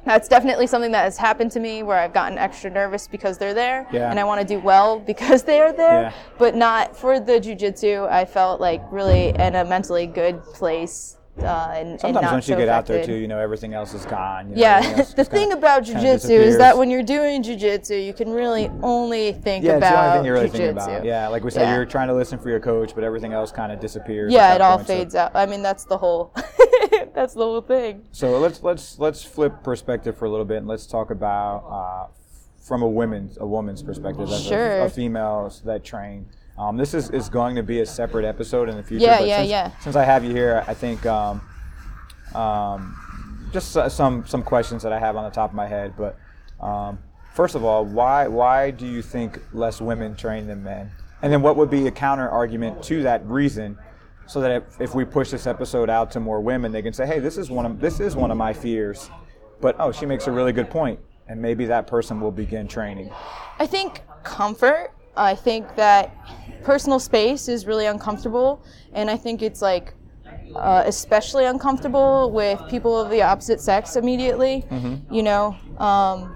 that's 0.04 0.28
definitely 0.28 0.66
something 0.66 0.92
that 0.94 1.04
has 1.04 1.18
happened 1.18 1.52
to 1.52 1.60
me 1.60 1.84
where 1.84 1.98
I've 2.00 2.14
gotten 2.14 2.38
extra 2.40 2.72
nervous 2.72 3.08
because 3.08 3.38
they're 3.38 3.54
there, 3.54 3.88
Yeah. 3.92 4.10
and 4.10 4.20
I 4.20 4.24
want 4.24 4.42
to 4.42 4.48
do 4.48 4.60
well 4.60 5.00
because 5.12 5.44
they 5.44 5.60
are 5.60 5.72
there, 5.72 6.02
Yeah. 6.04 6.14
but 6.40 6.56
not 6.56 6.98
for 6.98 7.20
the 7.20 7.34
jujitsu. 7.34 8.10
I 8.10 8.26
felt 8.26 8.60
like 8.60 8.82
really 8.92 9.30
in 9.30 9.56
a 9.56 9.64
mentally 9.64 10.08
good 10.08 10.44
place. 10.44 11.18
Uh, 11.40 11.72
and, 11.76 11.90
and 11.92 12.00
sometimes 12.02 12.24
not 12.24 12.32
once 12.34 12.48
you 12.50 12.54
so 12.56 12.60
get 12.60 12.68
out 12.68 12.86
there 12.86 13.06
too, 13.06 13.16
you 13.16 13.28
know 13.28 13.40
everything 13.40 13.74
else 13.74 13.94
is 13.94 14.06
gone. 14.06 14.50
you 14.50 14.56
know, 14.56 14.62
Yeah, 14.62 15.02
the 15.16 15.24
thing 15.24 15.54
about 15.54 15.84
jujitsu 15.84 16.30
is 16.30 16.58
that 16.58 16.78
when 16.78 16.90
you're 16.90 17.04
doing 17.04 17.42
jujitsu, 17.42 18.06
you 18.06 18.14
can 18.14 18.30
really 18.32 18.70
only 18.84 19.32
think 19.32 19.64
yeah, 19.64 19.74
it's 19.78 19.82
the 19.82 19.88
about 19.88 20.06
only 20.10 20.18
thing 20.18 20.26
you're 20.26 20.34
really 20.36 20.48
jujitsu. 20.50 20.52
thinking 20.52 20.70
about. 20.72 21.06
Yeah, 21.06 21.28
like 21.30 21.44
we 21.44 21.50
said, 21.52 21.62
Yeah. 21.62 21.76
you're 21.78 21.86
trying 21.86 22.10
to 22.10 22.14
listen 22.14 22.38
for 22.38 22.50
your 22.50 22.60
coach, 22.60 22.94
but 22.94 23.04
everything 23.06 23.32
else 23.32 23.52
kind 23.52 23.72
of 23.72 23.80
disappears. 23.80 24.32
Yeah, 24.34 24.54
it 24.56 24.62
all 24.62 24.76
point, 24.78 24.88
so- 24.88 24.94
fades 24.94 25.16
out. 25.16 25.32
I 25.34 25.46
mean, 25.46 25.62
that's 25.64 25.86
the 25.86 25.98
whole. 25.98 26.34
that's 27.14 27.34
the 27.34 27.42
whole 27.44 27.62
thing. 27.62 28.04
So 28.12 28.38
let's 28.38 28.62
let's 28.62 29.00
let's 29.00 29.24
flip 29.24 29.64
perspective 29.64 30.18
for 30.18 30.26
a 30.26 30.30
little 30.30 30.46
bit 30.46 30.58
and 30.58 30.68
let's 30.68 30.86
talk 30.86 31.12
about 31.12 31.64
uh, 31.70 32.12
from 32.62 32.82
a 32.84 32.88
women's 32.90 33.38
a 33.40 33.46
woman's 33.46 33.82
perspective 33.82 34.30
as 34.30 34.46
a- 34.46 34.50
Sure. 34.50 34.82
a, 34.82 34.90
females 34.90 35.62
that 35.66 35.84
train. 35.84 36.26
Um, 36.62 36.78
this 36.78 36.94
is, 36.94 37.10
is 37.10 37.28
going 37.28 37.56
to 37.56 37.64
be 37.64 37.80
a 37.80 37.86
separate 37.88 38.24
episode 38.24 38.70
in 38.70 38.78
the 38.78 38.84
future. 38.84 39.06
Yeah, 39.06 39.22
yeah, 39.22 39.38
since, 39.38 39.50
yeah. 39.50 39.72
Since 39.80 39.96
I 39.96 40.06
have 40.06 40.24
you 40.24 40.30
here, 40.30 40.64
I 40.68 40.76
think 40.76 41.04
um, 41.08 41.42
um, 42.36 43.50
just 43.52 43.76
uh, 43.76 43.90
some 43.90 44.28
some 44.28 44.44
questions 44.44 44.84
that 44.84 44.94
I 44.94 45.00
have 45.00 45.16
on 45.16 45.24
the 45.24 45.32
top 45.32 45.50
of 45.50 45.56
my 45.56 45.68
head. 45.68 45.96
But 45.98 46.20
um, 46.64 47.00
first 47.34 47.56
of 47.56 47.64
all, 47.64 47.84
why 47.84 48.28
why 48.28 48.70
do 48.70 48.86
you 48.86 49.02
think 49.02 49.40
less 49.54 49.82
women 49.82 50.16
train 50.16 50.46
than 50.46 50.64
men? 50.64 50.92
And 51.24 51.34
then 51.34 51.42
what 51.42 51.58
would 51.58 51.72
be 51.72 51.88
a 51.88 51.92
counter 51.92 52.30
argument 52.30 52.84
to 52.84 53.02
that 53.04 53.26
reason? 53.26 53.76
So 54.28 54.40
that 54.42 54.52
if, 54.52 54.82
if 54.82 54.96
we 54.96 55.04
push 55.04 55.32
this 55.32 55.48
episode 55.48 55.90
out 55.90 56.12
to 56.12 56.20
more 56.20 56.42
women, 56.42 56.72
they 56.72 56.84
can 56.84 56.94
say, 56.94 57.08
"Hey, 57.08 57.18
this 57.18 57.40
is 57.40 57.50
one 57.50 57.66
of 57.66 57.80
this 57.80 58.00
is 58.00 58.16
one 58.16 58.30
of 58.30 58.38
my 58.38 58.54
fears," 58.54 59.10
but 59.62 59.76
oh, 59.80 59.92
she 59.92 60.06
makes 60.06 60.28
a 60.28 60.32
really 60.32 60.54
good 60.54 60.70
point, 60.70 61.00
and 61.28 61.42
maybe 61.42 61.66
that 61.66 61.88
person 61.88 62.22
will 62.22 62.32
begin 62.32 62.68
training. 62.68 63.10
I 63.58 63.66
think 63.66 64.04
comfort. 64.24 64.92
I 65.16 65.36
think 65.36 65.76
that 65.76 66.16
personal 66.64 67.00
space 67.00 67.48
is 67.48 67.66
really 67.66 67.86
uncomfortable, 67.86 68.64
and 68.94 69.10
I 69.10 69.18
think 69.18 69.42
it's 69.42 69.62
like 69.62 69.94
uh, 70.56 70.84
especially 70.86 71.46
uncomfortable 71.46 72.30
with 72.32 72.60
people 72.70 73.00
of 73.00 73.10
the 73.10 73.22
opposite 73.22 73.62
sex 73.62 73.96
immediately. 73.96 74.66
You 75.10 75.24
know, 75.24 75.56
um, 75.78 76.36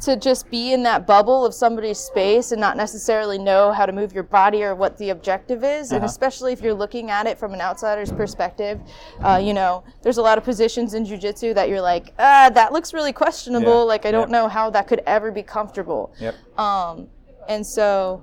to 0.00 0.16
just 0.16 0.50
be 0.50 0.72
in 0.72 0.82
that 0.84 1.06
bubble 1.06 1.44
of 1.44 1.52
somebody's 1.52 1.98
space 1.98 2.52
and 2.52 2.60
not 2.60 2.74
necessarily 2.76 3.36
know 3.38 3.70
how 3.70 3.84
to 3.84 3.92
move 3.92 4.14
your 4.14 4.22
body 4.22 4.62
or 4.64 4.74
what 4.74 4.96
the 4.96 5.10
objective 5.10 5.62
is, 5.62 5.90
and 5.92 5.98
Uh-huh. 5.98 6.06
especially 6.06 6.54
if 6.54 6.62
you're 6.62 6.72
looking 6.74 7.10
at 7.10 7.26
it 7.26 7.38
from 7.38 7.52
an 7.52 7.60
outsider's 7.60 8.10
perspective, 8.10 8.80
uh, 9.22 9.38
you 9.42 9.52
know, 9.52 9.84
there's 10.00 10.16
a 10.16 10.22
lot 10.22 10.38
of 10.38 10.44
positions 10.44 10.94
in 10.94 11.04
jujitsu 11.04 11.54
that 11.54 11.68
you're 11.68 11.82
like, 11.82 12.14
ah, 12.18 12.50
that 12.54 12.72
looks 12.72 12.94
really 12.94 13.12
questionable. 13.12 13.80
Yeah, 13.80 13.92
Like 13.94 14.06
I 14.06 14.10
don't 14.10 14.30
yeah. 14.30 14.38
know 14.38 14.48
how 14.48 14.70
that 14.70 14.86
could 14.86 15.02
ever 15.06 15.30
be 15.30 15.42
comfortable. 15.42 16.14
Yep. 16.18 16.34
Um, 16.58 17.08
and 17.50 17.66
so 17.66 18.22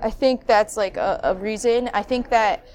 I 0.00 0.10
think 0.10 0.46
that's 0.46 0.78
like 0.78 0.96
a, 0.96 1.20
a 1.22 1.34
reason. 1.34 1.90
I 1.92 2.02
think 2.02 2.30
that, 2.30 2.66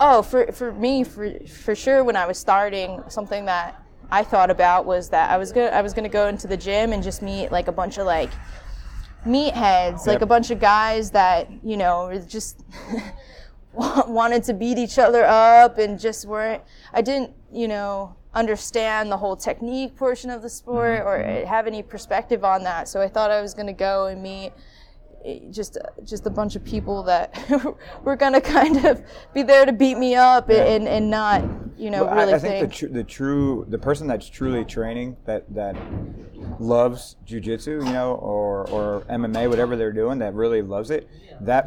oh, 0.00 0.22
for, 0.22 0.50
for 0.50 0.72
me, 0.72 1.04
for, 1.04 1.30
for 1.46 1.74
sure, 1.74 2.02
when 2.02 2.16
I 2.16 2.26
was 2.26 2.38
starting, 2.38 3.02
something 3.08 3.44
that 3.44 3.82
I 4.10 4.22
thought 4.22 4.50
about 4.50 4.86
was 4.86 5.10
that 5.10 5.30
I 5.30 5.36
was 5.36 5.52
gonna 5.52 5.66
I 5.66 5.82
was 5.82 5.92
gonna 5.92 6.08
go 6.08 6.28
into 6.28 6.46
the 6.46 6.56
gym 6.56 6.92
and 6.92 7.02
just 7.02 7.22
meet 7.22 7.50
like 7.50 7.68
a 7.68 7.72
bunch 7.72 7.98
of 7.98 8.06
like 8.06 8.30
meatheads, 9.26 10.06
like 10.06 10.22
a 10.22 10.26
bunch 10.26 10.50
of 10.50 10.60
guys 10.60 11.10
that 11.10 11.50
you 11.64 11.76
know 11.76 12.18
just 12.26 12.64
wanted 13.72 14.44
to 14.44 14.54
beat 14.54 14.78
each 14.78 14.98
other 14.98 15.24
up 15.24 15.78
and 15.78 15.98
just 15.98 16.24
weren't. 16.24 16.62
I 16.94 17.02
didn't 17.02 17.32
you 17.52 17.68
know 17.68 18.16
understand 18.32 19.10
the 19.10 19.16
whole 19.16 19.36
technique 19.36 19.96
portion 19.96 20.30
of 20.30 20.40
the 20.40 20.50
sport 20.50 21.00
mm-hmm. 21.00 21.42
or 21.42 21.46
have 21.46 21.66
any 21.66 21.82
perspective 21.82 22.44
on 22.44 22.62
that. 22.62 22.88
So 22.88 23.02
I 23.02 23.08
thought 23.08 23.30
I 23.30 23.42
was 23.42 23.54
gonna 23.54 23.72
go 23.72 24.06
and 24.06 24.22
meet 24.22 24.52
just 25.50 25.76
just 26.04 26.26
a 26.26 26.30
bunch 26.30 26.54
of 26.56 26.64
people 26.64 27.02
that 27.04 27.36
were 28.04 28.16
gonna 28.16 28.40
kind 28.40 28.84
of 28.84 29.02
be 29.34 29.42
there 29.42 29.64
to 29.66 29.72
beat 29.72 29.98
me 29.98 30.14
up 30.14 30.48
Yeah. 30.48 30.64
and, 30.64 30.86
and 30.86 31.10
not 31.10 31.42
you 31.76 31.90
know 31.90 32.04
Well, 32.04 32.14
I- 32.14 32.16
really 32.22 32.34
I, 32.34 32.38
think 32.38 32.54
think. 32.60 32.70
the, 32.70 32.76
tr- 32.88 32.92
the 32.92 33.04
true 33.04 33.66
the 33.68 33.78
person 33.78 34.06
that's 34.06 34.28
truly 34.28 34.64
training 34.64 35.16
that 35.26 35.42
that 35.54 35.76
loves 36.58 37.16
jujitsu, 37.26 37.84
you 37.86 37.92
know, 37.92 38.14
or 38.14 38.68
or 38.70 39.00
MMA, 39.10 39.48
whatever 39.48 39.76
they're 39.76 39.92
doing, 39.92 40.18
that 40.20 40.34
really 40.34 40.62
loves 40.62 40.90
it. 40.90 41.08
That 41.40 41.66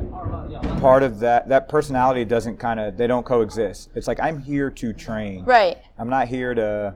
part 0.79 1.03
of 1.03 1.19
that 1.19 1.49
that 1.49 1.69
personality 1.69 2.25
doesn't 2.25 2.57
kind 2.57 2.79
of 2.79 2.97
they 2.97 3.07
don't 3.07 3.25
coexist. 3.25 3.89
It's 3.95 4.07
like 4.07 4.19
I'm 4.19 4.39
here 4.39 4.69
to 4.71 4.93
train. 4.93 5.43
right. 5.45 5.77
I'm 5.97 6.09
not 6.09 6.27
here 6.27 6.53
to 6.55 6.95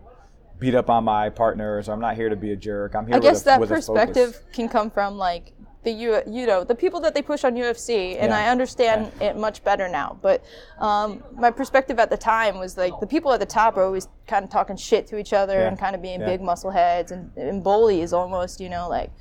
beat 0.59 0.73
up 0.75 0.89
on 0.89 1.03
my 1.03 1.29
partners. 1.29 1.89
I'm 1.89 1.99
not 1.99 2.15
here 2.15 2.29
to 2.29 2.35
be 2.35 2.51
a 2.51 2.55
jerk. 2.55 2.95
I'm 2.95 3.05
here. 3.05 3.15
I 3.15 3.17
with 3.19 3.23
guess 3.23 3.41
a, 3.41 3.45
that 3.45 3.59
with 3.59 3.69
perspective 3.69 4.39
can 4.53 4.69
come 4.69 4.89
from 4.89 5.17
like 5.17 5.53
the 5.83 5.91
U, 5.91 6.21
you 6.27 6.45
know, 6.47 6.63
the 6.63 6.75
people 6.75 6.99
that 7.01 7.13
they 7.13 7.21
push 7.21 7.43
on 7.43 7.55
UFC, 7.55 8.17
and 8.19 8.29
Yeah. 8.31 8.37
I 8.37 8.49
understand 8.49 9.11
it 9.21 9.35
much 9.37 9.63
better 9.63 9.87
now. 9.89 10.17
But 10.21 10.43
um, 10.79 11.23
my 11.35 11.51
perspective 11.51 11.99
at 11.99 12.09
the 12.09 12.17
time 12.17 12.57
was 12.59 12.77
like 12.77 12.97
the 12.99 13.07
people 13.07 13.31
at 13.33 13.39
the 13.39 13.45
top 13.45 13.75
are 13.77 13.83
always 13.83 14.07
kind 14.27 14.43
of 14.45 14.49
talking 14.51 14.75
shit 14.77 15.07
to 15.07 15.17
each 15.17 15.33
other 15.33 15.59
Yeah. 15.59 15.67
and 15.67 15.77
kind 15.79 15.95
of 15.95 16.01
being 16.01 16.19
Yeah. 16.21 16.27
big 16.27 16.41
muscle 16.41 16.71
heads 16.71 17.11
and, 17.11 17.31
and 17.35 17.63
bullies 17.63 18.13
almost, 18.13 18.59
you 18.61 18.69
know, 18.69 18.87
like. 18.89 19.11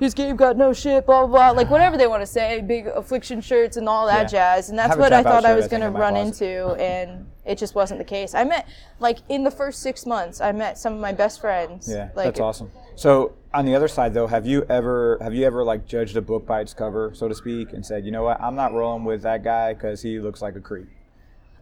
His 0.00 0.12
game 0.12 0.34
got 0.34 0.56
no 0.56 0.72
shit, 0.72 1.06
blah 1.06 1.24
blah 1.24 1.28
blah, 1.28 1.50
like 1.52 1.70
whatever 1.70 1.96
they 1.96 2.08
want 2.08 2.20
to 2.20 2.26
say, 2.26 2.60
big 2.60 2.88
affliction 2.88 3.40
shirts 3.40 3.76
and 3.76 3.88
all 3.88 4.06
that 4.08 4.22
Yeah. 4.32 4.56
jazz, 4.56 4.68
and 4.68 4.76
that's 4.76 4.90
have 4.90 4.98
what 4.98 5.12
I 5.12 5.22
thought 5.22 5.44
I 5.44 5.54
was 5.54 5.68
gonna 5.68 5.88
run 5.88 6.14
closet. 6.14 6.42
into, 6.44 6.74
and 6.82 7.26
it 7.44 7.58
just 7.58 7.76
wasn't 7.76 7.98
the 7.98 8.04
case. 8.04 8.34
I 8.34 8.42
met, 8.42 8.66
like 8.98 9.18
in 9.28 9.44
the 9.44 9.52
first 9.52 9.82
six 9.82 10.04
months, 10.04 10.40
I 10.40 10.50
met 10.50 10.78
some 10.78 10.94
of 10.94 11.00
my 11.00 11.12
best 11.12 11.40
friends. 11.40 11.88
Yeah, 11.88 12.08
like, 12.16 12.26
that's 12.26 12.40
awesome. 12.40 12.72
So 12.96 13.34
on 13.54 13.64
the 13.64 13.74
other 13.74 13.88
side, 13.88 14.12
though, 14.12 14.26
have 14.26 14.46
you 14.46 14.66
ever 14.68 15.16
have 15.22 15.32
you 15.32 15.46
ever 15.46 15.64
like 15.64 15.86
judged 15.86 16.16
a 16.16 16.20
book 16.20 16.44
by 16.44 16.60
its 16.60 16.74
cover, 16.74 17.12
so 17.14 17.28
to 17.28 17.34
speak, 17.34 17.72
and 17.72 17.86
said, 17.86 18.04
you 18.04 18.10
know 18.10 18.24
what, 18.24 18.40
I'm 18.40 18.56
not 18.56 18.72
rolling 18.74 19.04
with 19.04 19.22
that 19.22 19.44
guy 19.44 19.72
because 19.74 20.02
he 20.02 20.18
looks 20.18 20.42
like 20.42 20.56
a 20.56 20.60
creep, 20.60 20.88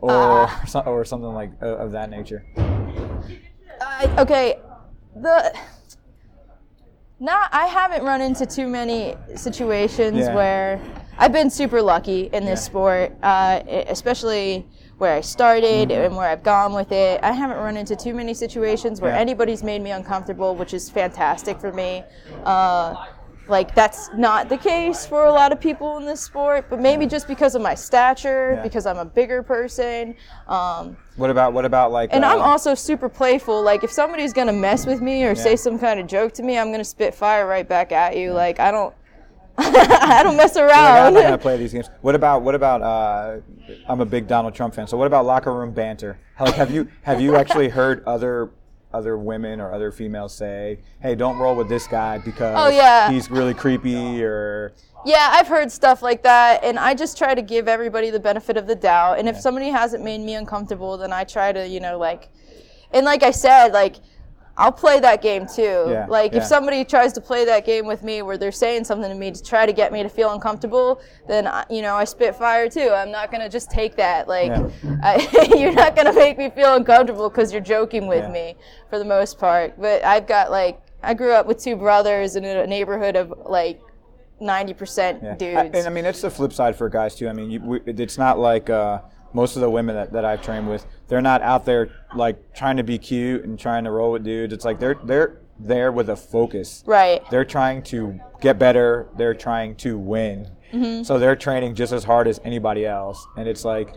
or 0.01 0.11
Uh. 0.11 0.65
so- 0.67 0.81
or 0.81 1.05
something 1.05 1.33
like 1.35 1.51
uh, 1.63 1.67
of 1.77 1.93
that 1.93 2.11
nature? 2.11 2.45
I, 3.81 4.09
okay, 4.19 4.59
the 5.15 5.55
not 7.21 7.49
I 7.53 7.67
haven't 7.67 8.05
run 8.05 8.21
into 8.21 8.47
too 8.47 8.67
many 8.67 9.15
situations 9.37 10.19
Yeah. 10.19 10.35
where 10.35 10.81
I've 11.19 11.33
been 11.33 11.51
super 11.51 11.81
lucky 11.83 12.31
in 12.33 12.45
this 12.45 12.61
Yeah. 12.61 12.65
sport, 12.71 13.13
uh, 13.23 13.61
especially 13.89 14.67
where 14.99 15.15
I 15.15 15.21
started 15.21 15.89
Mm-hmm. 15.91 16.05
and 16.05 16.17
where 16.17 16.29
I've 16.29 16.43
gone 16.43 16.73
with 16.73 16.93
it. 16.93 17.21
I 17.23 17.33
haven't 17.33 17.57
run 17.59 17.77
into 17.77 17.97
too 17.97 18.15
many 18.15 18.35
situations 18.35 19.01
where 19.01 19.13
Yeah. 19.13 19.19
anybody's 19.21 19.63
made 19.63 19.83
me 19.83 19.91
uncomfortable, 19.91 20.55
which 20.55 20.73
is 20.75 20.89
fantastic 20.91 21.59
for 21.61 21.73
me. 21.73 22.05
Uh, 22.45 22.95
like 23.49 23.75
that's 23.75 24.09
not 24.17 24.49
the 24.49 24.57
case 24.57 25.05
for 25.05 25.25
a 25.25 25.33
lot 25.33 25.51
of 25.51 25.61
people 25.61 25.99
in 25.99 26.07
this 26.07 26.21
sport, 26.21 26.67
but 26.71 26.79
maybe 26.79 27.07
just 27.07 27.27
because 27.27 27.57
of 27.57 27.61
my 27.63 27.75
stature, 27.75 28.53
Yeah. 28.55 28.63
because 28.63 28.87
I'm 28.87 28.99
a 28.99 29.05
bigger 29.05 29.43
person. 29.43 30.15
Um, 30.49 30.97
What 31.17 31.29
about 31.31 31.53
what 31.53 31.65
about 31.65 31.91
like? 31.91 32.11
and 32.13 32.25
uh, 32.25 32.29
I'm 32.29 32.41
also 32.41 32.75
super 32.75 33.09
playful. 33.09 33.61
Like 33.61 33.83
if 33.83 33.91
somebody's 33.91 34.33
gonna 34.33 34.53
mess 34.53 34.87
with 34.87 35.01
me 35.03 35.25
or 35.25 35.29
Yeah. 35.29 35.35
say 35.35 35.57
some 35.57 35.79
kind 35.79 35.99
of 35.99 36.07
joke 36.07 36.33
to 36.35 36.43
me, 36.45 36.57
I'm 36.57 36.71
gonna 36.71 36.85
spit 36.85 37.15
fire 37.15 37.45
right 37.47 37.69
back 37.69 37.91
at 37.91 38.17
you. 38.17 38.33
Like 38.33 38.61
I 38.61 38.71
don't, 38.71 38.95
I 40.03 40.23
don't 40.23 40.37
mess 40.37 40.57
like, 40.57 40.65
I'm 40.75 41.15
not 41.15 41.23
gonna 41.23 41.39
play 41.39 41.57
these 41.57 41.73
games. 41.73 41.89
What 42.01 42.15
about 42.15 42.43
what 42.43 42.55
about? 42.55 42.83
Uh, 42.83 43.41
I'm 43.89 44.01
a 44.01 44.05
big 44.07 44.27
Donald 44.27 44.55
Trump 44.55 44.75
fan. 44.75 44.87
So 44.87 44.97
what 44.97 45.07
about 45.07 45.25
locker 45.27 45.53
room 45.53 45.73
banter? 45.73 46.19
Like, 46.41 46.55
have 46.55 46.71
you 46.73 46.89
have 47.03 47.21
you 47.21 47.37
actually 47.37 47.69
heard 47.69 48.03
other 48.05 48.51
other 48.93 49.17
women 49.17 49.61
or 49.61 49.73
other 49.73 49.91
females 49.93 50.35
say, 50.35 50.79
"Hey, 51.01 51.15
don't 51.15 51.39
roll 51.39 51.55
with 51.55 51.69
this 51.69 51.87
guy 51.87 52.19
because 52.19 52.55
Oh, 52.59 52.69
yeah. 52.69 53.11
he's 53.11 53.31
really 53.31 53.55
creepy," 53.55 54.23
or 54.25 54.73
Yeah, 55.07 55.29
I've 55.33 55.49
heard 55.49 55.71
stuff 55.73 56.03
like 56.03 56.23
that, 56.25 56.63
and 56.65 56.79
I 56.79 56.95
just 56.95 57.17
try 57.17 57.35
to 57.35 57.43
give 57.43 57.69
everybody 57.69 58.11
the 58.11 58.21
benefit 58.21 58.57
of 58.57 58.67
the 58.67 58.75
doubt. 58.75 59.19
And 59.19 59.29
if 59.29 59.39
somebody 59.41 59.69
hasn't 59.69 60.03
made 60.05 60.21
me 60.21 60.35
uncomfortable, 60.35 60.97
then 60.97 61.13
I 61.13 61.25
try 61.25 61.53
to, 61.53 61.67
you 61.67 61.81
know, 61.81 61.99
like, 61.99 62.29
and 62.93 63.05
like 63.07 63.23
I 63.23 63.31
said, 63.31 63.73
like, 63.73 63.97
I'll 64.59 64.73
play 64.73 65.01
that 65.01 65.23
game 65.23 65.47
too. 65.47 65.87
Yeah, 65.89 66.07
like, 66.09 66.33
yeah. 66.33 66.39
if 66.39 66.45
somebody 66.45 66.85
tries 66.85 67.13
to 67.15 67.21
play 67.21 67.45
that 67.47 67.65
game 67.65 67.87
with 67.87 68.03
me 68.03 68.21
where 68.23 68.37
they're 68.37 68.53
saying 68.53 68.85
something 68.85 69.09
to 69.11 69.17
me 69.17 69.31
to 69.31 69.43
try 69.43 69.65
to 69.65 69.73
get 69.73 69.93
me 69.93 70.03
to 70.03 70.09
feel 70.11 70.31
uncomfortable, 70.33 71.01
then, 71.27 71.47
I, 71.47 71.65
you 71.71 71.81
know, 71.81 71.95
I 71.97 72.05
spit 72.05 72.35
fire 72.37 72.69
too. 72.69 72.91
I'm 72.91 73.11
not 73.11 73.31
going 73.31 73.41
to 73.43 73.49
just 73.49 73.71
take 73.71 73.97
that. 73.97 74.29
Like, 74.29 74.49
Yeah. 74.49 74.71
I, 75.03 75.47
you're 75.57 75.73
not 75.73 75.97
going 75.97 76.07
to 76.07 76.13
make 76.13 76.37
me 76.37 76.51
feel 76.51 76.75
uncomfortable 76.75 77.31
because 77.31 77.51
you're 77.53 77.63
joking 77.63 78.07
with 78.07 78.31
me 78.31 78.57
for 78.91 78.99
the 78.99 79.05
most 79.07 79.39
part. 79.39 79.81
But 79.81 80.05
I've 80.05 80.27
got, 80.27 80.51
like, 80.51 80.81
I 81.03 81.15
grew 81.15 81.33
up 81.33 81.47
with 81.47 81.59
two 81.59 81.75
brothers 81.77 82.37
in 82.37 82.45
a 82.45 82.67
neighborhood 82.67 83.17
of, 83.17 83.33
like, 83.47 83.81
90% 84.41 85.23
Yeah. 85.23 85.35
dudes. 85.35 85.57
I- 85.57 85.79
and 85.79 85.87
I 85.87 85.91
mean, 85.91 86.05
it's 86.05 86.21
the 86.21 86.31
flip 86.31 86.53
side 86.53 86.77
for 86.77 86.89
guys 86.89 87.15
too. 87.15 87.29
I 87.29 87.33
mean, 87.33 87.51
you, 87.51 87.61
we, 87.61 87.81
it's 87.87 88.19
not 88.19 88.39
like 88.39 88.69
uh, 88.69 89.01
most 89.35 89.57
of 89.57 89.63
the 89.63 89.71
women 89.71 89.95
that, 89.95 90.13
that 90.13 90.25
I've 90.25 90.43
trained 90.43 90.69
with. 90.69 90.87
They're 91.09 91.23
not 91.23 91.43
out 91.43 91.65
there 91.65 91.91
like 92.15 92.55
trying 92.55 92.77
to 92.77 92.83
be 92.83 92.99
cute 92.99 93.45
and 93.45 93.59
trying 93.59 93.85
to 93.85 93.91
roll 93.91 94.13
with 94.13 94.25
dudes. 94.25 94.53
It's 94.53 94.65
like 94.65 94.79
they're 94.79 94.99
they're 95.05 95.41
there 95.59 95.93
with 95.93 96.09
a 96.09 96.17
focus. 96.17 96.83
right. 96.87 97.23
They're 97.31 97.45
trying 97.45 97.83
to 97.85 98.19
get 98.41 98.59
better. 98.59 99.09
They're 99.17 99.35
trying 99.35 99.77
to 99.77 99.99
win. 99.99 100.51
Mm-hmm. 100.73 101.03
So 101.03 101.19
they're 101.19 101.37
training 101.37 101.75
just 101.75 101.93
as 101.93 102.05
hard 102.05 102.27
as 102.27 102.41
anybody 102.45 102.87
else, 102.87 103.27
and 103.37 103.47
it's 103.47 103.65
like 103.65 103.95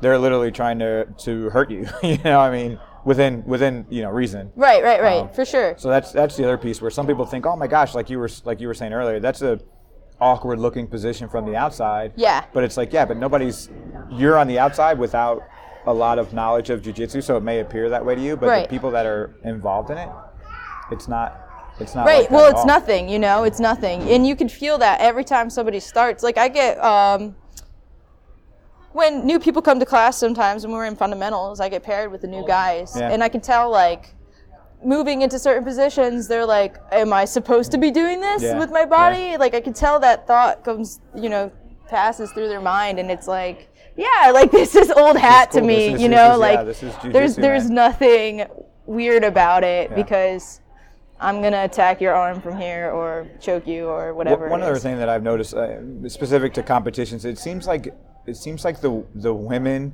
they're 0.00 0.18
literally 0.18 0.52
trying 0.52 0.78
to 0.78 1.06
to 1.18 1.50
hurt 1.50 1.70
you. 1.70 1.88
you 2.02 2.18
know, 2.18 2.38
I 2.38 2.50
mean, 2.50 2.78
within 3.04 3.44
within 3.44 3.86
you 3.90 4.02
know 4.02 4.10
reason. 4.10 4.52
Right, 4.54 4.82
right, 4.82 5.02
right. 5.02 5.22
Um, 5.22 5.30
for 5.30 5.44
sure. 5.44 5.74
So 5.78 5.88
that's 5.88 6.12
that's 6.12 6.36
the 6.36 6.44
other 6.44 6.58
piece 6.58 6.80
where 6.80 6.90
some 6.90 7.06
people 7.06 7.26
think, 7.26 7.46
oh 7.46 7.56
my 7.56 7.66
gosh, 7.66 7.94
like 7.94 8.08
you 8.08 8.18
were 8.18 8.30
like 8.44 8.60
you 8.60 8.68
were 8.68 8.74
saying 8.74 8.92
earlier, 8.92 9.20
that's 9.20 9.42
a 9.42 9.60
awkward 10.22 10.60
looking 10.60 10.86
position 10.86 11.28
from 11.28 11.44
the 11.44 11.56
outside. 11.56 12.12
Yeah. 12.16 12.44
But 12.52 12.62
it's 12.64 12.76
like, 12.76 12.92
yeah, 12.92 13.04
but 13.04 13.16
nobody's 13.16 13.68
you're 14.10 14.38
on 14.38 14.46
the 14.46 14.58
outside 14.58 14.98
without 14.98 15.42
a 15.86 15.92
lot 15.92 16.18
of 16.18 16.32
knowledge 16.32 16.70
of 16.70 16.80
jujitsu, 16.80 17.20
so 17.22 17.36
it 17.36 17.42
may 17.42 17.58
appear 17.58 17.88
that 17.90 18.04
way 18.06 18.14
to 18.14 18.20
you, 18.20 18.36
but 18.36 18.48
Right. 18.48 18.62
the 18.68 18.68
people 18.68 18.92
that 18.92 19.04
are 19.04 19.34
involved 19.42 19.90
in 19.90 19.98
it, 19.98 20.08
it's 20.92 21.08
not 21.08 21.38
it's 21.80 21.94
not 21.96 22.06
Right. 22.06 22.20
like 22.22 22.30
well, 22.30 22.48
it's 22.50 22.64
nothing, 22.64 23.08
you 23.08 23.18
know, 23.18 23.42
it's 23.42 23.58
nothing. 23.58 24.02
And 24.02 24.24
you 24.26 24.36
can 24.36 24.48
feel 24.48 24.78
that 24.78 25.00
every 25.00 25.24
time 25.24 25.50
somebody 25.50 25.80
starts. 25.80 26.22
Like 26.22 26.38
I 26.38 26.48
get 26.48 26.78
um 26.84 27.34
when 28.92 29.26
new 29.26 29.40
people 29.40 29.60
come 29.62 29.80
to 29.80 29.86
class 29.86 30.18
sometimes 30.18 30.64
when 30.64 30.72
we're 30.72 30.84
in 30.84 30.94
fundamentals, 30.94 31.58
I 31.60 31.68
get 31.68 31.82
paired 31.82 32.12
with 32.12 32.20
the 32.20 32.28
new 32.28 32.46
guys 32.46 32.94
Yeah. 32.96 33.08
and 33.10 33.24
I 33.24 33.28
can 33.28 33.40
tell 33.40 33.70
like 33.70 34.14
moving 34.84 35.22
into 35.22 35.38
certain 35.38 35.64
positions, 35.64 36.28
they're 36.28 36.46
like, 36.46 36.76
Am 36.92 37.12
I 37.12 37.24
supposed 37.24 37.70
to 37.72 37.78
be 37.78 37.90
doing 37.90 38.20
this 38.20 38.42
Yeah. 38.42 38.58
with 38.58 38.70
my 38.70 38.84
body? 38.84 39.36
Like 39.36 39.54
I 39.54 39.60
can 39.60 39.72
tell 39.72 39.98
that 40.00 40.26
thought 40.26 40.64
comes, 40.64 41.00
you 41.16 41.28
know, 41.28 41.50
passes 41.88 42.32
through 42.32 42.48
their 42.48 42.60
mind 42.60 42.98
and 42.98 43.10
it's 43.10 43.28
like 43.28 43.68
yeah, 43.96 44.30
like 44.32 44.50
this 44.60 44.74
is 44.74 44.90
old 44.90 45.16
hat 45.18 45.50
cool. 45.50 45.60
to 45.60 45.66
me, 45.66 45.94
is- 45.94 46.00
you 46.02 46.08
know, 46.08 46.32
is- 46.34 46.38
like 46.38 46.66
is 46.66 46.80
there's 47.12 47.36
there's 47.36 47.64
man. 47.66 47.74
nothing 47.74 48.44
weird 48.86 49.24
about 49.24 49.62
it 49.64 49.90
Yeah. 49.90 49.96
because 49.96 50.60
I'm 51.20 51.40
gonna 51.42 51.62
attack 51.64 52.00
your 52.00 52.14
arm 52.14 52.40
from 52.40 52.56
here 52.58 52.90
or 52.90 53.28
choke 53.40 53.66
you 53.66 53.86
or 53.86 54.12
whatever. 54.14 54.48
One 54.48 54.62
other 54.62 54.78
thing 54.78 54.96
that 54.98 55.08
I've 55.08 55.22
noticed, 55.22 55.54
uh, 55.54 56.08
specific 56.08 56.52
to 56.54 56.62
competitions, 56.64 57.24
it 57.24 57.38
seems 57.38 57.66
like 57.66 57.94
it 58.26 58.36
seems 58.36 58.64
like 58.64 58.80
the 58.80 59.04
the 59.14 59.32
women 59.32 59.92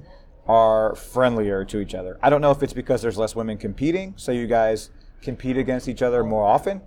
are 0.49 0.95
friendlier 0.95 1.65
to 1.67 1.79
each 1.79 1.95
other. 1.95 2.19
I 2.23 2.31
don't 2.31 2.41
know 2.41 2.51
if 2.51 2.63
it's 2.63 2.73
because 2.73 3.03
there's 3.03 3.19
less 3.19 3.37
women 3.37 3.59
competing, 3.59 4.15
so 4.17 4.33
you 4.33 4.47
guys 4.47 4.91
compete 5.21 5.57
against 5.59 5.89
each 5.89 6.01
other 6.01 6.23
more 6.23 6.45
often. 6.45 6.79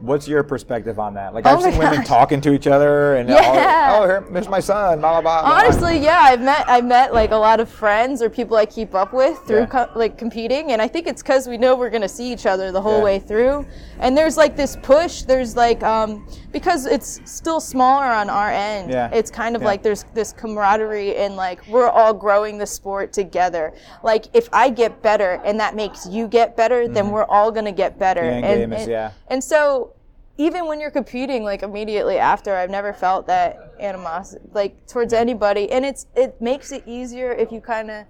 What's 0.00 0.26
your 0.26 0.42
perspective 0.42 0.98
on 0.98 1.14
that? 1.14 1.32
Like 1.34 1.44
Mm-hmm. 1.44 1.54
Oh 1.62 1.66
I've 1.66 1.72
seen 1.72 1.78
women 1.78 2.04
talking 2.04 2.40
to 2.40 2.52
each 2.52 2.66
other 2.66 3.14
and 3.14 3.28
Yeah. 3.28 3.92
oh, 3.94 4.02
oh, 4.02 4.06
here, 4.06 4.24
there's 4.32 4.48
my 4.48 4.58
son, 4.60 4.98
blah 5.00 5.20
blah 5.20 5.42
blah. 5.42 5.52
Honestly, 5.52 5.98
yeah, 5.98 6.18
I've 6.20 6.40
met 6.40 6.68
I've 6.68 6.84
met 6.84 7.14
like 7.14 7.30
a 7.30 7.36
lot 7.36 7.60
of 7.60 7.68
friends 7.68 8.20
or 8.22 8.28
people 8.28 8.56
I 8.56 8.66
keep 8.66 8.94
up 8.94 9.12
with 9.12 9.38
through 9.46 9.60
Yeah. 9.60 9.66
co- 9.66 9.88
like 9.94 10.18
competing, 10.18 10.72
and 10.72 10.82
I 10.82 10.88
think 10.88 11.06
it's 11.06 11.22
because 11.22 11.46
we 11.46 11.56
know 11.58 11.76
we're 11.76 11.90
gonna 11.90 12.08
see 12.08 12.32
each 12.32 12.44
other 12.44 12.72
the 12.72 12.80
whole 12.82 12.98
Yeah. 12.98 13.04
way 13.04 13.18
through. 13.20 13.64
And 14.00 14.16
there's 14.18 14.36
like 14.36 14.56
this 14.56 14.76
push. 14.82 15.22
There's 15.22 15.56
like 15.56 15.82
um 15.84 16.26
because 16.50 16.86
it's 16.86 17.20
still 17.24 17.60
smaller 17.60 18.06
on 18.06 18.28
our 18.28 18.50
end. 18.50 18.90
Yeah. 18.90 19.10
It's 19.12 19.30
kind 19.30 19.54
of 19.54 19.62
like 19.62 19.82
there's 19.82 20.04
this 20.12 20.32
camaraderie 20.32 21.16
and 21.16 21.36
like 21.36 21.66
we're 21.68 21.88
all 21.88 22.12
growing 22.12 22.58
the 22.58 22.66
sport 22.66 23.12
together. 23.12 23.72
Like 24.02 24.26
if 24.34 24.48
I 24.52 24.70
get 24.70 25.02
better 25.02 25.40
and 25.44 25.60
that 25.60 25.76
makes 25.76 26.06
you 26.06 26.26
get 26.26 26.56
better, 26.56 26.88
then 26.88 27.10
we're 27.10 27.24
all 27.26 27.52
gonna 27.52 27.72
get 27.76 27.98
better. 27.98 28.22
The 28.22 28.26
end 28.32 28.44
and, 28.44 28.60
game 28.60 28.72
is- 28.72 28.82
and- 28.82 28.90
yeah. 28.90 29.10
and 29.28 29.42
so 29.44 29.92
even 30.38 30.66
when 30.66 30.80
you're 30.80 30.90
competing 30.90 31.44
like 31.44 31.62
immediately 31.62 32.18
after 32.18 32.54
i've 32.54 32.68
never 32.68 32.92
felt 32.92 33.26
that 33.26 33.72
animosity 33.80 34.44
like 34.52 34.86
towards 34.86 35.14
anybody 35.14 35.70
and 35.72 35.82
it's 35.82 36.04
it 36.14 36.38
makes 36.42 36.72
it 36.72 36.82
easier 36.86 37.32
if 37.32 37.50
you 37.50 37.58
kind 37.58 37.90
of 37.90 38.04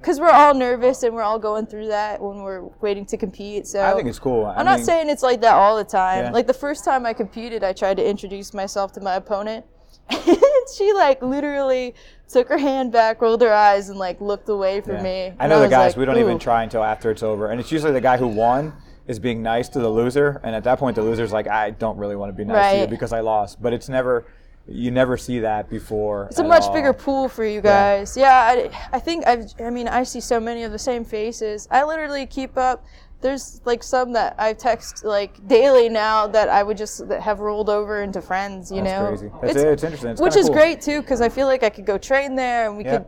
because 0.00 0.18
we're 0.18 0.28
all 0.30 0.52
nervous 0.52 1.04
and 1.04 1.14
we're 1.14 1.22
all 1.22 1.38
going 1.38 1.64
through 1.64 1.86
that 1.86 2.20
when 2.20 2.42
we're 2.42 2.62
waiting 2.80 3.06
to 3.06 3.16
compete 3.16 3.68
so 3.68 3.80
I 3.84 3.94
think 3.94 4.08
it's 4.08 4.18
cool. 4.18 4.46
I 4.46 4.54
i'm 4.56 4.64
not 4.64 4.80
saying 4.80 5.08
it's 5.08 5.22
like 5.22 5.40
that 5.42 5.54
all 5.54 5.76
the 5.76 5.84
time 5.84 6.24
Yeah. 6.24 6.30
like 6.32 6.48
the 6.48 6.54
first 6.66 6.84
time 6.84 7.06
i 7.06 7.12
competed 7.12 7.62
i 7.62 7.72
tried 7.72 7.98
to 7.98 8.04
introduce 8.08 8.52
myself 8.52 8.90
to 8.94 9.00
my 9.00 9.14
opponent 9.14 9.64
and 10.10 10.38
she 10.76 10.92
like 10.92 11.22
literally 11.22 11.94
took 12.28 12.48
her 12.48 12.58
hand 12.58 12.92
back 12.92 13.20
rolled 13.20 13.40
her 13.40 13.52
eyes 13.52 13.88
and 13.88 13.98
like 13.98 14.20
looked 14.20 14.48
away 14.48 14.80
from 14.80 14.96
Yeah. 14.96 15.02
me 15.02 15.32
I 15.38 15.46
know 15.46 15.60
the 15.60 15.68
guys. 15.68 15.92
like, 15.92 15.96
we 15.98 16.04
don't 16.04 16.18
even 16.18 16.38
try 16.38 16.62
until 16.62 16.82
after 16.82 17.10
it's 17.10 17.22
over, 17.22 17.50
and 17.50 17.60
it's 17.60 17.70
usually 17.72 17.92
the 17.92 18.00
guy 18.00 18.16
who 18.16 18.26
won 18.28 18.72
is 19.06 19.18
being 19.20 19.40
nice 19.42 19.68
to 19.68 19.78
the 19.78 19.88
loser, 19.88 20.40
and 20.42 20.54
at 20.56 20.64
that 20.64 20.78
point 20.80 20.96
the 20.96 21.02
loser's 21.02 21.32
like, 21.32 21.46
I 21.46 21.70
don't 21.70 21.96
really 21.96 22.16
want 22.16 22.30
to 22.30 22.36
be 22.36 22.44
nice 22.44 22.72
to 22.74 22.80
you 22.80 22.86
because 22.88 23.12
I 23.12 23.20
lost. 23.20 23.62
But 23.62 23.72
it's 23.72 23.88
never, 23.88 24.26
you 24.66 24.90
never 24.90 25.16
see 25.16 25.38
that 25.40 25.70
before. 25.70 26.26
It's 26.28 26.40
a 26.40 26.44
much 26.44 26.72
bigger 26.72 26.92
pool 26.92 27.28
for 27.28 27.44
you 27.44 27.60
guys. 27.60 28.16
Yeah, 28.16 28.32
I, 28.34 28.70
I 28.92 28.98
think 28.98 29.24
I've. 29.24 29.52
I 29.60 29.70
mean, 29.70 29.86
I 29.86 30.02
see 30.02 30.18
so 30.20 30.40
many 30.40 30.64
of 30.64 30.72
the 30.72 30.78
same 30.80 31.04
faces. 31.04 31.68
I 31.70 31.84
literally 31.84 32.26
keep 32.26 32.58
up. 32.58 32.84
There's 33.26 33.60
like 33.64 33.82
some 33.82 34.12
that 34.12 34.36
I 34.38 34.52
text 34.52 35.04
like 35.04 35.48
daily 35.48 35.88
now 35.88 36.28
that 36.28 36.48
I 36.48 36.62
would 36.62 36.76
just 36.76 37.08
that 37.08 37.20
have 37.22 37.40
rolled 37.40 37.68
over 37.68 38.04
into 38.04 38.22
friends. 38.22 38.70
You 38.70 38.84
That's 38.84 38.92
know, 38.92 39.08
crazy. 39.08 39.30
That's, 39.42 39.56
it's, 39.56 39.82
interesting. 39.82 40.10
It's 40.10 40.20
which 40.20 40.36
is 40.36 40.46
cool. 40.46 40.54
great 40.54 40.80
too 40.80 41.00
because 41.00 41.20
I 41.20 41.28
feel 41.28 41.48
like 41.48 41.64
I 41.64 41.70
could 41.70 41.86
go 41.86 41.98
train 41.98 42.36
there 42.36 42.68
and 42.68 42.78
we 42.78 42.84
Yeah. 42.84 42.98
could 42.98 43.06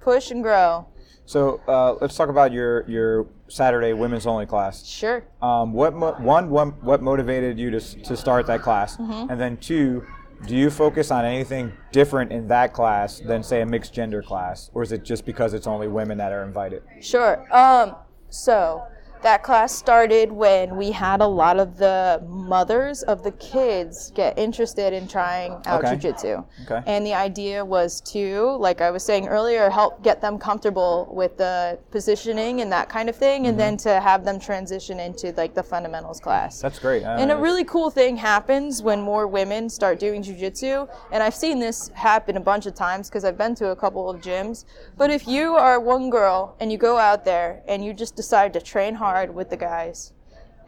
push 0.00 0.30
and 0.30 0.42
grow. 0.42 0.86
So 1.26 1.60
uh, 1.68 1.96
let's 2.00 2.16
talk 2.16 2.30
about 2.30 2.52
your 2.52 2.88
your 2.88 3.26
Saturday 3.48 3.92
women's 3.92 4.26
only 4.26 4.46
class. 4.46 4.82
Sure. 4.86 5.24
Um, 5.42 5.74
what 5.74 5.92
mo- 5.94 6.16
one, 6.18 6.48
one 6.48 6.70
what 6.80 7.02
motivated 7.02 7.58
you 7.58 7.70
to 7.70 7.80
to 7.80 8.16
start 8.16 8.46
that 8.46 8.62
class, 8.62 8.96
Mm-hmm. 8.96 9.30
and 9.30 9.38
then 9.38 9.58
two, 9.58 10.06
do 10.46 10.56
you 10.56 10.70
focus 10.70 11.10
on 11.10 11.26
anything 11.26 11.74
different 11.92 12.32
in 12.32 12.48
that 12.48 12.72
class 12.72 13.20
than 13.20 13.42
say 13.42 13.60
a 13.60 13.66
mixed 13.66 13.92
gender 13.92 14.22
class, 14.22 14.70
or 14.72 14.82
is 14.82 14.90
it 14.90 15.04
just 15.04 15.26
because 15.26 15.52
it's 15.52 15.66
only 15.66 15.86
women 15.86 16.16
that 16.16 16.32
are 16.32 16.44
invited? 16.44 16.82
Sure. 17.02 17.46
Um, 17.54 17.94
so 18.30 18.86
that 19.22 19.42
class 19.42 19.74
started 19.74 20.32
when 20.32 20.76
we 20.76 20.90
had 20.90 21.20
a 21.20 21.26
lot 21.26 21.58
of 21.58 21.76
the 21.76 22.22
mothers 22.28 23.02
of 23.02 23.22
the 23.22 23.32
kids 23.32 24.10
get 24.14 24.38
interested 24.38 24.92
in 24.92 25.06
trying 25.06 25.52
out 25.66 25.84
Okay. 25.84 25.96
jujitsu. 25.96 26.44
Okay. 26.64 26.82
And 26.86 27.04
the 27.04 27.14
idea 27.14 27.64
was 27.64 28.00
to, 28.12 28.56
like 28.58 28.80
I 28.80 28.90
was 28.90 29.02
saying 29.04 29.28
earlier, 29.28 29.68
help 29.70 30.02
get 30.02 30.20
them 30.20 30.38
comfortable 30.38 31.08
with 31.12 31.36
the 31.36 31.78
positioning 31.90 32.60
and 32.60 32.72
that 32.72 32.88
kind 32.88 33.08
of 33.08 33.16
thing, 33.16 33.46
and 33.46 33.58
then 33.58 33.76
to 33.78 34.00
have 34.00 34.24
them 34.24 34.38
transition 34.40 34.98
into 35.00 35.32
like 35.36 35.54
the 35.54 35.62
fundamentals 35.62 36.20
class. 36.20 36.56
Mm-hmm. 36.58 36.66
That's 36.66 36.78
great. 36.78 37.02
Uh, 37.04 37.16
And 37.18 37.30
a 37.30 37.36
really 37.36 37.64
cool 37.64 37.90
thing 37.90 38.16
happens 38.16 38.82
when 38.82 39.00
more 39.02 39.26
women 39.26 39.68
start 39.68 39.98
doing 39.98 40.22
jujitsu. 40.22 40.88
And 41.12 41.22
I've 41.22 41.34
seen 41.34 41.58
this 41.58 41.88
happen 41.94 42.36
a 42.36 42.40
bunch 42.40 42.66
of 42.66 42.74
times 42.74 43.08
because 43.08 43.24
I've 43.24 43.38
been 43.38 43.54
to 43.56 43.68
a 43.70 43.76
couple 43.76 44.08
of 44.08 44.20
gyms. 44.20 44.64
But 44.96 45.10
if 45.10 45.26
you 45.28 45.56
are 45.56 45.78
one 45.80 46.10
girl 46.10 46.56
and 46.60 46.72
you 46.72 46.78
go 46.78 46.96
out 46.96 47.24
there 47.24 47.62
and 47.68 47.84
you 47.84 47.92
just 47.92 48.16
decide 48.16 48.52
to 48.54 48.60
train 48.60 48.94
hard 48.94 49.09
with 49.34 49.50
the 49.50 49.56
guys, 49.56 50.12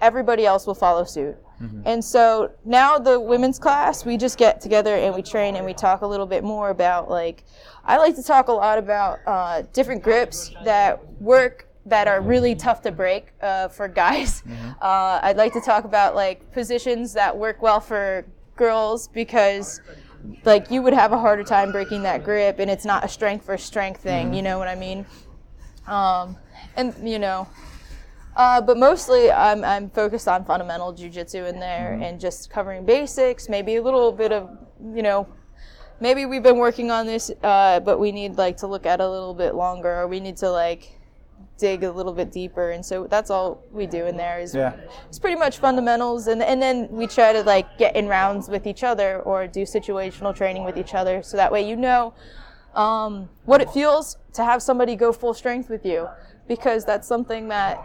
everybody 0.00 0.46
else 0.46 0.66
will 0.66 0.74
follow 0.74 1.04
suit. 1.04 1.36
And 1.84 2.04
so 2.04 2.50
now 2.64 2.98
the 2.98 3.20
women's 3.20 3.58
class, 3.60 4.04
we 4.04 4.16
just 4.16 4.36
get 4.36 4.60
together 4.60 4.96
and 4.96 5.14
we 5.14 5.22
train 5.22 5.54
and 5.54 5.64
we 5.64 5.72
talk 5.74 6.00
a 6.00 6.06
little 6.06 6.26
bit 6.26 6.42
more 6.42 6.70
about 6.70 7.08
like, 7.08 7.44
I 7.84 7.98
like 7.98 8.16
to 8.16 8.22
talk 8.22 8.48
a 8.48 8.52
lot 8.52 8.78
about 8.78 9.20
uh, 9.26 9.62
different 9.72 10.02
grips 10.02 10.50
that 10.64 10.98
work 11.20 11.68
that 11.86 12.08
are 12.08 12.20
really 12.20 12.56
tough 12.56 12.82
to 12.82 12.90
break 12.90 13.32
uh, 13.42 13.68
for 13.68 13.86
guys. 13.86 14.42
Uh, 14.82 15.20
I'd 15.22 15.36
like 15.36 15.52
to 15.52 15.60
talk 15.60 15.84
about 15.84 16.16
like 16.16 16.50
positions 16.50 17.12
that 17.12 17.36
work 17.36 17.62
well 17.62 17.78
for 17.78 18.26
girls 18.56 19.06
because 19.06 19.80
like 20.44 20.72
you 20.72 20.82
would 20.82 20.92
have 20.92 21.12
a 21.12 21.18
harder 21.18 21.44
time 21.44 21.70
breaking 21.70 22.02
that 22.02 22.24
grip 22.24 22.58
and 22.58 22.68
it's 22.68 22.84
not 22.84 23.04
a 23.04 23.08
strength 23.08 23.44
for 23.44 23.56
strength 23.56 24.00
thing 24.00 24.34
you 24.34 24.42
know 24.42 24.58
what 24.58 24.68
i 24.68 24.74
mean 24.74 25.06
um, 25.86 26.36
and 26.76 26.94
you 27.08 27.18
know 27.18 27.46
uh, 28.36 28.60
but 28.60 28.76
mostly 28.76 29.30
I'm, 29.30 29.64
I'm 29.64 29.90
focused 29.90 30.28
on 30.28 30.44
fundamental 30.44 30.92
jujitsu 30.92 31.48
in 31.48 31.60
there 31.60 31.98
and 32.02 32.20
just 32.20 32.50
covering 32.50 32.84
basics 32.84 33.48
maybe 33.48 33.76
a 33.76 33.82
little 33.82 34.12
bit 34.12 34.32
of 34.32 34.50
you 34.94 35.02
know 35.02 35.26
maybe 36.00 36.26
we've 36.26 36.42
been 36.42 36.58
working 36.58 36.90
on 36.90 37.06
this 37.06 37.30
uh, 37.42 37.80
but 37.80 37.98
we 37.98 38.12
need 38.12 38.36
like 38.36 38.56
to 38.58 38.66
look 38.66 38.86
at 38.86 39.00
it 39.00 39.04
a 39.04 39.08
little 39.10 39.34
bit 39.34 39.54
longer 39.54 40.00
or 40.00 40.08
we 40.08 40.20
need 40.20 40.36
to 40.38 40.50
like 40.50 40.98
dig 41.58 41.84
a 41.84 41.92
little 41.92 42.12
bit 42.12 42.32
deeper. 42.32 42.70
And 42.70 42.84
so 42.84 43.06
that's 43.06 43.30
all 43.30 43.62
we 43.70 43.86
do 43.86 44.06
in 44.06 44.16
there 44.16 44.40
is 44.40 44.52
Yeah. 44.52 44.74
it's 45.08 45.20
pretty 45.20 45.38
much 45.38 45.58
fundamentals. 45.58 46.26
And, 46.26 46.42
and 46.42 46.60
then 46.60 46.88
we 46.90 47.06
try 47.06 47.32
to 47.32 47.42
like 47.42 47.78
get 47.78 47.94
in 47.94 48.08
rounds 48.08 48.48
with 48.48 48.66
each 48.66 48.82
other 48.82 49.20
or 49.20 49.46
do 49.46 49.62
situational 49.62 50.34
training 50.34 50.64
with 50.64 50.76
each 50.76 50.94
other. 50.94 51.22
So 51.22 51.36
that 51.36 51.52
way 51.52 51.68
you 51.68 51.76
know 51.76 52.14
um, 52.74 53.28
what 53.44 53.60
it 53.60 53.70
feels 53.70 54.16
to 54.32 54.44
have 54.44 54.60
somebody 54.60 54.96
go 54.96 55.12
full 55.12 55.34
strength 55.34 55.68
with 55.68 55.86
you 55.86 56.08
because 56.48 56.84
that's 56.84 57.06
something 57.06 57.48
that 57.48 57.78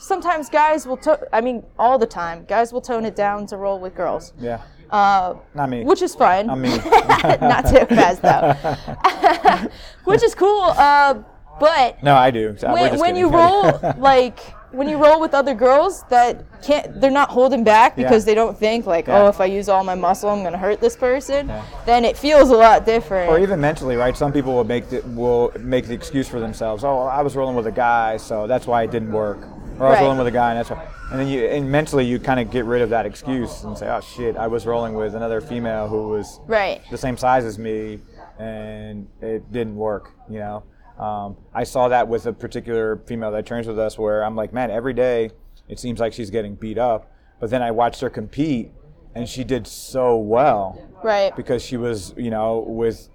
sometimes 0.00 0.48
guys 0.48 0.86
will 0.86 0.96
to- 0.96 1.28
i 1.32 1.40
mean 1.40 1.62
all 1.78 1.98
the 1.98 2.06
time 2.06 2.44
guys 2.48 2.72
will 2.72 2.80
tone 2.80 3.04
it 3.04 3.14
down 3.14 3.46
to 3.46 3.56
roll 3.56 3.78
with 3.78 3.94
girls 3.94 4.32
Yeah. 4.40 4.60
uh, 4.90 5.34
Not 5.54 5.68
me. 5.70 5.84
which 5.84 6.02
is 6.02 6.14
fine 6.14 6.48
I 6.50 6.54
mean, 6.54 6.76
not 7.40 7.66
too 7.66 7.84
fast 7.86 8.22
though 8.22 9.68
which 10.04 10.22
is 10.22 10.34
cool 10.34 10.62
uh, 10.62 11.14
but 11.58 12.02
no, 12.02 12.16
I 12.16 12.30
do. 12.30 12.56
So 12.56 12.72
when, 12.72 12.98
when 12.98 13.16
you 13.16 13.28
roll 13.28 13.78
like 13.98 14.38
when 14.72 14.88
you 14.88 14.96
roll 14.96 15.20
with 15.20 15.34
other 15.34 15.52
girls 15.52 16.04
that 16.08 16.42
can't 16.62 16.98
they're 17.00 17.10
not 17.10 17.28
holding 17.28 17.62
back 17.64 17.96
because 17.96 18.22
Yeah. 18.22 18.30
they 18.30 18.34
don't 18.34 18.56
think 18.56 18.86
like 18.86 19.08
Yeah. 19.08 19.24
oh 19.24 19.28
if 19.28 19.40
i 19.40 19.44
use 19.44 19.68
all 19.68 19.84
my 19.84 19.94
muscle 19.96 20.30
i'm 20.30 20.40
going 20.40 20.52
to 20.52 20.58
hurt 20.58 20.80
this 20.80 20.96
person 20.96 21.48
Yeah. 21.48 21.62
then 21.84 22.04
it 22.06 22.16
feels 22.16 22.48
a 22.50 22.56
lot 22.56 22.86
different 22.86 23.30
or 23.30 23.38
even 23.38 23.60
mentally, 23.60 23.96
right? 23.96 24.16
Some 24.16 24.32
people 24.32 24.54
will 24.54 24.64
make 24.64 24.88
the, 24.88 25.00
will 25.22 25.52
make 25.60 25.86
the 25.86 25.92
excuse 25.94 26.28
for 26.28 26.40
themselves. 26.40 26.82
Oh, 26.84 27.00
I 27.00 27.20
was 27.20 27.36
rolling 27.36 27.56
with 27.56 27.66
a 27.66 27.72
guy, 27.72 28.16
so 28.16 28.46
that's 28.46 28.66
why 28.66 28.82
it 28.84 28.90
didn't 28.90 29.12
work. 29.12 29.38
Or 29.80 29.86
I 29.86 29.90
was 29.90 29.96
Right. 29.96 30.02
rolling 30.02 30.18
with 30.18 30.26
a 30.26 30.30
guy, 30.30 30.50
and 30.50 30.58
that's 30.58 30.68
why. 30.70 30.86
And 31.10 31.18
then 31.18 31.26
you, 31.26 31.46
and 31.46 31.70
mentally, 31.72 32.04
you 32.04 32.18
kind 32.18 32.38
of 32.38 32.50
get 32.50 32.66
rid 32.66 32.82
of 32.82 32.90
that 32.90 33.06
excuse 33.06 33.64
and 33.64 33.76
say, 33.76 33.88
oh 33.88 34.00
shit, 34.00 34.36
I 34.36 34.46
was 34.46 34.66
rolling 34.66 34.92
with 34.94 35.14
another 35.14 35.40
female 35.40 35.88
who 35.88 36.08
was 36.08 36.38
right 36.46 36.82
the 36.90 36.98
same 36.98 37.16
size 37.16 37.44
as 37.46 37.58
me, 37.58 37.98
and 38.38 39.08
it 39.22 39.50
didn't 39.50 39.76
work. 39.76 40.12
You 40.28 40.40
know, 40.40 41.02
um, 41.02 41.36
I 41.54 41.64
saw 41.64 41.88
that 41.88 42.06
with 42.08 42.26
a 42.26 42.32
particular 42.32 42.98
female 43.06 43.30
that 43.32 43.46
trains 43.46 43.66
with 43.66 43.78
us, 43.78 43.98
where 43.98 44.22
I'm 44.22 44.36
like, 44.36 44.52
man, 44.52 44.70
every 44.70 44.92
day 44.92 45.30
it 45.66 45.78
seems 45.78 45.98
like 45.98 46.12
she's 46.12 46.30
getting 46.30 46.54
beat 46.56 46.76
up, 46.78 47.10
but 47.40 47.48
then 47.48 47.62
I 47.62 47.70
watched 47.70 48.02
her 48.02 48.10
compete, 48.10 48.70
and 49.14 49.26
she 49.26 49.44
did 49.44 49.66
so 49.66 50.16
well 50.18 50.78
right 51.02 51.34
because 51.34 51.64
she 51.64 51.78
was, 51.78 52.12
you 52.18 52.28
know, 52.30 52.58
with 52.58 53.08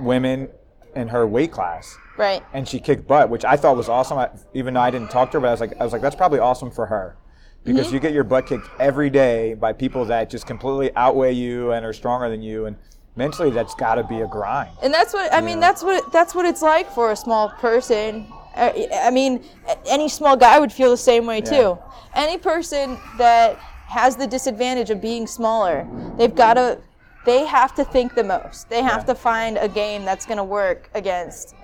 women 0.00 0.48
in 0.96 1.06
her 1.08 1.26
weight 1.28 1.52
class. 1.52 1.96
Right 2.18 2.42
And 2.52 2.68
she 2.68 2.80
kicked 2.80 3.06
butt, 3.06 3.30
which 3.30 3.44
I 3.44 3.56
thought 3.56 3.76
was 3.76 3.88
awesome. 3.88 4.18
I, 4.18 4.28
even 4.52 4.74
though 4.74 4.80
I 4.80 4.90
didn't 4.90 5.10
talk 5.10 5.30
to 5.30 5.36
her, 5.38 5.40
but 5.40 5.48
I 5.48 5.50
was 5.52 5.60
like, 5.60 5.72
I 5.80 5.84
was 5.84 5.92
like, 5.92 6.02
that's 6.02 6.16
probably 6.16 6.40
awesome 6.40 6.70
for 6.70 6.86
her, 6.86 7.16
because 7.64 7.86
Mm-hmm. 7.86 7.94
you 7.94 8.00
get 8.00 8.12
your 8.12 8.24
butt 8.24 8.46
kicked 8.46 8.68
every 8.78 9.08
day 9.10 9.54
by 9.54 9.72
people 9.72 10.04
that 10.06 10.28
just 10.28 10.46
completely 10.46 10.90
outweigh 10.96 11.32
you 11.32 11.72
and 11.72 11.86
are 11.86 11.92
stronger 11.92 12.28
than 12.28 12.42
you, 12.42 12.66
and 12.66 12.76
mentally, 13.16 13.50
that's 13.50 13.74
got 13.74 13.94
to 13.96 14.04
be 14.04 14.20
a 14.20 14.26
grind. 14.26 14.70
and 14.82 14.92
that's 14.94 15.12
what 15.12 15.32
i 15.34 15.40
mean 15.40 15.58
that's 15.58 15.82
what 15.82 16.12
that's 16.12 16.34
what 16.36 16.44
it's 16.46 16.62
like 16.62 16.88
for 16.90 17.10
a 17.10 17.16
small 17.16 17.48
person 17.48 18.24
Uh, 18.54 18.70
i 19.08 19.10
mean 19.10 19.44
any 19.86 20.08
small 20.08 20.36
guy 20.36 20.58
would 20.60 20.72
feel 20.72 20.90
the 20.90 20.96
same 20.96 21.26
way 21.26 21.40
too 21.40 21.76
any 22.14 22.38
person 22.38 22.96
that 23.18 23.56
has 23.98 24.14
the 24.16 24.26
disadvantage 24.26 24.90
of 24.90 25.00
being 25.00 25.26
smaller 25.26 25.84
they've 26.16 26.34
got 26.36 26.54
to 26.54 26.78
they 27.24 27.44
have 27.44 27.74
to 27.74 27.84
think 27.84 28.14
the 28.14 28.22
most 28.24 28.68
they 28.70 28.82
have 28.82 29.00
Yeah. 29.02 29.12
to 29.12 29.14
find 29.16 29.58
a 29.58 29.68
game 29.68 30.04
that's 30.04 30.24
going 30.24 30.38
to 30.38 30.44
work 30.44 30.88
against 30.94 31.54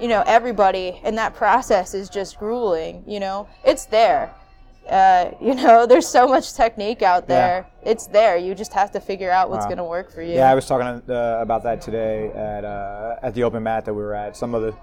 you 0.00 0.08
know 0.08 0.22
everybody 0.26 1.00
and 1.04 1.16
that 1.18 1.34
process 1.34 1.94
is 1.94 2.08
just 2.08 2.38
grueling 2.38 3.02
you 3.06 3.18
know 3.20 3.48
it's 3.64 3.86
there 3.86 4.30
uh, 4.90 5.30
you 5.40 5.54
know 5.54 5.86
there's 5.86 6.06
so 6.06 6.26
much 6.28 6.52
technique 6.54 7.02
out 7.02 7.26
there 7.26 7.66
it's 7.82 8.06
there 8.08 8.36
you 8.36 8.54
just 8.54 8.72
have 8.72 8.90
to 8.90 9.00
figure 9.00 9.30
out 9.30 9.50
what's 9.50 9.64
Wow. 9.64 9.68
going 9.68 9.78
to 9.78 9.84
work 9.84 10.12
for 10.12 10.22
you 10.22 10.34
Yeah, 10.34 10.50
I 10.50 10.54
was 10.54 10.66
talking 10.66 10.86
uh, 11.10 11.38
about 11.40 11.62
that 11.64 11.80
today 11.80 12.28
at 12.32 12.64
uh, 12.64 13.16
at 13.22 13.34
the 13.34 13.42
open 13.42 13.62
mat 13.62 13.84
that 13.86 13.94
we 13.94 14.02
were 14.02 14.14
at. 14.14 14.36
Some 14.36 14.54
of 14.54 14.62
the 14.62 14.74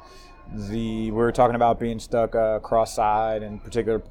the 0.69 1.09
we 1.09 1.17
were 1.17 1.31
talking 1.31 1.55
about 1.55 1.79
being 1.79 1.99
stuck 1.99 2.35
uh, 2.35 2.59
cross 2.59 2.93
side 2.93 3.43
in 3.43 3.59
particular 3.59 4.01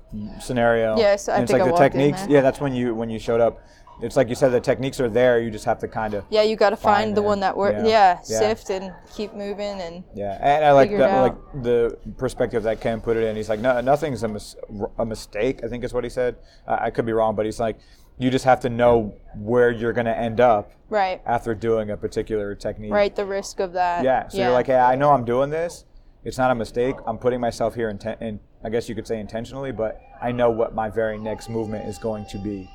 scenario. 0.40 0.96
Yes, 0.96 1.28
I 1.28 1.34
and 1.34 1.42
it's 1.42 1.52
think 1.52 1.62
like 1.62 1.68
I 1.68 1.76
the 1.76 1.78
techniques. 1.88 2.26
Yeah, 2.28 2.40
that's 2.40 2.58
when 2.60 2.74
you 2.74 2.94
when 2.94 3.10
you 3.10 3.18
showed 3.18 3.40
up. 3.40 3.60
It's 4.00 4.16
like 4.16 4.28
you 4.28 4.34
said, 4.34 4.48
the 4.50 4.60
techniques 4.60 5.00
are 5.00 5.08
there. 5.08 5.40
You 5.40 5.50
just 5.50 5.64
have 5.64 5.78
to 5.80 5.88
kind 5.88 6.14
of 6.14 6.24
Yeah, 6.30 6.42
you 6.42 6.56
got 6.56 6.70
to 6.70 6.76
find, 6.76 7.04
Find 7.06 7.16
the 7.16 7.22
one 7.22 7.40
that 7.40 7.56
works. 7.56 7.82
Yeah. 7.84 7.86
Yeah. 7.86 8.18
Yeah. 8.28 8.38
sift 8.38 8.70
and 8.70 8.92
keep 9.14 9.32
moving 9.34 9.80
and 9.80 10.02
Yeah, 10.14 10.38
and 10.40 10.64
I 10.64 10.72
like 10.72 10.90
that, 10.96 11.20
like 11.20 11.62
the 11.62 11.96
perspective 12.16 12.62
that 12.64 12.80
Ken 12.80 13.00
put 13.00 13.16
it 13.16 13.24
in. 13.24 13.36
He's 13.36 13.48
like, 13.48 13.60
no, 13.60 13.80
nothing's 13.80 14.22
a, 14.22 14.28
mis- 14.28 14.56
a 14.98 15.06
mistake. 15.06 15.60
I 15.62 15.68
think 15.68 15.84
is 15.84 15.92
what 15.94 16.04
he 16.04 16.10
said. 16.10 16.36
Uh, 16.66 16.78
I 16.80 16.90
could 16.90 17.06
be 17.06 17.12
wrong, 17.12 17.36
but 17.36 17.44
he's 17.46 17.60
like, 17.60 17.78
you 18.18 18.30
just 18.30 18.44
have 18.44 18.60
to 18.60 18.68
know 18.68 19.14
where 19.36 19.70
you're 19.70 19.92
going 19.92 20.06
to 20.06 20.16
end 20.16 20.40
up 20.40 20.72
right, 20.88 21.20
after 21.24 21.54
doing 21.54 21.90
a 21.90 21.96
particular 21.96 22.54
technique. 22.54 22.92
right. 22.92 23.14
The 23.14 23.24
risk 23.26 23.60
of 23.60 23.72
that. 23.74 24.04
Yeah. 24.04 24.28
So 24.28 24.38
you're 24.38 24.50
like, 24.50 24.66
hey, 24.66 24.76
I 24.76 24.96
know 24.96 25.10
I'm 25.12 25.24
doing 25.24 25.50
this. 25.50 25.84
It's 26.24 26.38
not 26.38 26.50
a 26.50 26.54
mistake. 26.54 26.96
I'm 27.06 27.18
putting 27.18 27.40
myself 27.40 27.74
here, 27.74 27.92
inten- 27.92 28.18
and 28.20 28.38
I 28.62 28.68
guess 28.68 28.88
you 28.88 28.94
could 28.94 29.06
say 29.08 29.18
intentionally, 29.18 29.72
but 29.72 30.00
I 30.20 30.30
know 30.30 30.50
what 30.50 30.72
my 30.74 30.88
very 30.88 31.18
next 31.18 31.48
movement 31.48 31.88
is 31.88 31.98
going 31.98 32.26
to 32.26 32.38
be. 32.38 32.70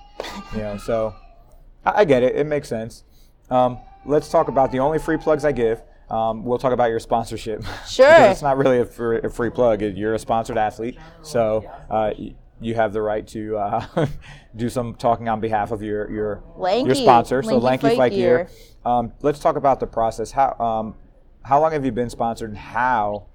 You 0.54 0.60
know, 0.60 0.78
so 0.78 1.16
I, 1.86 2.02
I 2.02 2.06
get 2.06 2.24
it. 2.24 2.36
It 2.36 2.46
makes 2.48 2.68
sense. 2.70 3.04
Um, 3.50 3.78
let's 4.06 4.30
talk 4.30 4.48
about 4.48 4.72
the 4.72 4.80
only 4.80 5.00
free 5.00 5.18
plugs 5.18 5.46
I 5.46 5.52
give. 5.52 5.82
Um, 6.10 6.44
we'll 6.46 6.58
talk 6.58 6.72
about 6.74 6.90
your 6.90 7.00
sponsorship. 7.00 7.64
Sure. 7.88 8.10
It's 8.32 8.42
not 8.42 8.58
really 8.58 8.80
a 8.80 8.86
free, 8.86 9.20
a 9.24 9.30
free 9.30 9.50
plug. 9.50 9.82
You're 9.82 10.14
a 10.14 10.20
sponsored 10.20 10.58
athlete, 10.58 10.98
so 11.22 11.66
uh, 11.90 12.12
y- 12.18 12.36
you 12.62 12.76
have 12.76 12.94
the 12.94 13.02
right 13.02 13.26
to 13.28 13.58
uh, 13.58 14.08
do 14.56 14.70
some 14.70 14.96
talking 14.96 15.28
on 15.30 15.40
behalf 15.40 15.72
of 15.72 15.82
your 15.82 16.10
your 16.10 16.34
your 16.36 16.44
Lanky. 16.58 16.94
sponsor. 16.96 17.44
so 17.44 17.58
Lanky 17.58 17.88
Lanky 17.88 17.98
Fight 17.98 18.12
Gear. 18.14 18.50
Um, 18.86 19.12
let's 19.22 19.40
talk 19.40 19.56
about 19.58 19.80
the 19.82 19.88
process. 19.88 20.32
How 20.32 20.54
um, 20.60 20.96
how 21.44 21.60
long 21.62 21.72
have 21.74 21.84
you 21.86 21.92
been 21.92 22.10
sponsored, 22.10 22.50
and 22.50 22.58
how 22.58 23.28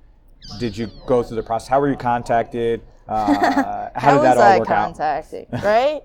did 0.59 0.77
you 0.77 0.89
go 1.07 1.23
through 1.23 1.37
the 1.37 1.43
process? 1.43 1.69
How 1.69 1.81
were 1.81 1.91
you 1.91 1.97
contacted? 1.97 2.83
Uh, 3.07 3.35
how, 3.35 3.91
how 3.95 4.15
did 4.17 4.25
that 4.25 4.37
was 4.37 4.39
all 4.39 4.43
I 4.53 4.59
work 4.61 4.71
out? 4.71 4.85
contacting? 4.97 5.47
Right. 5.53 6.03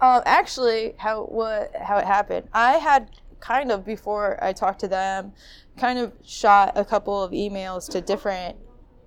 Um, 0.00 0.22
actually, 0.26 0.94
how 0.98 1.24
what 1.24 1.74
how 1.76 1.98
it 1.98 2.04
happened? 2.06 2.48
I 2.52 2.74
had 2.74 3.10
kind 3.40 3.70
of 3.70 3.84
before 3.84 4.42
I 4.42 4.52
talked 4.52 4.80
to 4.80 4.88
them, 4.88 5.32
kind 5.76 5.98
of 5.98 6.12
shot 6.24 6.72
a 6.76 6.84
couple 6.84 7.22
of 7.22 7.32
emails 7.32 7.88
to 7.90 8.00
different 8.00 8.56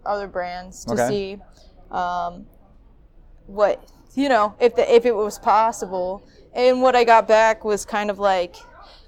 other 0.06 0.27
brands 0.27 0.84
to 0.86 0.93
Okay. 0.93 1.08
see 1.08 1.38
um, 1.91 2.45
what 3.47 3.91
you 4.15 4.30
know 4.30 4.56
if 4.60 4.75
the, 4.75 4.93
if 4.93 5.06
it 5.06 5.15
was 5.15 5.39
possible. 5.39 6.23
And 6.54 6.82
what 6.82 6.97
I 6.97 7.06
got 7.06 7.27
back 7.30 7.63
was 7.63 7.86
kind 7.86 8.10
of 8.10 8.19
like 8.19 8.58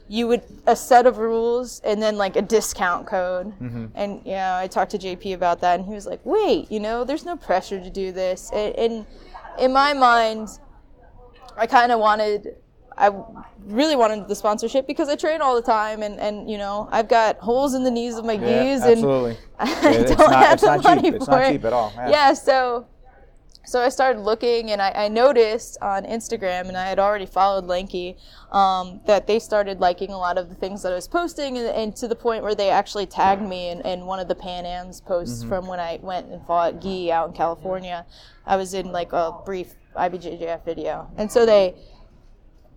you 0.07 0.27
would 0.27 0.43
a 0.67 0.75
set 0.75 1.05
of 1.05 1.17
rules 1.17 1.81
and 1.83 2.01
then 2.01 2.17
like 2.17 2.35
a 2.37 2.41
discount 2.41 3.07
code. 3.07 3.47
Mm-hmm. 3.59 3.85
And 3.95 4.21
you 4.25 4.33
know, 4.33 4.55
I 4.55 4.67
talked 4.67 4.91
to 4.91 4.97
JP 4.97 5.33
about 5.33 5.59
that, 5.61 5.79
and 5.79 5.87
he 5.87 5.93
was 5.93 6.05
like, 6.05 6.21
"Wait, 6.25 6.71
you 6.71 6.79
know, 6.79 7.03
there's 7.03 7.25
no 7.25 7.35
pressure 7.35 7.81
to 7.81 7.89
do 7.89 8.11
this." 8.13 8.51
And, 8.53 8.75
and 8.75 9.05
in 9.59 9.73
my 9.73 9.93
mind, 9.93 10.49
I 11.57 11.67
kind 11.67 11.91
of 11.91 11.99
wanted. 11.99 12.55
I 12.95 13.09
really 13.65 13.95
wanted 13.95 14.27
the 14.27 14.35
sponsorship 14.35 14.85
because 14.85 15.09
I 15.09 15.15
train 15.15 15.41
all 15.41 15.55
the 15.55 15.63
time, 15.63 16.03
and, 16.03 16.19
and 16.19 16.49
you 16.49 16.59
know 16.59 16.87
I've 16.91 17.07
got 17.07 17.37
holes 17.39 17.73
in 17.73 17.83
the 17.83 17.89
knees 17.91 18.17
of 18.17 18.25
my 18.25 18.33
Yeah, 18.33 18.63
gis, 18.63 18.83
absolutely. 18.83 19.37
and 19.59 19.69
Yeah, 19.69 19.89
I 19.89 20.03
don't 20.03 20.17
not- 20.19 20.33
have 20.33 20.53
it's 20.53 20.61
the 20.61 20.67
not 20.67 20.77
cheap. 20.77 20.85
money 21.03 21.07
It's 21.09 21.25
for 21.25 21.31
not 21.31 21.51
cheap 21.51 21.65
at 21.65 21.73
all, 21.73 21.91
yeah. 21.95 22.09
Yeah, 22.09 22.33
so 22.33 22.85
so 23.65 23.79
I 23.81 23.87
started 23.89 24.19
looking, 24.21 24.71
and 24.71 24.81
I, 24.81 24.91
I 24.91 25.07
noticed 25.07 25.77
on 25.81 26.03
Instagram, 26.03 26.67
and 26.67 26.75
I 26.77 26.85
had 26.87 26.99
already 26.99 27.25
followed 27.25 27.63
Lanky, 27.65 28.17
um, 28.51 28.99
that 29.07 29.25
they 29.25 29.39
started 29.39 29.79
liking 29.79 30.11
a 30.11 30.17
lot 30.17 30.37
of 30.37 30.49
the 30.49 30.55
things 30.55 30.83
that 30.83 30.91
I 30.91 30.95
was 30.95 31.07
posting, 31.07 31.57
and, 31.57 31.67
and 31.69 31.95
to 31.95 32.07
the 32.09 32.15
point 32.15 32.43
where 32.43 32.53
they 32.55 32.69
actually 32.69 33.05
tagged 33.05 33.41
me 33.41 33.69
in, 33.69 33.79
in 33.87 34.05
one 34.05 34.19
of 34.19 34.27
the 34.27 34.35
Pan 34.35 34.65
Am's 34.65 34.99
posts 35.01 35.39
Mm-hmm. 35.39 35.49
from 35.49 35.67
when 35.67 35.79
I 35.79 35.97
went 36.01 36.27
and 36.27 36.45
fought 36.45 36.81
Gi 36.81 37.09
out 37.11 37.29
in 37.29 37.33
California. 37.33 38.05
I 38.45 38.57
was 38.57 38.73
in 38.73 38.91
like 38.91 39.13
a 39.13 39.31
brief 39.45 39.73
IBJJF 39.95 40.63
video, 40.65 41.09
and 41.17 41.31
so 41.31 41.45
they 41.45 41.75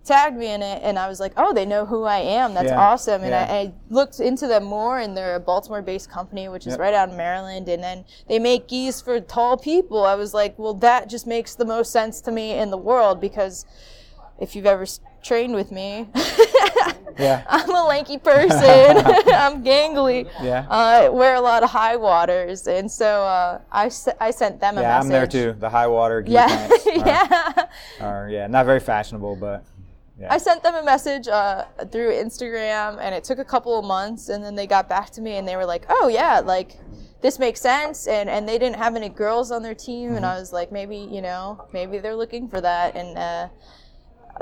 tagged 0.07 0.37
me 0.37 0.47
in 0.47 0.61
it 0.61 0.81
and 0.83 0.97
I 0.97 1.09
was 1.09 1.19
like, 1.19 1.33
oh, 1.35 1.53
they 1.53 1.65
know 1.65 1.85
who 1.85 2.03
I 2.05 2.19
am. 2.19 2.53
That's 2.53 2.69
Yeah, 2.69 2.79
awesome. 2.79 3.21
And 3.23 3.31
yeah. 3.31 3.45
I, 3.49 3.55
I 3.57 3.73
looked 3.89 4.21
into 4.21 4.47
them 4.47 4.63
more 4.63 4.99
and 4.99 5.15
they're 5.17 5.35
a 5.35 5.39
Baltimore 5.39 5.81
based 5.81 6.09
company, 6.09 6.47
which 6.47 6.65
is 6.65 6.73
Yep. 6.73 6.79
right 6.79 6.93
out 6.93 7.09
in 7.09 7.17
Maryland. 7.17 7.67
And 7.67 7.83
then 7.83 8.05
they 8.29 8.39
make 8.39 8.69
gis 8.69 9.01
for 9.01 9.19
tall 9.19 9.57
people. 9.57 10.05
I 10.05 10.15
was 10.15 10.33
like, 10.33 10.57
well, 10.57 10.73
that 10.75 11.09
just 11.09 11.27
makes 11.27 11.55
the 11.55 11.65
most 11.65 11.91
sense 11.91 12.21
to 12.21 12.31
me 12.31 12.53
in 12.53 12.71
the 12.71 12.77
world 12.77 13.19
because 13.19 13.65
if 14.39 14.55
you've 14.55 14.65
ever 14.65 14.85
trained 15.27 15.53
with 15.53 15.71
me, 15.71 16.07
Yeah. 17.19 17.43
I'm 17.49 17.69
a 17.73 17.83
lanky 17.87 18.17
person. 18.19 18.61
I'm 18.63 19.63
gangly. 19.63 20.29
Yeah. 20.41 20.67
Uh, 20.69 21.09
wear 21.11 21.33
a 21.35 21.41
lot 21.41 21.63
of 21.63 21.69
high 21.71 21.95
waters, 21.95 22.67
and 22.67 22.89
so 22.91 23.23
uh, 23.23 23.59
I, 23.71 23.87
s- 23.87 24.07
I 24.21 24.29
sent 24.31 24.59
them 24.59 24.77
a 24.77 24.81
Yeah, 24.81 24.99
I'm 24.99 25.09
there 25.09 25.25
too. 25.25 25.53
The 25.57 25.69
high 25.69 25.87
water 25.87 26.23
Yeah, 26.27 26.45
pants 26.47 26.85
are, 26.87 26.91
yeah. 26.95 27.65
are 28.01 28.29
yeah, 28.29 28.45
not 28.47 28.65
very 28.67 28.79
fashionable, 28.79 29.35
but 29.37 29.63
yeah. 30.19 30.31
I 30.33 30.37
sent 30.37 30.61
them 30.61 30.75
a 30.75 30.83
message 30.83 31.27
uh, 31.27 31.65
through 31.91 32.11
Instagram, 32.11 32.99
and 33.01 33.15
it 33.15 33.23
took 33.23 33.39
a 33.39 33.45
couple 33.45 33.77
of 33.79 33.83
months, 33.85 34.29
and 34.29 34.43
then 34.43 34.53
they 34.55 34.67
got 34.67 34.87
back 34.87 35.09
to 35.11 35.21
me, 35.21 35.37
and 35.37 35.47
they 35.47 35.55
were 35.55 35.65
like, 35.65 35.85
"Oh 35.89 36.07
yeah, 36.09 36.39
like 36.39 36.77
this 37.21 37.39
makes 37.39 37.61
sense," 37.61 38.05
and 38.07 38.29
and 38.29 38.47
they 38.47 38.59
didn't 38.59 38.77
have 38.77 38.95
any 38.95 39.09
girls 39.09 39.49
on 39.51 39.63
their 39.63 39.75
team, 39.75 40.15
and 40.15 40.23
I 40.25 40.37
was 40.39 40.53
like, 40.53 40.71
maybe 40.71 40.97
you 40.97 41.21
know, 41.23 41.65
maybe 41.73 41.97
they're 41.97 42.15
looking 42.15 42.47
for 42.47 42.61
that, 42.61 42.95
and 42.95 43.17
uh, 43.17 43.47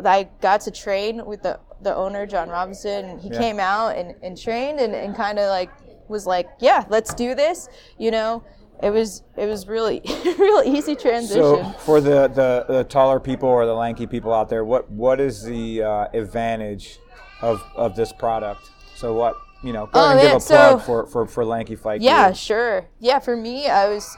I 0.04 0.30
got 0.42 0.62
to 0.62 0.72
train 0.72 1.26
with 1.26 1.44
the 1.44 1.60
the 1.82 1.96
owner 1.96 2.26
John 2.26 2.50
Robinson, 2.50 3.06
and 3.06 3.20
he 3.22 3.30
Yeah. 3.30 3.38
came 3.40 3.60
out 3.60 3.96
and, 3.98 4.16
and 4.24 4.38
trained, 4.40 4.80
and, 4.80 4.96
and 4.96 5.16
kind 5.16 5.38
of 5.40 5.50
like 5.50 5.70
was 6.08 6.26
like, 6.26 6.48
"Yeah, 6.60 6.86
let's 6.90 7.14
do 7.14 7.36
this," 7.36 7.68
you 7.98 8.12
know. 8.12 8.44
It 8.84 8.90
was 8.90 9.24
it 9.38 9.46
was 9.46 9.68
really 9.68 10.02
real 10.40 10.62
easy 10.66 10.96
transition. 10.96 11.42
So 11.42 11.64
for 11.80 12.02
the, 12.02 12.28
the, 12.28 12.66
the 12.68 12.84
taller 12.84 13.20
people 13.22 13.48
or 13.48 13.66
the 13.66 13.74
lanky 13.74 14.06
people 14.08 14.34
out 14.34 14.50
there, 14.50 14.66
what 14.66 14.90
what 14.92 15.20
is 15.22 15.44
the 15.44 15.84
uh, 15.84 16.08
advantage 16.14 17.00
of 17.42 17.64
of 17.76 17.96
this 17.96 18.12
product? 18.12 18.70
So 18.96 19.14
what 19.14 19.36
you 19.64 19.72
know, 19.74 19.86
go 19.88 20.00
Oh, 20.02 20.06
ahead 20.06 20.12
and 20.12 20.22
give 20.22 20.30
man, 20.32 20.36
a 20.36 20.40
plug 20.40 20.80
so- 20.82 20.86
for, 20.86 21.06
for, 21.08 21.26
for 21.26 21.46
lanky 21.46 21.76
fight. 21.76 22.02
Yeah, 22.02 22.34
sure. 22.34 22.86
Yeah, 23.00 23.18
for 23.20 23.36
me, 23.36 23.68
I 23.68 23.88
was, 23.90 24.16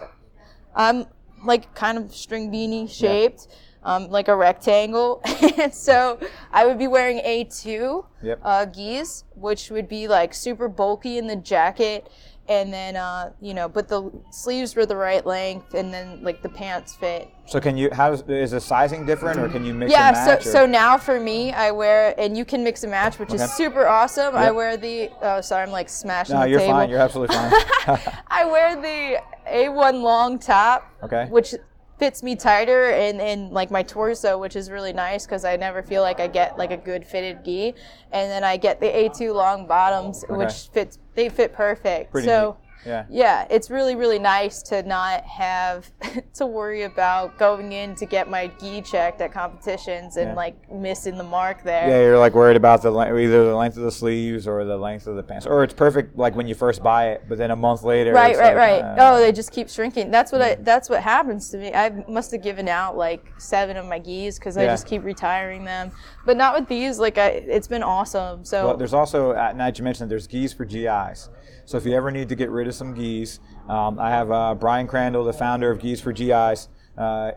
I'm 0.76 1.06
like 1.46 1.74
kind 1.74 1.98
of 1.98 2.14
string 2.14 2.52
beanie 2.52 2.90
shaped, 2.90 3.48
um, 3.84 4.10
like 4.10 4.28
a 4.28 4.36
rectangle, 4.36 5.22
and 5.58 5.74
so 5.74 6.20
I 6.52 6.66
would 6.66 6.78
be 6.78 6.88
wearing 6.88 7.20
A2 7.20 8.06
Yep. 8.24 8.40
uh, 8.44 8.66
gis, 8.66 9.24
which 9.36 9.70
would 9.70 9.88
be 9.88 10.08
like 10.08 10.34
super 10.34 10.68
bulky 10.68 11.18
in 11.18 11.28
the 11.28 11.36
jacket, 11.36 12.10
and 12.50 12.74
then 12.74 12.96
uh, 12.96 13.32
you 13.42 13.54
know, 13.54 13.70
but 13.70 13.88
the 13.88 14.12
sleeves 14.32 14.76
were 14.76 14.86
the 14.86 14.96
right 14.96 15.26
length, 15.26 15.74
and 15.74 15.94
then 15.94 16.24
like 16.24 16.42
the 16.42 16.50
pants 16.50 16.96
fit. 16.96 17.30
So 17.46 17.60
can 17.62 17.78
you 17.78 17.90
how 17.94 18.12
is, 18.12 18.24
is 18.28 18.52
the 18.52 18.60
sizing 18.60 19.06
different 19.06 19.40
or 19.40 19.48
can 19.48 19.64
you 19.64 19.74
mix 19.74 19.92
Yeah, 19.92 20.08
and 20.10 20.18
match? 20.18 20.44
so 20.44 20.50
or- 20.50 20.54
so 20.54 20.66
now 20.66 20.98
for 20.98 21.20
me, 21.20 21.54
I 21.54 21.72
wear, 21.72 22.14
and 22.20 22.36
you 22.38 22.44
can 22.44 22.64
mix 22.64 22.84
and 22.84 22.92
match, 22.92 23.20
which 23.20 23.30
Okay. 23.30 23.44
is 23.44 23.54
super 23.54 23.88
awesome. 23.88 24.36
I 24.36 24.52
wear 24.52 24.76
the. 24.76 25.10
Oh, 25.22 25.40
sorry, 25.42 25.64
I'm 25.64 25.72
like 25.72 25.88
smashing 25.88 26.36
no, 26.36 26.42
the 26.42 26.50
you're 26.50 26.60
table. 26.60 26.74
fine. 26.74 26.90
You're 26.90 27.00
absolutely 27.00 27.36
fine. 27.36 27.52
I 28.28 28.44
wear 28.46 28.76
the 28.76 29.22
A1 29.50 30.02
long 30.02 30.40
top, 30.40 30.92
Okay. 31.04 31.28
which 31.30 31.54
fits 32.00 32.22
me 32.22 32.36
tighter 32.36 32.92
and, 32.92 33.20
and 33.20 33.52
like 33.52 33.72
my 33.72 33.84
torso, 33.84 34.38
which 34.38 34.56
is 34.56 34.70
really 34.70 34.94
nice 34.94 35.26
because 35.26 35.44
I 35.46 35.56
never 35.56 35.82
feel 35.82 36.02
like 36.02 36.20
I 36.20 36.28
get 36.28 36.58
like 36.58 36.72
a 36.72 36.78
good 36.78 37.06
fitted 37.06 37.44
gi. 37.44 37.74
And 38.12 38.32
then 38.32 38.44
I 38.44 38.58
get 38.58 38.80
the 38.80 38.88
A2 38.88 39.34
long 39.34 39.68
bottoms, 39.68 40.24
which 40.30 40.70
fits 40.74 41.00
they 41.16 41.30
fit 41.30 41.54
perfect. 41.54 42.12
Pretty 42.12 42.28
so 42.28 42.58
neat. 42.62 42.67
Yeah. 42.88 43.06
yeah, 43.10 43.46
it's 43.50 43.70
really 43.70 43.96
really 43.96 44.20
nice 44.20 44.62
to 44.64 44.82
not 44.84 45.24
have 45.26 45.92
to 46.36 46.46
worry 46.46 46.84
about 46.84 47.38
going 47.38 47.72
in 47.74 47.96
to 47.96 48.06
get 48.06 48.30
my 48.30 48.48
gi 48.60 48.82
checked 48.82 49.20
at 49.22 49.34
competitions 49.34 50.16
and 50.18 50.30
Yeah. 50.30 50.36
like 50.36 50.72
missing 50.72 51.18
the 51.18 51.24
mark 51.24 51.64
there. 51.64 51.88
Yeah, 51.90 52.02
you're 52.02 52.18
like 52.18 52.34
worried 52.34 52.56
about 52.56 52.82
the 52.82 52.92
either 52.92 53.46
the 53.46 53.56
length 53.56 53.78
of 53.78 53.84
the 53.84 53.92
sleeves 53.92 54.48
or 54.48 54.64
the 54.64 54.78
length 54.78 55.08
of 55.08 55.16
the 55.18 55.24
pants, 55.24 55.46
or 55.46 55.64
it's 55.64 55.74
perfect 55.74 56.18
like 56.18 56.36
when 56.36 56.48
you 56.48 56.56
first 56.56 56.82
buy 56.82 57.10
it, 57.10 57.26
but 57.28 57.38
then 57.38 57.52
a 57.52 57.56
month 57.56 57.84
later. 57.84 58.14
Right, 58.14 58.32
it's 58.32 58.40
right, 58.40 58.56
like, 58.56 58.84
right. 58.84 58.98
uh, 58.98 59.16
oh, 59.16 59.20
they 59.20 59.32
just 59.32 59.52
keep 59.52 59.70
shrinking. 59.70 60.10
That's 60.12 60.32
what 60.32 60.42
I. 60.42 60.56
That's 60.56 60.90
what 60.90 61.02
happens 61.04 61.50
to 61.50 61.58
me. 61.58 61.74
I 61.74 61.90
must 62.08 62.32
have 62.32 62.42
given 62.42 62.68
out 62.70 62.96
like 62.98 63.26
seven 63.38 63.76
of 63.78 63.86
my 63.86 64.00
gis 64.00 64.40
because 64.40 64.58
I 64.58 64.64
Yeah. 64.64 64.74
just 64.74 64.88
keep 64.88 65.04
retiring 65.04 65.66
them. 65.66 65.92
But 66.26 66.38
not 66.38 66.58
with 66.58 66.68
these. 66.70 67.00
Like 67.00 67.18
I, 67.18 67.28
it's 67.28 67.68
been 67.68 67.84
awesome. 67.84 68.46
So 68.46 68.68
Well, 68.68 68.78
there's 68.78 68.94
also, 68.94 69.32
uh, 69.32 69.54
now 69.56 69.66
that 69.66 69.78
you 69.78 69.84
mentioned, 69.84 70.10
there's 70.10 70.28
gis 70.28 70.54
for 70.54 70.66
GIs. 70.66 71.30
So 71.66 71.78
if 71.78 71.86
you 71.86 71.94
ever 71.94 72.12
need 72.12 72.30
to 72.30 72.36
get 72.36 72.50
rid 72.50 72.68
of 72.68 72.76
some 72.76 72.94
gis, 72.94 73.40
um, 73.68 74.00
I 74.00 74.10
have 74.10 74.32
uh, 74.32 74.56
Brian 74.56 74.88
Crandall, 74.88 75.24
the 75.24 75.34
founder 75.34 75.70
of 75.70 75.80
Gis 75.80 76.00
for 76.02 76.12
GIs, 76.12 76.70
uh, 76.98 77.32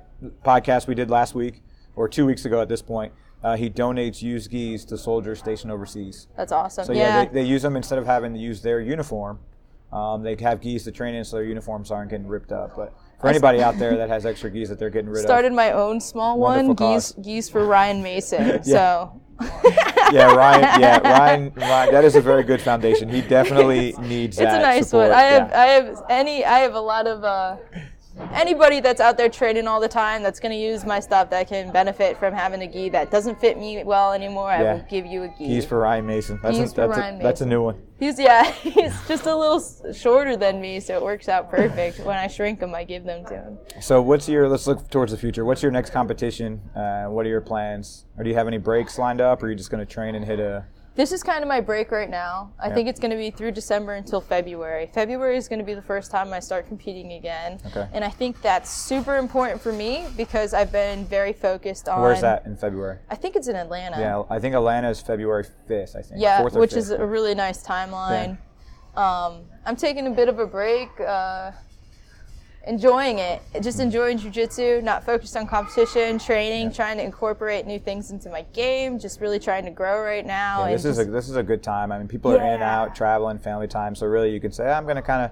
podcast 0.45 0.87
we 0.87 0.95
did 0.95 1.11
last 1.11 1.35
week 1.35 1.63
or 1.97 2.09
two 2.09 2.27
weeks 2.27 2.45
ago 2.45 2.61
at 2.61 2.69
this 2.69 2.83
point. 2.83 3.13
Uh, 3.43 3.57
he 3.57 3.71
donates 3.71 4.21
used 4.23 4.51
gis 4.51 4.85
to 4.85 4.99
soldiers 4.99 5.39
stationed 5.39 5.73
overseas. 5.73 6.29
that's 6.37 6.53
awesome. 6.53 6.85
So 6.85 6.93
yeah, 6.93 7.25
they, 7.25 7.43
they 7.43 7.49
use 7.49 7.63
them 7.63 7.75
instead 7.77 7.99
of 7.99 8.05
having 8.07 8.35
to 8.35 8.39
use 8.39 8.61
their 8.63 8.81
uniform. 8.81 9.39
Um, 9.93 10.23
they 10.23 10.37
have 10.41 10.61
gis 10.61 10.85
to 10.85 10.93
train 10.93 11.15
in 11.15 11.25
so 11.25 11.37
their 11.37 11.45
uniforms 11.47 11.91
aren't 11.91 12.11
getting 12.11 12.27
ripped 12.29 12.53
up. 12.53 12.77
But 12.77 12.95
for 13.21 13.29
anybody 13.29 13.61
out 13.63 13.79
there 13.79 13.97
that 13.97 14.09
has 14.09 14.25
extra 14.25 14.51
gis 14.51 14.69
that 14.69 14.79
they're 14.79 14.91
getting 14.91 15.11
rid 15.11 15.21
of, 15.21 15.25
started 15.25 15.53
my 15.53 15.73
own 15.73 16.01
small 16.01 16.39
one. 16.39 16.75
Gis, 16.75 17.13
gis 17.21 17.49
for 17.49 17.65
Ryan 17.67 18.03
Mason. 18.03 18.47
Yeah. 18.51 18.61
So. 18.63 19.21
yeah, 20.13 20.35
Ryan, 20.35 20.81
yeah, 20.81 20.99
Ryan, 20.99 21.53
Ryan, 21.57 21.93
that 21.93 22.05
is 22.05 22.17
a 22.17 22.21
very 22.21 22.43
good 22.43 22.61
foundation. 22.61 23.09
He 23.09 23.23
definitely 23.23 23.95
needs 24.01 24.39
it's 24.39 24.45
that 24.45 24.61
a 24.61 24.63
nice 24.63 24.89
support. 24.89 25.09
one. 25.11 25.19
I 25.19 25.23
have 25.23 25.49
yeah. 25.49 25.61
I 25.61 25.67
have 25.67 26.03
any 26.11 26.45
I 26.45 26.59
have 26.61 26.75
a 26.75 26.81
lot 26.81 27.07
of 27.07 27.25
uh, 27.25 27.57
anybody 28.33 28.81
that's 28.81 29.01
out 29.01 29.17
there 29.17 29.29
training 29.29 29.67
all 29.67 29.81
the 29.81 29.89
time 29.89 30.23
that's 30.23 30.41
going 30.41 30.53
to 30.53 30.59
use 30.59 30.85
my 30.85 31.01
stuff 31.01 31.31
that 31.31 31.49
can 31.49 31.71
benefit 31.73 32.17
from 32.19 32.35
having 32.35 32.63
a 32.63 32.67
gi 32.67 32.91
that 32.91 33.11
doesn't 33.11 33.41
fit 33.41 33.59
me 33.59 33.83
well 33.85 34.13
anymore. 34.13 34.51
I 34.51 34.63
will 34.63 34.87
give 34.89 35.07
you 35.07 35.25
a 35.25 35.29
gi. 35.37 35.49
Gis 35.49 35.67
for 35.67 35.79
Ryan 35.79 36.07
Mason. 36.07 36.41
That's, 36.43 36.59
Gis 36.59 36.73
a, 36.73 36.75
for 36.75 36.89
that's, 36.89 36.99
Ryan 36.99 37.21
a, 37.21 37.23
that's 37.23 37.41
a 37.41 37.47
new 37.47 37.63
one. 37.63 37.83
He's 37.99 38.19
yeah, 38.19 38.51
he's 38.53 38.95
just 39.07 39.27
a 39.27 39.37
little 39.37 39.63
shorter 39.93 40.37
than 40.37 40.61
me, 40.61 40.81
so 40.81 40.97
it 40.97 41.03
works 41.03 41.29
out 41.29 41.51
perfect. 41.51 42.01
when 42.01 42.17
I 42.17 42.27
shrink 42.27 42.61
him, 42.61 42.75
I 42.75 42.85
give 42.85 43.05
them 43.05 43.25
to 43.27 43.35
him. 43.35 43.59
So 43.81 44.01
what's 44.01 44.29
your? 44.29 44.49
Let's 44.49 44.67
look 44.67 44.89
towards 44.91 45.13
the 45.13 45.19
future. 45.19 45.45
What's 45.45 45.63
your 45.63 45.73
next 45.73 45.91
competition? 45.91 46.61
Uh, 46.75 47.05
what 47.07 47.27
are 47.27 47.29
your 47.29 47.41
plans? 47.41 48.07
Or 48.17 48.25
do 48.25 48.31
you 48.31 48.37
have 48.37 48.47
any 48.47 48.59
breaks 48.59 48.99
lined 48.99 49.21
up, 49.21 49.43
or 49.43 49.47
are 49.47 49.51
you 49.51 49.57
just 49.57 49.71
going 49.71 49.85
to 49.87 49.93
train 49.93 50.15
and 50.15 50.25
hit 50.25 50.41
a? 50.41 50.65
This 51.01 51.13
is 51.13 51.23
kind 51.23 51.43
of 51.43 51.49
my 51.49 51.63
break 51.63 51.93
right 51.93 52.11
now. 52.11 52.53
I 52.61 52.69
think 52.69 52.87
it's 52.87 53.01
going 53.01 53.11
to 53.11 53.17
be 53.17 53.31
through 53.31 53.53
December 53.53 53.95
until 53.95 54.21
February. 54.21 54.91
February 54.93 55.39
is 55.39 55.49
going 55.49 55.59
to 55.59 55.65
be 55.65 55.73
the 55.73 55.81
first 55.81 56.11
time 56.11 56.31
I 56.35 56.41
start 56.41 56.69
competing 56.69 57.15
again. 57.15 57.59
Okay. 57.69 57.89
And 57.95 58.05
I 58.05 58.11
think 58.11 58.43
that's 58.43 58.71
super 58.71 59.17
important 59.17 59.63
for 59.63 59.73
me 59.73 60.05
because 60.15 60.53
I've 60.53 60.71
been 60.71 61.07
very 61.07 61.33
focused 61.33 61.89
on. 61.89 62.03
Where's 62.03 62.21
that 62.21 62.45
in 62.45 62.55
February? 62.55 62.99
I 63.09 63.15
think 63.15 63.35
it's 63.35 63.49
in 63.49 63.57
Atlanta. 63.57 63.99
Yeah, 63.99 64.25
I 64.29 64.39
think 64.39 64.55
Atlanta 64.55 64.91
is 64.91 65.01
February 65.01 65.47
fifth. 65.67 65.97
I 65.97 66.03
think. 66.03 66.21
Yeah, 66.21 66.43
which 66.43 66.73
5th. 66.73 66.77
is 66.77 66.91
a 66.91 67.07
really 67.07 67.35
nice 67.35 67.67
timeline. 67.67 68.37
Um, 68.95 69.45
I'm 69.65 69.77
taking 69.77 70.07
a 70.07 70.11
bit 70.11 70.29
of 70.29 70.39
a 70.39 70.47
break, 70.47 70.91
uh, 71.01 71.53
enjoying 72.67 73.19
it, 73.19 73.43
just 73.63 73.81
enjoying 73.81 74.19
jujitsu, 74.19 74.83
not 74.83 75.05
focused 75.05 75.37
on 75.37 75.47
competition, 75.47 76.19
training, 76.19 76.73
trying 76.73 76.99
to 76.99 77.03
incorporate 77.03 77.67
new 77.67 77.79
things 77.79 78.11
into 78.11 78.29
my 78.31 78.43
game, 78.53 78.99
just 78.99 79.21
really 79.21 79.39
trying 79.39 79.65
to 79.65 79.71
grow 79.71 80.03
right 80.03 80.27
now. 80.27 80.61
Yeah, 80.61 80.67
and 80.67 80.75
this 80.75 80.85
is 80.85 80.99
a 80.99 81.05
this 81.05 81.29
is 81.29 81.37
a 81.37 81.43
good 81.43 81.63
time. 81.63 81.91
I 81.93 81.99
mean, 81.99 82.09
people 82.09 82.33
are 82.33 82.37
in 82.37 82.43
and 82.43 82.63
out, 82.63 82.95
traveling, 82.95 83.39
family 83.39 83.69
time. 83.69 83.95
So 83.95 84.07
really, 84.07 84.31
you 84.33 84.41
could 84.41 84.55
say 84.55 84.67
ah, 84.69 84.77
I'm 84.77 84.85
going 84.85 84.97
to 84.97 85.03
kind 85.03 85.25
of 85.25 85.31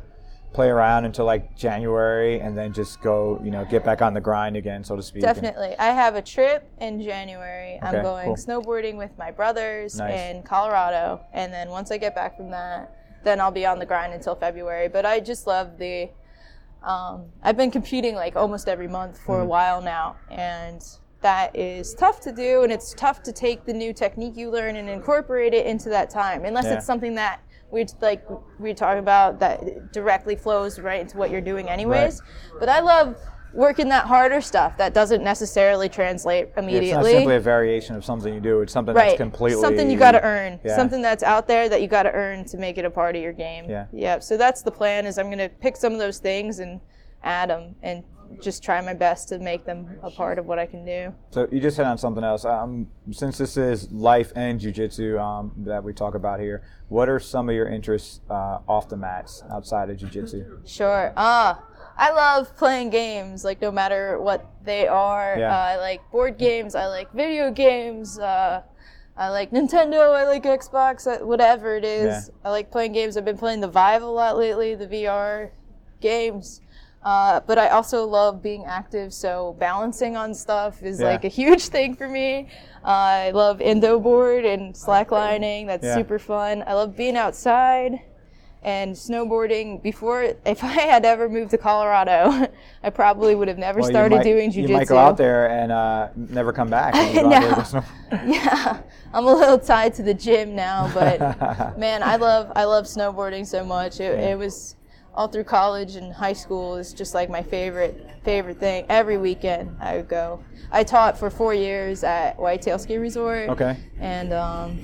play 0.54 0.68
around 0.70 1.04
until 1.04 1.26
like 1.26 1.54
January, 1.54 2.40
and 2.40 2.56
then 2.56 2.72
just 2.72 3.02
go, 3.02 3.38
you 3.44 3.50
know, 3.50 3.66
get 3.66 3.84
back 3.84 4.00
on 4.00 4.14
the 4.14 4.20
grind 4.20 4.56
again, 4.56 4.82
so 4.82 4.96
to 4.96 5.02
speak. 5.02 5.22
and- 5.22 5.34
Definitely. 5.34 5.76
I 5.78 5.88
have 5.88 6.14
a 6.14 6.22
trip 6.22 6.66
in 6.80 7.02
January. 7.02 7.76
Okay, 7.76 7.86
I'm 7.98 8.02
going 8.02 8.24
cool. 8.24 8.36
snowboarding 8.36 8.96
with 8.96 9.10
my 9.18 9.30
brothers 9.30 9.96
Nice. 9.98 10.18
in 10.18 10.42
Colorado. 10.42 11.20
And 11.34 11.52
then 11.52 11.68
once 11.68 11.90
I 11.90 11.98
get 11.98 12.14
back 12.14 12.38
from 12.38 12.50
that, 12.52 12.94
then 13.24 13.42
I'll 13.42 13.50
be 13.50 13.66
on 13.66 13.78
the 13.78 13.84
grind 13.84 14.14
until 14.14 14.34
February. 14.34 14.88
But 14.88 15.04
I 15.04 15.20
just 15.20 15.46
love 15.46 15.76
the. 15.76 16.08
Um, 16.88 17.26
I've 17.42 17.56
been 17.56 17.70
competing 17.70 18.14
like 18.14 18.34
almost 18.34 18.66
every 18.68 18.88
month 18.88 19.20
for 19.20 19.36
a 19.36 19.40
Mm-hmm. 19.40 19.48
while 19.50 19.82
now. 19.82 20.16
And 20.30 20.82
that 21.20 21.54
is 21.54 21.94
tough 21.94 22.20
to 22.20 22.32
do. 22.32 22.62
And 22.62 22.72
it's 22.72 22.94
tough 22.94 23.22
to 23.24 23.32
take 23.32 23.64
the 23.66 23.74
new 23.74 23.92
technique 23.92 24.36
you 24.36 24.50
learn 24.50 24.76
and 24.76 24.88
incorporate 24.88 25.52
it 25.52 25.66
into 25.66 25.90
that 25.90 26.08
time. 26.08 26.44
Unless 26.44 26.64
Yeah. 26.64 26.74
it's 26.74 26.86
something 26.86 27.14
that 27.16 27.40
we 27.70 27.84
like 28.00 28.24
we 28.58 28.72
talk 28.72 28.96
about 28.96 29.38
that 29.40 29.92
directly 29.92 30.34
flows 30.34 30.80
right 30.80 31.02
into 31.02 31.18
what 31.18 31.30
you're 31.30 31.42
doing 31.42 31.68
anyways. 31.68 32.22
But 32.58 32.70
I 32.70 32.80
love 32.80 33.16
working 33.52 33.88
that 33.88 34.06
harder 34.06 34.40
stuff 34.40 34.76
that 34.76 34.94
doesn't 34.94 35.22
necessarily 35.22 35.88
translate 35.88 36.48
immediately. 36.56 36.88
It's 36.88 36.96
not 36.96 37.04
simply 37.04 37.36
a 37.36 37.40
variation 37.40 37.96
of 37.96 38.04
something 38.04 38.32
you 38.32 38.40
do. 38.40 38.60
It's 38.60 38.72
something 38.72 38.94
right. 38.94 39.10
that's 39.10 39.18
completely 39.18 39.60
something 39.60 39.90
you 39.90 39.98
got 39.98 40.12
to 40.12 40.22
earn. 40.22 40.60
Yeah. 40.64 40.76
Something 40.76 41.02
that's 41.02 41.22
out 41.22 41.48
there 41.48 41.68
that 41.68 41.80
you 41.80 41.88
got 41.88 42.04
to 42.04 42.12
earn 42.12 42.44
to 42.46 42.56
make 42.56 42.78
it 42.78 42.84
a 42.84 42.90
part 42.90 43.16
of 43.16 43.22
your 43.22 43.32
game. 43.32 43.68
Yeah. 43.68 43.86
Yeah. 43.92 44.18
So 44.18 44.36
that's 44.36 44.62
the 44.62 44.70
plan. 44.70 45.06
Is 45.06 45.18
I'm 45.18 45.26
going 45.26 45.38
to 45.38 45.48
pick 45.48 45.76
some 45.76 45.92
of 45.92 45.98
those 45.98 46.18
things 46.18 46.58
and 46.58 46.80
add 47.22 47.50
them 47.50 47.74
and 47.82 48.04
just 48.42 48.62
try 48.62 48.80
my 48.80 48.94
best 48.94 49.28
to 49.28 49.38
make 49.38 49.64
them 49.64 49.98
a 50.02 50.10
part 50.10 50.38
of 50.38 50.46
what 50.46 50.58
I 50.58 50.66
can 50.66 50.84
do. 50.84 51.14
So 51.30 51.48
you 51.50 51.60
just 51.60 51.76
hit 51.76 51.86
on 51.86 51.98
something 51.98 52.22
else. 52.22 52.44
Um, 52.44 52.88
since 53.10 53.38
this 53.38 53.56
is 53.56 53.90
life 53.90 54.32
and 54.36 54.60
jujitsu 54.60 55.18
um, 55.20 55.52
that 55.64 55.82
we 55.82 55.92
talk 55.92 56.14
about 56.14 56.38
here, 56.40 56.62
what 56.88 57.08
are 57.08 57.18
some 57.18 57.48
of 57.48 57.54
your 57.54 57.68
interests 57.68 58.20
uh, 58.30 58.58
off 58.68 58.88
the 58.88 58.96
mats 58.96 59.42
outside 59.50 59.90
of 59.90 59.96
jujitsu? 59.96 60.68
Sure. 60.68 61.12
Ah, 61.16 61.62
I 62.00 62.12
love 62.12 62.56
playing 62.56 62.90
games, 62.90 63.44
like 63.44 63.60
no 63.60 63.72
matter 63.72 64.20
what 64.20 64.46
they 64.64 64.86
are. 64.86 65.36
Yeah. 65.38 65.52
Uh, 65.52 65.58
I 65.72 65.76
like 65.78 66.00
board 66.12 66.38
games. 66.38 66.74
I 66.76 66.86
like 66.86 67.12
video 67.12 67.50
games. 67.50 68.18
Uh, 68.18 68.62
I 69.16 69.30
like 69.30 69.50
Nintendo. 69.50 70.14
I 70.14 70.24
like 70.26 70.44
Xbox. 70.44 71.06
uh, 71.08 71.26
Whatever 71.26 71.76
it 71.76 71.84
is, 71.84 72.30
yeah. 72.30 72.48
I 72.48 72.50
like 72.50 72.70
playing 72.70 72.92
games. 72.92 73.16
I've 73.16 73.24
been 73.24 73.36
playing 73.36 73.60
the 73.60 73.68
Vive 73.68 74.02
a 74.02 74.06
lot 74.06 74.38
lately, 74.38 74.76
the 74.76 74.86
VR 74.86 75.50
games. 76.00 76.60
Uh, 77.02 77.40
but 77.46 77.58
I 77.58 77.68
also 77.68 78.04
love 78.06 78.42
being 78.42 78.64
active, 78.64 79.12
so 79.14 79.56
balancing 79.58 80.16
on 80.16 80.34
stuff 80.34 80.82
is 80.82 81.00
Yeah. 81.00 81.06
like 81.08 81.24
a 81.24 81.28
huge 81.28 81.66
thing 81.76 81.94
for 81.96 82.08
me. 82.08 82.48
Uh, 82.84 82.88
I 82.88 83.30
love 83.32 83.60
Indo 83.60 83.98
board 83.98 84.44
and 84.44 84.74
slacklining. 84.74 85.66
That's 85.66 85.94
super 85.94 86.18
fun. 86.18 86.62
I 86.66 86.74
love 86.74 86.96
being 86.96 87.16
outside 87.16 88.00
and 88.62 88.94
snowboarding. 88.94 89.82
Before, 89.82 90.22
if 90.44 90.64
I 90.64 90.66
had 90.72 91.04
ever 91.04 91.28
moved 91.28 91.50
to 91.52 91.58
Colorado, 91.58 92.48
I 92.82 92.90
probably 92.90 93.34
would 93.34 93.48
have 93.48 93.58
never 93.58 93.80
Well, 93.80 93.90
started 93.90 94.16
might- 94.16 94.24
doing 94.24 94.50
jujitsu. 94.50 94.68
You 94.68 94.74
might 94.74 94.88
go 94.88 94.98
out 94.98 95.16
there 95.16 95.48
and 95.50 95.70
uh, 95.72 96.08
never 96.16 96.52
come 96.52 96.68
back. 96.70 96.94
when 96.94 97.14
you 97.14 97.20
go 97.22 97.28
out 97.32 97.66
there 97.70 97.84
No. 98.12 98.18
Yeah, 98.32 98.80
I'm 99.12 99.26
a 99.26 99.32
little 99.34 99.58
tied 99.58 99.94
to 99.94 100.02
the 100.02 100.14
gym 100.14 100.54
now, 100.56 100.90
but 100.94 101.78
man, 101.78 102.02
I 102.02 102.16
love 102.16 102.50
I 102.56 102.64
love 102.64 102.86
snowboarding 102.86 103.46
so 103.46 103.64
much. 103.64 104.00
It, 104.00 104.18
Yeah. 104.18 104.30
it 104.30 104.38
was 104.38 104.76
all 105.14 105.28
through 105.28 105.44
college 105.44 105.96
and 105.96 106.12
high 106.12 106.32
school 106.32 106.76
is 106.76 106.92
just 106.92 107.12
like 107.14 107.28
my 107.28 107.42
favorite 107.42 108.06
favorite 108.24 108.58
thing. 108.58 108.86
Every 108.88 109.18
weekend 109.18 109.76
I 109.80 109.96
would 109.96 110.08
go. 110.08 110.42
I 110.70 110.84
taught 110.84 111.18
for 111.18 111.28
four 111.30 111.54
years 111.54 112.04
at 112.04 112.38
Whitetail 112.38 112.78
Ski 112.78 112.98
Resort. 112.98 113.48
Okay. 113.50 113.76
And 114.00 114.32
um, 114.32 114.78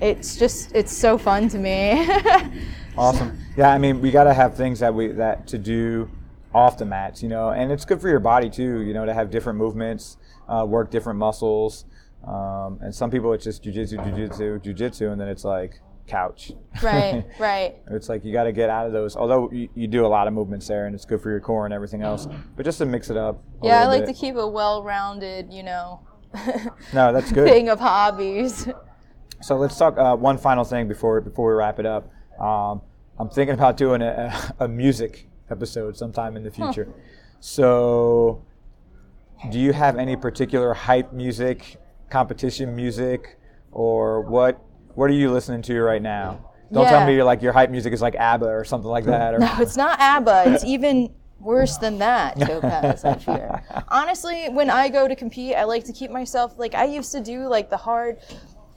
it's 0.00 0.36
just 0.36 0.72
it's 0.74 0.92
so 0.96 1.18
fun 1.18 1.48
to 1.50 1.58
me. 1.58 2.06
Awesome. 3.00 3.38
Yeah, 3.56 3.70
I 3.70 3.78
mean, 3.78 4.00
we 4.00 4.10
got 4.10 4.24
to 4.24 4.34
have 4.34 4.56
things 4.56 4.80
that 4.80 4.94
we 4.94 5.08
that 5.08 5.46
to 5.48 5.58
do 5.58 6.10
off 6.54 6.78
the 6.78 6.84
mats, 6.84 7.22
you 7.22 7.28
know, 7.28 7.50
and 7.50 7.70
it's 7.70 7.84
good 7.84 8.00
for 8.00 8.08
your 8.08 8.20
body 8.20 8.50
too, 8.50 8.80
you 8.80 8.92
know, 8.92 9.06
to 9.06 9.14
have 9.14 9.30
different 9.30 9.58
movements, 9.58 10.16
uh, 10.48 10.64
work 10.66 10.90
different 10.90 11.18
muscles. 11.18 11.84
Um, 12.26 12.78
and 12.82 12.94
some 12.94 13.10
people 13.10 13.32
it's 13.32 13.44
just 13.44 13.62
jujitsu, 13.62 13.96
jujitsu, 14.04 14.62
jujitsu, 14.62 15.12
and 15.12 15.20
then 15.20 15.28
it's 15.28 15.44
like 15.44 15.80
couch. 16.06 16.52
right, 16.82 17.24
right. 17.38 17.76
It's 17.90 18.08
like 18.08 18.24
you 18.24 18.32
got 18.32 18.44
to 18.44 18.52
get 18.52 18.68
out 18.68 18.86
of 18.86 18.92
those. 18.92 19.16
Although 19.16 19.50
you, 19.50 19.68
you 19.74 19.86
do 19.86 20.04
a 20.04 20.08
lot 20.08 20.26
of 20.26 20.34
movements 20.34 20.66
there, 20.68 20.86
and 20.86 20.94
it's 20.94 21.04
good 21.04 21.20
for 21.22 21.30
your 21.30 21.40
core 21.40 21.64
and 21.64 21.72
everything 21.72 22.02
else, 22.02 22.26
but 22.56 22.64
just 22.64 22.78
to 22.78 22.86
mix 22.86 23.08
it 23.10 23.16
up. 23.16 23.42
Yeah, 23.62 23.82
I 23.82 23.86
like 23.86 24.04
bit. 24.04 24.14
to 24.14 24.20
keep 24.20 24.36
a 24.36 24.46
well-rounded, 24.46 25.52
you 25.52 25.62
know, 25.62 26.00
No, 26.92 27.12
that's 27.12 27.32
good. 27.32 27.48
thing 27.48 27.68
of 27.68 27.80
hobbies. 27.80 28.68
So 29.42 29.56
let's 29.56 29.76
talk 29.76 29.96
uh, 29.96 30.16
one 30.16 30.36
final 30.36 30.64
thing 30.64 30.86
before 30.88 31.20
before 31.20 31.50
we 31.50 31.56
wrap 31.56 31.78
it 31.78 31.86
up. 31.86 32.10
Um, 32.38 32.82
I'm 33.20 33.28
thinking 33.28 33.52
about 33.52 33.76
doing 33.76 34.00
a, 34.00 34.54
a, 34.60 34.66
music 34.66 35.28
episode 35.50 35.94
sometime 35.94 36.38
in 36.38 36.42
the 36.42 36.50
future. 36.50 36.88
So, 37.38 38.42
do 39.50 39.58
you 39.58 39.74
have 39.74 39.98
any 39.98 40.16
particular 40.16 40.72
hype 40.72 41.12
music, 41.12 41.76
competition 42.08 42.74
music, 42.74 43.38
or 43.72 44.22
what? 44.22 44.58
What 44.94 45.10
are 45.10 45.14
you 45.14 45.30
listening 45.30 45.60
to 45.62 45.82
right 45.82 46.00
now? 46.00 46.50
Don't 46.72 46.86
tell 46.86 47.06
me 47.06 47.14
you're 47.14 47.24
like 47.24 47.42
your 47.42 47.52
hype 47.52 47.68
music 47.70 47.92
is 47.92 48.00
like 48.00 48.14
ABBA 48.14 48.46
or 48.46 48.64
something 48.64 48.90
like 48.90 49.04
that. 49.04 49.34
Or, 49.34 49.38
No, 49.40 49.54
it's 49.58 49.76
not 49.76 50.00
ABBA. 50.00 50.54
It's 50.54 50.64
even 50.64 51.12
worse 51.40 51.76
than 51.76 51.98
that, 51.98 52.40
Topaz, 52.40 53.04
I 53.04 53.16
fear. 53.16 53.62
Honestly, 53.88 54.48
when 54.48 54.70
I 54.70 54.88
go 54.88 55.06
to 55.06 55.14
compete, 55.14 55.56
I 55.56 55.64
like 55.64 55.84
to 55.84 55.92
keep 55.92 56.10
myself 56.10 56.58
like 56.58 56.74
I 56.74 56.84
used 56.84 57.12
to 57.12 57.20
do 57.20 57.48
like 57.48 57.68
the 57.68 57.76
hard 57.76 58.18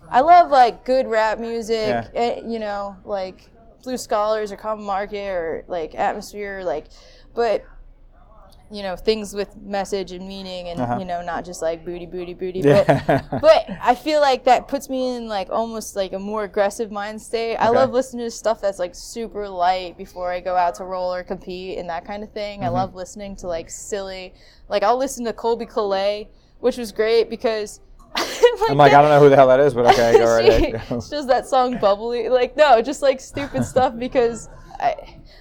I 0.09 0.21
love 0.21 0.51
like 0.51 0.85
good 0.85 1.07
rap 1.07 1.39
music, 1.39 1.87
Yeah. 1.87 2.07
eh, 2.13 2.41
you 2.45 2.59
know, 2.59 2.97
like 3.05 3.49
Blue 3.83 3.97
Scholars 3.97 4.51
or 4.51 4.57
Common 4.57 4.85
Market 4.85 5.27
or 5.29 5.65
like 5.67 5.93
Atmosphere, 5.95 6.63
like 6.63 6.85
but 7.35 7.65
you 8.71 8.81
know, 8.81 8.95
things 8.95 9.35
with 9.35 9.55
message 9.57 10.11
and 10.13 10.27
meaning 10.27 10.69
and 10.69 10.79
Uh-huh. 10.81 10.97
you 10.97 11.05
know, 11.05 11.21
not 11.21 11.45
just 11.45 11.61
like 11.61 11.85
booty 11.85 12.07
booty 12.07 12.33
booty. 12.33 12.61
Yeah. 12.61 13.21
But 13.29 13.41
but 13.41 13.65
I 13.81 13.93
feel 13.93 14.19
like 14.19 14.45
that 14.45 14.67
puts 14.67 14.89
me 14.89 15.15
in 15.15 15.27
like 15.27 15.49
almost 15.51 15.95
like 15.95 16.13
a 16.13 16.17
more 16.19 16.43
aggressive 16.45 16.91
mind 16.91 17.21
state. 17.21 17.55
I 17.57 17.69
love 17.69 17.91
listening 17.91 18.25
to 18.25 18.31
stuff 18.31 18.61
that's 18.61 18.79
like 18.79 18.95
super 18.95 19.47
light 19.47 19.95
before 19.95 20.31
I 20.31 20.39
go 20.39 20.55
out 20.55 20.73
to 20.75 20.85
roll 20.85 21.13
or 21.13 21.23
compete 21.23 21.77
and 21.77 21.87
that 21.89 22.03
kind 22.05 22.23
of 22.23 22.31
thing. 22.31 22.59
Mm-hmm. 22.61 22.65
I 22.65 22.79
love 22.79 22.95
listening 22.95 23.35
to 23.37 23.47
like 23.47 23.69
silly, 23.69 24.33
like 24.69 24.81
I'll 24.81 24.97
listen 24.97 25.23
to 25.25 25.33
Colbie 25.33 25.69
Caillat, 25.69 26.27
which 26.59 26.77
was 26.77 26.91
great 26.91 27.29
because. 27.29 27.79
I'm 28.69 28.77
like, 28.77 28.93
I 28.93 29.01
don't 29.01 29.09
know 29.09 29.19
who 29.19 29.29
the 29.29 29.35
hell 29.35 29.47
that 29.47 29.59
is, 29.59 29.73
but 29.73 29.85
okay, 29.87 30.13
go 30.13 30.25
right 30.25 30.49
ahead. 30.49 31.03
she 31.03 31.25
that 31.25 31.47
song 31.47 31.77
bubbly 31.79 32.29
like 32.29 32.55
no 32.55 32.81
just 32.81 33.01
like 33.01 33.19
stupid 33.19 33.63
stuff 33.65 33.93
because 33.97 34.49
i 34.79 34.95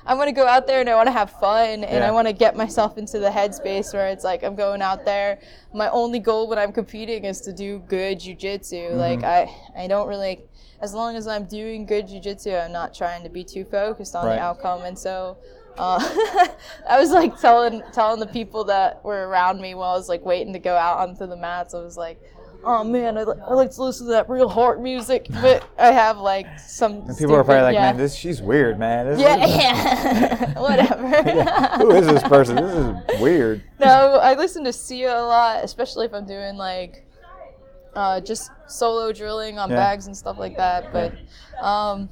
i 0.07 0.15
want 0.15 0.29
to 0.29 0.33
go 0.33 0.47
out 0.47 0.67
there 0.67 0.81
and 0.81 0.89
i 0.89 0.95
want 0.95 1.07
to 1.07 1.13
have 1.13 1.31
fun 1.31 1.85
and 1.85 2.01
Yeah. 2.01 2.09
i 2.09 2.11
want 2.11 2.27
to 2.29 2.33
get 2.33 2.57
myself 2.57 2.99
into 2.99 3.19
the 3.19 3.29
headspace 3.31 3.93
where 3.95 4.09
it's 4.09 4.25
like 4.25 4.43
i'm 4.45 4.55
going 4.55 4.83
out 4.83 5.05
there 5.05 5.39
my 5.75 5.89
only 5.91 6.19
goal 6.19 6.49
when 6.49 6.59
i'm 6.59 6.73
competing 6.73 7.25
is 7.25 7.41
to 7.43 7.53
do 7.53 7.79
good 7.89 8.19
jujitsu 8.21 8.91
Mm-hmm. 8.91 8.99
like 8.99 9.25
i 9.25 9.51
i 9.77 9.87
don't 9.87 10.09
really 10.09 10.41
as 10.81 10.93
long 10.95 11.17
as 11.17 11.27
i'm 11.27 11.45
doing 11.47 11.87
good 11.87 12.07
jujitsu 12.09 12.65
i'm 12.65 12.73
not 12.73 12.95
trying 12.95 13.23
to 13.25 13.31
be 13.31 13.43
too 13.45 13.65
focused 13.65 14.15
on 14.15 14.27
Right. 14.27 14.37
the 14.37 14.41
outcome 14.43 14.83
and 14.83 14.99
so 14.99 15.39
uh, 15.79 15.99
I 16.87 17.01
was 17.01 17.13
like 17.13 17.41
telling 17.41 17.83
telling 17.95 18.21
the 18.21 18.27
people 18.27 18.65
that 18.65 19.03
were 19.03 19.27
around 19.27 19.59
me 19.63 19.75
while 19.75 19.95
I 19.95 19.97
was 19.97 20.07
like 20.07 20.23
waiting 20.23 20.53
to 20.53 20.59
go 20.59 20.77
out 20.77 20.99
onto 20.99 21.27
the 21.27 21.35
mats. 21.35 21.73
I 21.73 21.81
was 21.81 21.97
like, 21.97 22.21
"Oh 22.65 22.85
man, 22.85 23.19
I, 23.19 23.25
li- 23.25 23.41
I 23.49 23.55
like 23.55 23.71
to 23.73 23.83
listen 23.83 24.07
to 24.07 24.13
that 24.13 24.29
real 24.29 24.49
heart 24.49 24.81
music," 24.81 25.27
but 25.31 25.65
I 25.79 25.93
have 25.93 26.19
like 26.19 26.47
some. 26.59 26.93
And 27.09 27.17
people 27.17 27.35
are 27.35 27.45
probably 27.45 27.63
like, 27.63 27.75
yeah. 27.75 27.83
man, 27.93 27.97
this 27.97 28.15
she's 28.15 28.41
weird, 28.43 28.79
man. 28.79 29.07
This- 29.07 29.21
Yeah, 29.21 29.37
yeah. 29.47 30.59
whatever. 30.61 31.79
Who 31.85 31.91
is 31.93 32.07
this 32.07 32.23
person? 32.25 32.57
This 32.57 32.75
is 33.15 33.21
weird. 33.21 33.63
no, 33.81 34.19
I 34.23 34.35
listen 34.35 34.65
to 34.65 34.73
Sia 34.73 35.13
a 35.19 35.23
lot, 35.27 35.65
especially 35.65 36.07
if 36.07 36.15
I'm 36.15 36.27
doing 36.27 36.57
like 36.57 37.05
uh, 37.95 38.21
just 38.21 38.51
solo 38.67 39.13
drilling 39.13 39.59
on 39.59 39.69
Yeah. 39.71 39.77
bags 39.77 40.07
and 40.07 40.17
stuff 40.17 40.39
like 40.39 40.57
that. 40.57 40.93
But 40.93 41.13
um, 41.65 42.09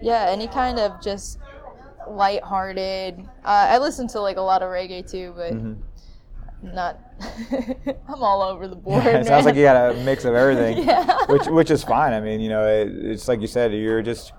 yeah, 0.00 0.26
any 0.30 0.46
kind 0.48 0.78
of 0.78 1.00
just 1.02 1.38
lighthearted. 2.08 3.18
Uh, 3.44 3.66
I 3.70 3.78
listen 3.78 4.06
to 4.08 4.20
like 4.20 4.36
a 4.36 4.40
lot 4.42 4.62
of 4.62 4.68
reggae 4.68 5.08
too, 5.08 5.32
but 5.36 5.52
Mm-hmm. 5.52 5.80
Not. 6.72 6.98
I'm 8.08 8.22
all 8.22 8.42
over 8.42 8.66
the 8.68 8.76
board. 8.76 9.04
it 9.06 9.26
sounds 9.26 9.44
like 9.44 9.54
you 9.56 9.62
got 9.62 9.94
a 9.94 9.98
mix 10.04 10.24
of 10.24 10.34
everything, 10.34 10.78
Yeah. 10.86 11.26
which 11.26 11.46
which 11.46 11.70
is 11.70 11.82
fine. 11.84 12.12
I 12.12 12.20
mean, 12.20 12.40
you 12.40 12.48
know, 12.48 12.66
it, 12.66 12.88
it's 12.92 13.28
like 13.28 13.40
you 13.40 13.46
said, 13.46 13.72
you're 13.72 14.02
just. 14.02 14.32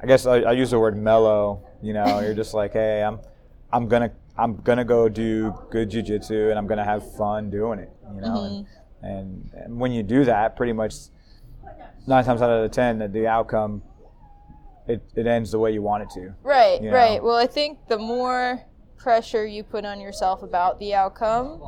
I 0.00 0.04
guess 0.06 0.26
I, 0.26 0.40
I 0.40 0.52
use 0.52 0.70
the 0.72 0.78
word 0.78 0.96
mellow. 0.96 1.66
You 1.82 1.94
know, 1.94 2.20
you're 2.20 2.34
just 2.34 2.52
like, 2.52 2.74
hey, 2.74 3.02
I'm, 3.02 3.18
I'm 3.72 3.88
gonna, 3.88 4.12
I'm 4.36 4.56
gonna 4.56 4.84
go 4.84 5.08
do 5.08 5.54
good 5.70 5.90
jujitsu, 5.90 6.50
and 6.50 6.58
I'm 6.58 6.66
gonna 6.66 6.84
have 6.84 7.14
fun 7.16 7.48
doing 7.50 7.78
it. 7.78 7.90
You 8.14 8.20
know, 8.20 8.28
Mm-hmm. 8.28 9.06
and, 9.06 9.50
and 9.50 9.50
and 9.64 9.80
when 9.80 9.92
you 9.92 10.02
do 10.02 10.24
that, 10.26 10.54
pretty 10.56 10.74
much 10.74 10.94
nine 12.06 12.24
times 12.24 12.42
out 12.42 12.50
of 12.50 12.62
the 12.62 12.68
ten, 12.74 12.98
that 12.98 13.12
the 13.14 13.26
outcome, 13.26 13.82
it, 14.86 15.02
it 15.14 15.26
ends 15.26 15.50
the 15.50 15.58
way 15.58 15.72
you 15.72 15.80
want 15.82 16.02
it 16.02 16.10
to. 16.10 16.34
Right, 16.42 16.80
you 16.82 16.90
right. 16.92 17.22
Well, 17.22 17.36
I 17.36 17.46
think 17.46 17.88
the 17.88 17.98
more 17.98 18.60
pressure 18.96 19.46
you 19.46 19.62
put 19.62 19.84
on 19.84 20.00
yourself 20.00 20.42
about 20.42 20.78
the 20.80 20.94
outcome, 20.94 21.60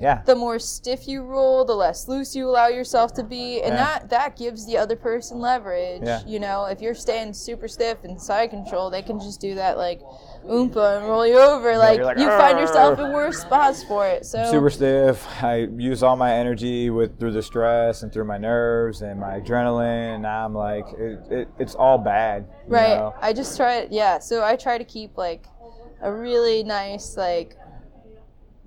Yeah. 0.00 0.22
the 0.24 0.34
more 0.34 0.58
stiff 0.58 1.08
you 1.08 1.22
roll, 1.22 1.64
the 1.64 1.74
less 1.74 2.08
loose 2.08 2.34
you 2.36 2.48
allow 2.48 2.68
yourself 2.68 3.12
to 3.14 3.22
be, 3.24 3.60
and 3.62 3.74
Yeah. 3.74 3.84
that 3.98 4.10
that 4.10 4.36
gives 4.36 4.66
the 4.66 4.76
other 4.78 4.96
person 4.96 5.40
leverage. 5.40 6.02
Yeah. 6.04 6.20
You 6.26 6.38
know, 6.40 6.66
if 6.66 6.80
you're 6.80 6.94
staying 6.94 7.32
super 7.32 7.68
stiff 7.68 7.98
and 8.04 8.20
side 8.20 8.50
control, 8.50 8.90
they 8.90 9.02
can 9.02 9.18
just 9.20 9.40
do 9.40 9.54
that 9.56 9.76
like 9.78 10.00
oompa 10.46 10.98
and 10.98 11.06
roll 11.06 11.26
you 11.26 11.38
over. 11.38 11.76
like, 11.78 11.96
you're 11.96 12.04
like, 12.06 12.18
you 12.18 12.26
find 12.28 12.58
yourself 12.58 12.98
in 12.98 13.12
worse 13.12 13.38
spots 13.40 13.82
for 13.84 14.06
it. 14.06 14.26
So 14.26 14.44
super 14.50 14.68
stiff. 14.70 15.26
I 15.42 15.68
use 15.76 16.02
all 16.02 16.16
my 16.16 16.32
energy 16.34 16.90
with 16.90 17.18
through 17.18 17.32
the 17.32 17.42
stress 17.42 18.02
and 18.02 18.12
through 18.12 18.24
my 18.26 18.36
nerves 18.38 19.00
and 19.02 19.18
my 19.18 19.40
adrenaline. 19.40 20.16
And 20.16 20.26
I'm 20.26 20.54
like, 20.54 20.86
it, 20.98 21.18
it, 21.30 21.48
it's 21.58 21.74
all 21.74 21.98
bad. 21.98 22.46
right. 22.66 22.90
know? 22.96 23.14
I 23.20 23.32
just 23.32 23.56
try 23.56 23.88
yeah, 23.90 24.18
so 24.18 24.44
I 24.44 24.56
try 24.56 24.76
to 24.78 24.84
keep 24.84 25.16
like 25.16 25.46
a 26.04 26.12
really 26.12 26.62
nice 26.62 27.16
like 27.16 27.56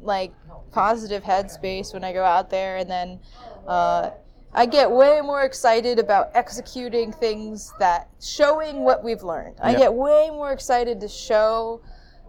like 0.02 0.34
positive 0.72 1.24
headspace 1.24 1.94
when 1.94 2.04
I 2.04 2.12
go 2.12 2.24
out 2.24 2.50
there 2.50 2.78
and 2.78 2.90
then 2.90 3.20
uh, 3.68 4.12
I 4.54 4.66
get 4.66 4.90
way 4.92 5.22
more 5.22 5.44
excited 5.44 6.00
about 6.00 6.30
executing 6.34 7.12
things 7.14 7.74
that 7.80 8.10
showing 8.22 8.82
what 8.84 9.04
we've 9.04 9.24
learned. 9.24 9.58
I 9.62 9.72
Yep. 9.72 9.80
get 9.80 9.94
way 9.94 10.30
more 10.30 10.52
excited 10.52 11.00
to 11.02 11.08
show 11.08 11.82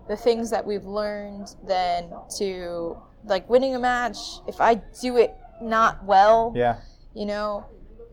the 0.09 0.16
things 0.16 0.50
that 0.50 0.64
we've 0.64 0.84
learned 0.86 1.54
than 1.66 2.12
to 2.38 2.96
like 3.24 3.48
winning 3.48 3.74
a 3.74 3.78
match. 3.78 4.18
If 4.46 4.61
I 4.61 4.74
do 5.00 5.16
it 5.16 5.34
not 5.61 6.04
well, 6.04 6.52
Yeah. 6.54 6.76
you 7.14 7.26
know, 7.26 7.66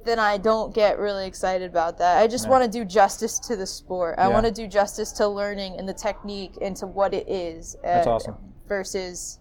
then 0.05 0.19
I 0.19 0.37
don't 0.37 0.73
get 0.73 0.99
really 0.99 1.25
excited 1.25 1.69
about 1.69 1.97
that. 1.97 2.19
I 2.21 2.27
just 2.27 2.45
Yeah. 2.45 2.51
want 2.51 2.63
to 2.63 2.69
do 2.69 2.85
justice 2.85 3.39
to 3.39 3.55
the 3.55 3.65
sport. 3.65 4.15
I 4.19 4.27
Yeah. 4.27 4.33
want 4.33 4.45
to 4.45 4.51
do 4.51 4.67
justice 4.67 5.11
to 5.13 5.27
learning 5.27 5.77
and 5.79 5.89
the 5.89 5.93
technique 5.93 6.57
and 6.61 6.75
to 6.77 6.87
what 6.87 7.13
it 7.13 7.27
is. 7.27 7.75
That's 7.83 8.07
uh, 8.07 8.13
awesome. 8.15 8.35
Versus 8.67 9.39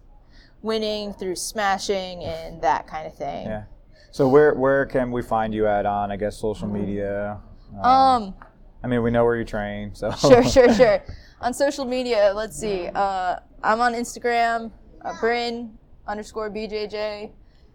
winning 0.61 1.13
through 1.13 1.35
smashing 1.35 2.23
and 2.23 2.61
that 2.61 2.87
kind 2.87 3.05
of 3.05 3.13
thing. 3.13 3.45
Yeah. 3.47 3.63
So 4.11 4.27
where 4.27 4.53
where 4.55 4.85
can 4.85 5.11
we 5.11 5.21
find 5.21 5.53
you 5.53 5.67
at 5.67 5.85
on 5.85 6.11
I 6.11 6.15
guess 6.17 6.37
social 6.37 6.67
media? 6.67 7.39
Uh, 7.83 7.87
Um, 7.87 8.35
I 8.83 8.87
mean 8.87 9.03
we 9.03 9.11
know 9.11 9.23
where 9.25 9.35
you 9.35 9.45
train, 9.45 9.93
so 9.93 10.11
sure, 10.29 10.43
sure, 10.43 10.73
sure. 10.81 11.03
On 11.41 11.53
social 11.53 11.85
media, 11.85 12.31
let's 12.33 12.57
see. 12.57 12.87
Uh, 12.87 13.37
I'm 13.61 13.81
on 13.81 13.93
Instagram, 13.93 14.71
uh, 15.03 15.13
Bryn 15.19 15.77
underscore 16.07 16.49
BJJ. 16.49 17.31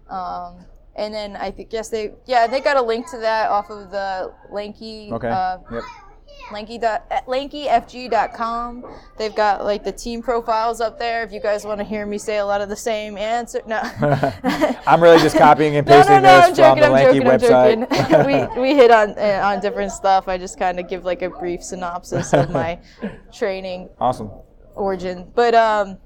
Um, 0.09 0.65
and 0.97 1.15
then 1.15 1.37
I 1.37 1.51
think, 1.51 1.73
yes, 1.73 1.89
they, 1.89 2.13
yeah, 2.27 2.47
they 2.47 2.61
got 2.61 2.77
a 2.77 2.83
link 2.83 3.11
to 3.11 3.19
that 3.19 3.51
off 3.51 3.71
of 3.71 3.91
the 3.91 4.33
Lanky 4.51 5.11
Okay. 5.13 5.29
uh, 5.29 5.59
yep. 5.71 5.83
lanky 6.53 6.79
dot, 6.79 7.09
lankyfg.com. 7.27 8.85
They've 9.17 9.35
got 9.35 9.65
like 9.65 9.85
the 9.85 9.93
team 9.93 10.21
profiles 10.23 10.81
up 10.81 10.99
there. 10.99 11.23
If 11.23 11.33
you 11.33 11.41
guys 11.41 11.65
want 11.65 11.79
to 11.79 11.85
hear 11.85 12.07
me 12.07 12.19
say 12.19 12.39
a 12.39 12.45
lot 12.45 12.61
of 12.61 12.69
the 12.69 12.77
same 12.77 13.17
answer, 13.17 13.63
no. 13.67 13.81
I'm 14.87 15.03
really 15.03 15.19
just 15.19 15.37
copying 15.37 15.77
and 15.77 15.87
pasting 15.87 16.23
no, 16.23 16.23
no, 16.23 16.51
this 16.51 16.59
I'm 16.59 16.75
from 16.75 16.79
joking. 16.79 16.81
the 16.81 16.87
I'm 16.87 16.93
Lanky 16.93 17.47
joking. 17.49 17.87
Website. 17.87 18.55
we 18.57 18.61
we 18.61 18.75
hit 18.75 18.91
on 18.91 19.11
uh, 19.19 19.43
on 19.45 19.61
different 19.61 19.93
stuff. 19.93 20.29
I 20.29 20.39
just 20.39 20.59
kind 20.59 20.81
of 20.81 20.89
give 20.89 21.05
like 21.05 21.23
a 21.23 21.31
brief 21.31 21.63
synopsis 21.63 22.33
of 22.35 22.51
my 22.51 22.79
training 23.33 23.89
awesome. 24.01 24.31
origin. 24.75 25.31
But 25.35 25.55
um, 25.55 25.99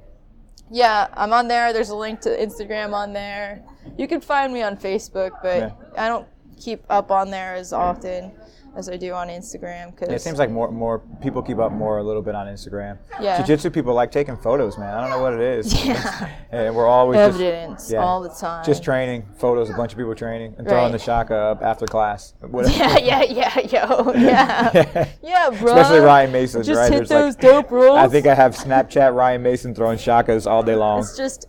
yeah, 0.71 1.09
I'm 1.15 1.33
on 1.33 1.49
there. 1.49 1.73
There's 1.73 1.91
a 1.91 1.97
link 1.97 2.21
to 2.23 2.31
Instagram 2.31 2.93
on 2.93 3.13
there. 3.13 3.63
You 3.99 4.09
can 4.09 4.21
find 4.21 4.53
me 4.53 4.63
on 4.63 4.77
Facebook, 4.77 5.33
but 5.43 5.59
Yeah. 5.59 5.71
I 5.97 6.09
don't 6.09 6.27
keep 6.59 6.85
up 6.89 7.11
on 7.11 7.31
there 7.31 7.55
as 7.55 7.73
often 7.73 8.33
as 8.77 8.89
I 8.89 8.97
do 8.97 9.13
on 9.13 9.29
Instagram. 9.29 9.97
Cause 9.97 10.09
Yeah, 10.09 10.17
it 10.17 10.21
seems 10.23 10.39
like 10.39 10.51
more 10.51 10.71
more 10.71 11.01
people 11.23 11.43
keep 11.43 11.59
up 11.59 11.73
more 11.73 11.99
a 11.99 12.03
little 12.03 12.23
bit 12.23 12.35
on 12.35 12.47
Instagram. 12.47 12.99
Yeah. 13.21 13.37
Jiu-jitsu 13.39 13.71
people 13.71 13.95
like 13.95 14.11
taking 14.11 14.37
photos, 14.37 14.77
man. 14.79 14.95
I 14.95 15.01
don't 15.01 15.11
know 15.11 15.21
what 15.23 15.35
it 15.35 15.41
is. 15.41 15.73
Yeah. 15.85 16.31
and 16.51 16.75
we're 16.75 16.87
always 16.87 17.19
just, 17.19 17.41
evidence 17.41 17.91
yeah, 17.91 17.99
all 17.99 18.23
the 18.23 18.29
time. 18.31 18.65
just 18.65 18.83
training 18.83 19.27
photos, 19.37 19.69
a 19.71 19.75
bunch 19.75 19.93
of 19.93 19.99
people 19.99 20.15
training, 20.15 20.55
and 20.59 20.67
throwing 20.67 20.85
Right. 20.85 20.93
the 20.93 20.99
shaka 20.99 21.35
up 21.35 21.63
after 21.63 21.87
class. 21.87 22.35
Whatever. 22.41 22.75
yeah, 22.75 22.99
yeah, 22.99 23.23
yeah, 23.25 23.59
yo, 23.87 24.13
yeah, 24.15 25.09
yeah, 25.23 25.51
bro. 25.51 25.77
Especially 25.77 26.01
Ryan 26.01 26.33
Mason's, 26.33 26.67
Just 26.67 26.79
right? 26.79 26.93
hit 26.93 27.09
There's 27.09 27.11
like- 27.11 27.19
those 27.21 27.37
dope 27.37 27.71
rolls. 27.71 27.99
I 27.99 28.09
think 28.09 28.27
I 28.27 28.35
have 28.35 28.55
Snapchat 28.57 29.15
Ryan 29.15 29.43
Mason 29.43 29.75
throwing 29.75 29.99
shakas 29.99 30.47
all 30.51 30.63
day 30.63 30.75
long. 30.77 31.01
it's 31.01 31.17
just 31.17 31.49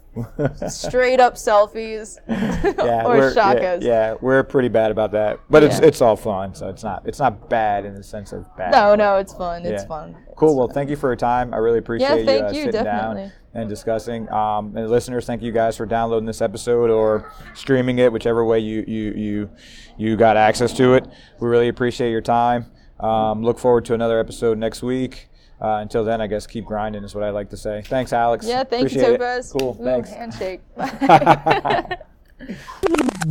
straight 0.69 1.19
up 1.19 1.35
selfies 1.35 2.17
yeah, 2.27 3.05
or 3.05 3.31
shakas. 3.33 3.81
Yeah, 3.81 4.11
yeah, 4.11 4.15
we're 4.21 4.43
pretty 4.43 4.69
bad 4.69 4.91
about 4.91 5.11
that, 5.11 5.39
but 5.49 5.63
it's 5.63 5.79
it's 5.79 6.01
all 6.01 6.15
fun, 6.15 6.55
so 6.55 6.69
it's 6.69 6.83
not 6.83 7.03
it's 7.05 7.14
not 7.19 7.49
bad 7.49 7.85
in 7.85 7.95
the 7.95 8.03
sense 8.03 8.31
of 8.31 8.45
bad. 8.57 8.71
No, 8.71 8.95
no, 8.95 9.17
it's 9.17 9.33
fun. 9.33 9.65
It's 9.65 9.83
Yeah. 9.83 9.87
fun. 9.87 10.15
Cool. 10.35 10.55
Well, 10.57 10.67
thank 10.67 10.89
you 10.89 10.95
for 10.95 11.09
your 11.09 11.15
time. 11.15 11.53
I 11.53 11.57
really 11.57 11.79
appreciate 11.79 12.19
you, 12.19 12.25
thank 12.25 12.43
uh, 12.43 12.47
you, 12.47 12.53
sitting 12.65 12.71
definitely. 12.83 13.23
down 13.23 13.31
and 13.53 13.69
discussing. 13.69 14.29
Um, 14.31 14.75
and 14.75 14.89
listeners, 14.89 15.25
thank 15.25 15.41
you 15.41 15.51
guys 15.51 15.77
for 15.77 15.85
downloading 15.85 16.25
this 16.25 16.41
episode 16.41 16.89
or 16.89 17.31
streaming 17.53 17.99
it, 17.99 18.11
whichever 18.11 18.43
way 18.45 18.59
you 18.59 18.83
you 18.87 19.13
you 19.13 19.49
you 19.97 20.15
got 20.17 20.37
access 20.37 20.73
to 20.73 20.93
it. 20.95 21.07
We 21.39 21.47
really 21.47 21.69
appreciate 21.69 22.11
your 22.11 22.21
time. 22.21 22.65
Um, 22.99 23.43
look 23.43 23.59
forward 23.59 23.85
to 23.85 23.93
another 23.93 24.19
episode 24.19 24.57
next 24.57 24.83
week. 24.83 25.29
Uh, 25.61 25.77
until 25.81 26.03
then, 26.03 26.19
I 26.19 26.27
guess 26.27 26.45
keep 26.47 26.65
grinding 26.65 27.03
is 27.05 27.15
what 27.15 27.23
I 27.23 27.29
like 27.29 27.49
to 27.51 27.57
say. 27.57 27.81
Thanks, 27.85 28.11
Alex. 28.11 28.45
Yeah, 28.45 28.63
thank 28.65 28.87
Appreciate 28.87 29.07
you, 29.07 29.13
it. 29.13 29.17
Topaz. 29.19 29.53
Cool. 29.57 29.77
Ooh, 29.79 29.83
Thanks. 29.83 30.09
Handshake. 30.11 30.61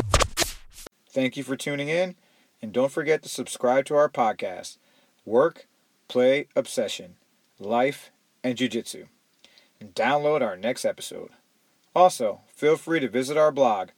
Thank 1.10 1.36
you 1.36 1.44
for 1.44 1.56
tuning 1.56 1.88
in, 1.88 2.16
and 2.64 2.72
don't 2.72 2.90
forget 2.90 3.22
to 3.22 3.28
subscribe 3.28 3.84
to 3.84 3.94
our 3.94 4.08
podcast, 4.08 4.78
Work, 5.26 5.66
Play, 6.08 6.46
Obsession, 6.56 7.16
Life, 7.58 8.10
and 8.42 8.56
Jiu 8.56 8.70
Jitsu, 8.70 9.08
and 9.78 9.94
download 9.94 10.40
our 10.40 10.56
next 10.56 10.86
episode. 10.86 11.28
Also, 11.94 12.40
feel 12.48 12.78
free 12.78 13.00
to 13.00 13.08
visit 13.08 13.36
our 13.36 13.52
blog 13.52 13.90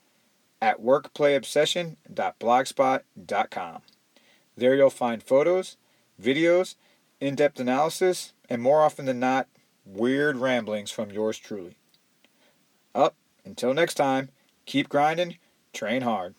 at 0.60 0.82
workplayobsession.blogspot.com. 0.82 3.82
There 4.56 4.74
you'll 4.74 4.90
find 4.90 5.22
photos, 5.22 5.76
videos, 6.20 6.74
in 7.20 7.36
depth 7.36 7.60
analysis, 7.60 8.32
and 8.50 8.60
more 8.60 8.82
often 8.82 9.04
than 9.04 9.20
not, 9.20 9.46
weird 9.84 10.38
ramblings 10.38 10.90
from 10.90 11.12
yours 11.12 11.38
truly. 11.38 11.76
Up, 12.96 13.14
until 13.44 13.72
next 13.72 13.94
time, 13.94 14.30
keep 14.64 14.88
grinding, 14.88 15.36
train 15.72 16.02
hard. 16.02 16.34